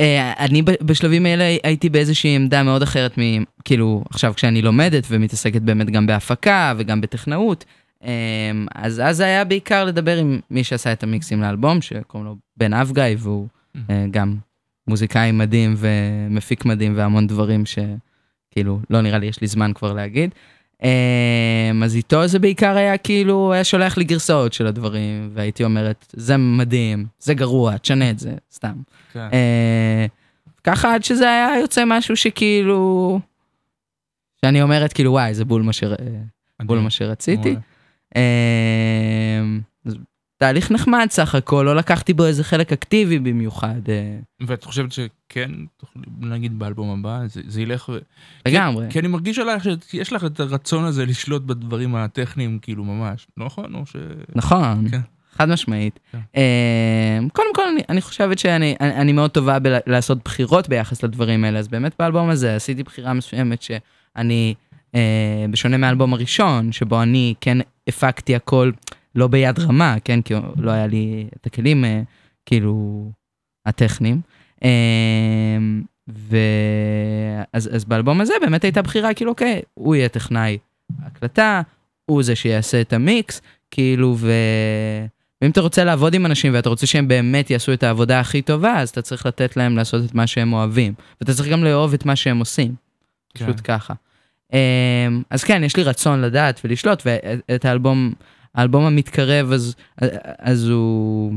אה, 0.00 0.32
אני 0.38 0.62
בשלבים 0.62 1.26
האלה 1.26 1.44
הייתי 1.62 1.88
באיזושהי 1.88 2.36
עמדה 2.36 2.62
מאוד 2.62 2.82
אחרת 2.82 3.18
מ... 3.18 3.22
כאילו, 3.64 4.04
עכשיו 4.10 4.34
כשאני 4.34 4.62
לומדת 4.62 5.04
ומתעסקת 5.08 5.62
באמת 5.62 5.90
גם 5.90 6.06
בהפקה 6.06 6.74
וגם 6.76 7.00
בטכנאות, 7.00 7.64
אה, 8.04 8.10
אז 8.74 9.00
אז 9.04 9.20
היה 9.20 9.44
בעיקר 9.44 9.84
לדבר 9.84 10.16
עם 10.16 10.40
מי 10.50 10.64
שעשה 10.64 10.92
את 10.92 11.02
המיקסים 11.02 11.42
לאלבום, 11.42 11.80
שקוראים 11.80 12.26
לו 12.26 12.36
בן 12.56 12.72
אבגאי, 12.74 13.16
והוא 13.18 13.48
אה, 13.90 14.06
גם 14.10 14.36
מוזיקאי 14.88 15.32
מדהים 15.32 15.74
ומפיק 15.76 16.64
מדהים 16.64 16.92
והמון 16.96 17.26
דברים 17.26 17.64
שכאילו, 17.66 18.80
לא 18.90 19.00
נראה 19.00 19.18
לי 19.18 19.26
יש 19.26 19.40
לי 19.40 19.46
זמן 19.46 19.72
כבר 19.72 19.92
להגיד. 19.92 20.34
אה, 20.84 21.70
אז 21.84 21.96
איתו 21.96 22.26
זה 22.26 22.38
בעיקר 22.38 22.76
היה 22.76 22.98
כאילו, 22.98 23.52
היה 23.52 23.64
שולח 23.64 23.96
לי 23.96 24.04
גרסאות 24.04 24.52
של 24.52 24.66
הדברים, 24.66 25.30
והייתי 25.34 25.64
אומרת, 25.64 26.06
זה 26.12 26.36
מדהים, 26.36 27.06
זה 27.18 27.34
גרוע, 27.34 27.78
תשנה 27.78 28.10
את 28.10 28.18
זה, 28.18 28.34
סתם. 28.52 28.74
כן. 29.12 29.28
אה, 29.32 30.06
ככה 30.64 30.94
עד 30.94 31.04
שזה 31.04 31.24
היה 31.24 31.60
יוצא 31.60 31.82
משהו 31.86 32.16
שכאילו, 32.16 33.20
שאני 34.44 34.62
אומרת 34.62 34.92
כאילו 34.92 35.12
וואי 35.12 35.34
זה 35.34 35.44
בול 35.44 35.62
מה, 35.62 35.72
שר... 35.72 35.94
בול 36.62 36.78
מה 36.78 36.90
שרציתי. 36.90 37.48
מעולה. 37.48 37.60
אה, 38.16 39.42
אז 39.86 39.96
תהליך 40.42 40.70
נחמד 40.70 41.06
סך 41.10 41.34
הכל, 41.34 41.62
לא 41.66 41.76
לקחתי 41.76 42.12
בו 42.12 42.26
איזה 42.26 42.44
חלק 42.44 42.72
אקטיבי 42.72 43.18
במיוחד, 43.18 43.88
אה, 43.88 44.18
ואת 44.46 44.64
חושבת 44.64 44.92
שכן, 44.92 45.50
תוכלי, 45.76 46.02
נגיד 46.20 46.58
באלבום 46.58 46.98
הבא, 46.98 47.26
זה, 47.26 47.40
זה 47.46 47.62
ילך... 47.62 47.88
ו- 47.88 47.98
לגמרי. 48.46 48.86
כי 48.90 48.98
אני 48.98 49.08
מרגיש 49.08 49.38
עלייך 49.38 49.64
שיש 49.88 50.12
לך 50.12 50.24
את 50.24 50.40
הרצון 50.40 50.84
הזה 50.84 51.06
לשלוט 51.06 51.42
בדברים 51.42 51.94
הטכניים, 51.94 52.58
כאילו 52.62 52.84
ממש, 52.84 53.26
נכון? 53.36 53.74
או 53.74 53.86
ש... 53.86 53.96
נכון, 54.34 54.88
כן. 54.90 55.00
חד 55.32 55.48
משמעית. 55.48 55.98
כן. 56.12 56.18
אה, 56.36 57.18
קודם 57.32 57.54
כל 57.54 57.68
אני, 57.72 57.82
אני 57.88 58.00
חושבת 58.00 58.38
שאני 58.38 58.76
אני, 58.80 58.94
אני 58.94 59.12
מאוד 59.12 59.30
טובה 59.30 59.58
בלעשות 59.58 60.18
בחירות 60.24 60.68
ביחס 60.68 61.02
לדברים 61.02 61.44
האלה, 61.44 61.58
אז 61.58 61.68
באמת 61.68 61.92
באלבום 61.98 62.28
הזה 62.28 62.56
עשיתי 62.56 62.82
בחירה 62.82 63.12
מסוימת 63.12 63.62
שאני, 63.62 64.54
אה, 64.94 65.46
בשונה 65.50 65.76
מהאלבום 65.76 66.14
הראשון, 66.14 66.72
שבו 66.72 67.02
אני 67.02 67.34
כן 67.40 67.58
הפקתי 67.88 68.34
הכל 68.34 68.70
לא 69.14 69.26
ביד 69.26 69.58
רמה, 69.58 69.96
כן, 70.04 70.22
כי 70.22 70.34
לא 70.56 70.70
היה 70.70 70.86
לי 70.86 71.28
את 71.36 71.46
הכלים 71.46 71.84
אה, 71.84 72.02
כאילו 72.46 73.10
הטכניים. 73.66 74.20
אה, 74.64 75.58
ואז 76.08 77.74
אז 77.74 77.84
באלבום 77.84 78.20
הזה 78.20 78.34
באמת 78.40 78.64
הייתה 78.64 78.82
בחירה 78.82 79.14
כאילו 79.14 79.30
אוקיי, 79.30 79.62
הוא 79.74 79.94
יהיה 79.94 80.08
טכנאי 80.08 80.58
הקלטה, 81.02 81.62
הוא 82.06 82.22
זה 82.22 82.36
שיעשה 82.36 82.80
את 82.80 82.92
המיקס, 82.92 83.40
כאילו 83.70 84.16
ו... 84.18 84.32
ואם 85.42 85.50
אתה 85.50 85.60
רוצה 85.60 85.84
לעבוד 85.84 86.14
עם 86.14 86.26
אנשים 86.26 86.54
ואתה 86.54 86.68
רוצה 86.68 86.86
שהם 86.86 87.08
באמת 87.08 87.50
יעשו 87.50 87.72
את 87.72 87.82
העבודה 87.82 88.20
הכי 88.20 88.42
טובה, 88.42 88.78
אז 88.78 88.88
אתה 88.88 89.02
צריך 89.02 89.26
לתת 89.26 89.56
להם 89.56 89.76
לעשות 89.76 90.04
את 90.04 90.14
מה 90.14 90.26
שהם 90.26 90.52
אוהבים. 90.52 90.94
ואתה 91.20 91.34
צריך 91.34 91.48
גם 91.48 91.64
לאהוב 91.64 91.94
את 91.94 92.06
מה 92.06 92.16
שהם 92.16 92.38
עושים. 92.38 92.74
כן. 93.34 93.44
פשוט 93.44 93.60
ככה. 93.64 93.94
אמ, 94.52 94.58
אז 95.30 95.44
כן, 95.44 95.64
יש 95.64 95.76
לי 95.76 95.82
רצון 95.82 96.20
לדעת 96.20 96.60
ולשלוט, 96.64 97.02
ואת 97.06 97.64
האלבום, 97.64 98.12
האלבום 98.54 98.84
המתקרב, 98.84 99.52
אז, 99.52 99.74
אז 100.38 100.68
הוא, 100.68 101.32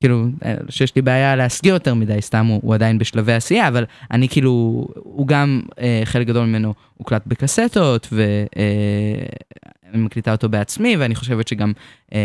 כאילו, 0.00 0.26
אה, 0.44 0.54
שיש 0.68 0.96
לי 0.96 1.02
בעיה 1.02 1.36
להסגיר 1.36 1.74
יותר 1.74 1.94
מדי, 1.94 2.22
סתם 2.22 2.46
הוא, 2.46 2.60
הוא 2.62 2.74
עדיין 2.74 2.98
בשלבי 2.98 3.32
עשייה, 3.32 3.68
אבל 3.68 3.84
אני 4.10 4.28
כאילו, 4.28 4.86
הוא 4.94 5.26
גם, 5.26 5.60
אה, 5.80 6.00
חלק 6.04 6.26
גדול 6.26 6.46
ממנו 6.46 6.74
הוקלט 6.96 7.22
בקסטות, 7.26 8.08
ואני 8.12 10.02
מקליטה 10.02 10.32
אותו 10.32 10.48
בעצמי, 10.48 10.96
ואני 10.96 11.14
חושבת 11.14 11.48
שגם, 11.48 11.72
אה, 12.14 12.18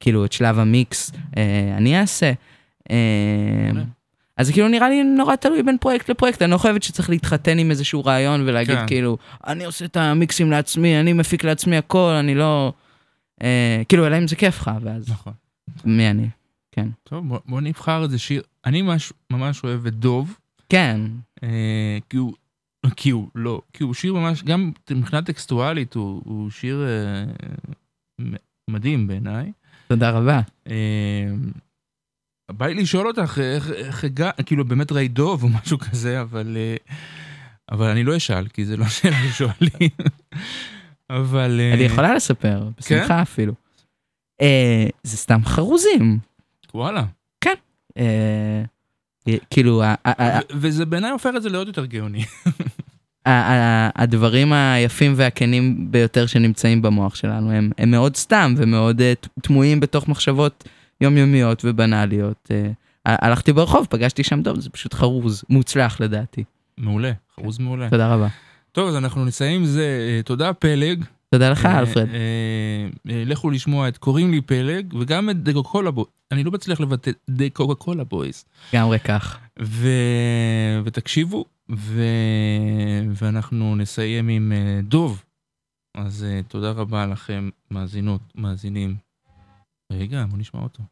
כאילו, 0.00 0.24
את 0.24 0.32
שלב 0.32 0.58
המיקס 0.58 1.12
אה, 1.36 1.74
אני 1.76 2.00
אעשה. 2.00 2.32
אה. 2.90 3.70
אז 4.36 4.46
זה 4.46 4.52
כאילו 4.52 4.68
נראה 4.68 4.88
לי 4.88 5.04
נורא 5.04 5.36
תלוי 5.36 5.62
בין 5.62 5.78
פרויקט 5.78 6.10
לפרויקט, 6.10 6.42
אני 6.42 6.50
לא 6.50 6.58
חושבת 6.58 6.82
שצריך 6.82 7.10
להתחתן 7.10 7.58
עם 7.58 7.70
איזשהו 7.70 8.04
רעיון 8.04 8.48
ולהגיד 8.48 8.78
כן. 8.78 8.86
כאילו, 8.86 9.18
אני 9.46 9.64
עושה 9.64 9.84
את 9.84 9.96
המיקסים 9.96 10.50
לעצמי, 10.50 11.00
אני 11.00 11.12
מפיק 11.12 11.44
לעצמי 11.44 11.76
הכל, 11.76 12.10
אני 12.10 12.34
לא... 12.34 12.72
אה, 13.42 13.82
כאילו, 13.88 14.06
אלא 14.06 14.18
אם 14.18 14.28
זה 14.28 14.36
כיף 14.36 14.60
לך, 14.60 14.70
ואז 14.82 15.10
נכון. 15.10 15.32
מי 15.84 16.10
אני? 16.10 16.28
טוב, 17.02 17.28
בוא, 17.28 17.38
בוא 17.46 17.60
נבחר 17.60 18.02
איזה 18.02 18.18
שיר. 18.18 18.42
אני 18.64 18.82
ממש, 18.82 19.12
ממש 19.30 19.64
אוהב 19.64 19.86
את 19.86 19.94
דוב, 19.94 20.38
כן, 20.68 21.00
אה, 21.42 21.98
כי 22.10 22.16
הוא... 22.16 22.32
כי 22.96 23.10
הוא, 23.10 23.28
לא, 23.34 23.62
כי 23.72 23.82
הוא 23.82 23.94
שיר 23.94 24.14
ממש, 24.14 24.42
גם 24.42 24.72
מבחינה 24.90 25.22
טקסטואלית, 25.22 25.94
הוא, 25.94 26.22
הוא 26.24 26.50
שיר 26.50 26.84
אה, 26.86 27.24
מדהים 28.70 29.06
בעיניי. 29.06 29.52
תודה 29.88 30.10
רבה. 30.10 30.40
אה, 30.70 31.28
בא 32.50 32.66
לי 32.66 32.74
לשאול 32.74 33.06
אותך 33.06 33.38
איך, 33.38 33.70
איך 33.70 34.04
הגעת, 34.04 34.46
כאילו 34.46 34.64
באמת 34.64 34.92
ראי 34.92 35.08
דוב 35.08 35.42
או 35.42 35.48
משהו 35.48 35.78
כזה, 35.78 36.20
אבל, 36.20 36.56
אה, 36.56 36.76
אבל 37.70 37.88
אני 37.88 38.04
לא 38.04 38.16
אשאל, 38.16 38.48
כי 38.48 38.64
זה 38.64 38.76
לא 38.76 38.88
שאלה 38.88 39.16
ששואלים. 39.32 39.90
אבל... 41.10 41.60
אה, 41.60 41.74
אני 41.74 41.82
יכולה 41.82 42.14
לספר, 42.14 42.68
בשמחה 42.78 43.22
אפילו. 43.22 43.52
אה, 44.40 44.86
זה 45.02 45.16
סתם 45.16 45.40
חרוזים. 45.44 46.18
וואלה. 46.74 47.04
אה, 47.98 48.62
כאילו, 49.50 49.82
ה- 49.82 49.94
ה- 50.04 50.22
ה- 50.22 50.38
ו- 50.38 50.42
וזה 50.54 50.86
בעיניי 50.86 51.10
הופך 51.10 51.30
את 51.36 51.42
זה 51.42 51.48
לעוד 51.48 51.66
יותר 51.66 51.84
גאוני. 51.86 52.24
ה- 53.26 53.30
ה- 53.30 53.90
הדברים 54.02 54.52
היפים 54.52 55.12
והכנים 55.16 55.90
ביותר 55.92 56.26
שנמצאים 56.26 56.82
במוח 56.82 57.14
שלנו 57.14 57.50
הם, 57.52 57.70
הם 57.78 57.90
מאוד 57.90 58.16
סתם 58.16 58.54
ומאוד 58.56 59.00
uh, 59.00 59.28
תמוהים 59.42 59.80
בתוך 59.80 60.08
מחשבות 60.08 60.68
יומיומיות 61.00 61.62
ובנאליות. 61.64 62.50
הלכתי 63.06 63.52
ברחוב, 63.52 63.86
פגשתי 63.90 64.24
שם 64.24 64.42
דוב, 64.42 64.60
זה 64.60 64.70
פשוט 64.70 64.94
חרוז, 64.94 65.44
מוצלח 65.50 66.00
לדעתי. 66.00 66.44
מעולה, 66.78 67.12
חרוז 67.36 67.58
מעולה. 67.58 67.90
תודה 67.90 68.14
רבה. 68.14 68.28
טוב, 68.78 68.88
אז 68.88 68.96
אנחנו 68.96 69.24
נסיים 69.24 69.60
עם 69.60 69.66
זה. 69.66 70.08
אה, 70.08 70.22
תודה 70.22 70.52
פלג. 70.52 71.04
תודה 71.30 71.50
לך, 71.50 71.66
אה, 71.66 71.78
אלפרד. 71.78 72.08
אה, 72.08 72.88
לכו 73.04 73.50
לשמוע 73.50 73.88
את 73.88 73.98
קוראים 73.98 74.30
לי 74.30 74.40
פלג, 74.40 74.94
וגם 75.00 75.30
את 75.30 75.42
דקו 75.42 75.62
קולה 75.62 75.90
בויז. 75.90 76.08
אני 76.32 76.44
לא 76.44 76.50
מצליח 76.50 76.80
לבטא 76.80 77.10
דקו 77.30 77.76
קולה 77.76 78.04
בויז. 78.04 78.44
לגמרי 78.72 78.98
כך. 78.98 79.38
ותקשיבו. 80.84 81.44
ואנחנו 83.14 83.76
נסיים 83.76 84.28
עם 84.28 84.52
דוב. 84.82 85.24
אז 85.94 86.26
תודה 86.48 86.70
רבה 86.70 87.06
לכם, 87.06 87.50
מאזינות, 87.70 88.20
מאזינים. 88.34 88.96
רגע, 89.92 90.24
בוא 90.30 90.38
נשמע 90.38 90.60
אותו. 90.60 90.82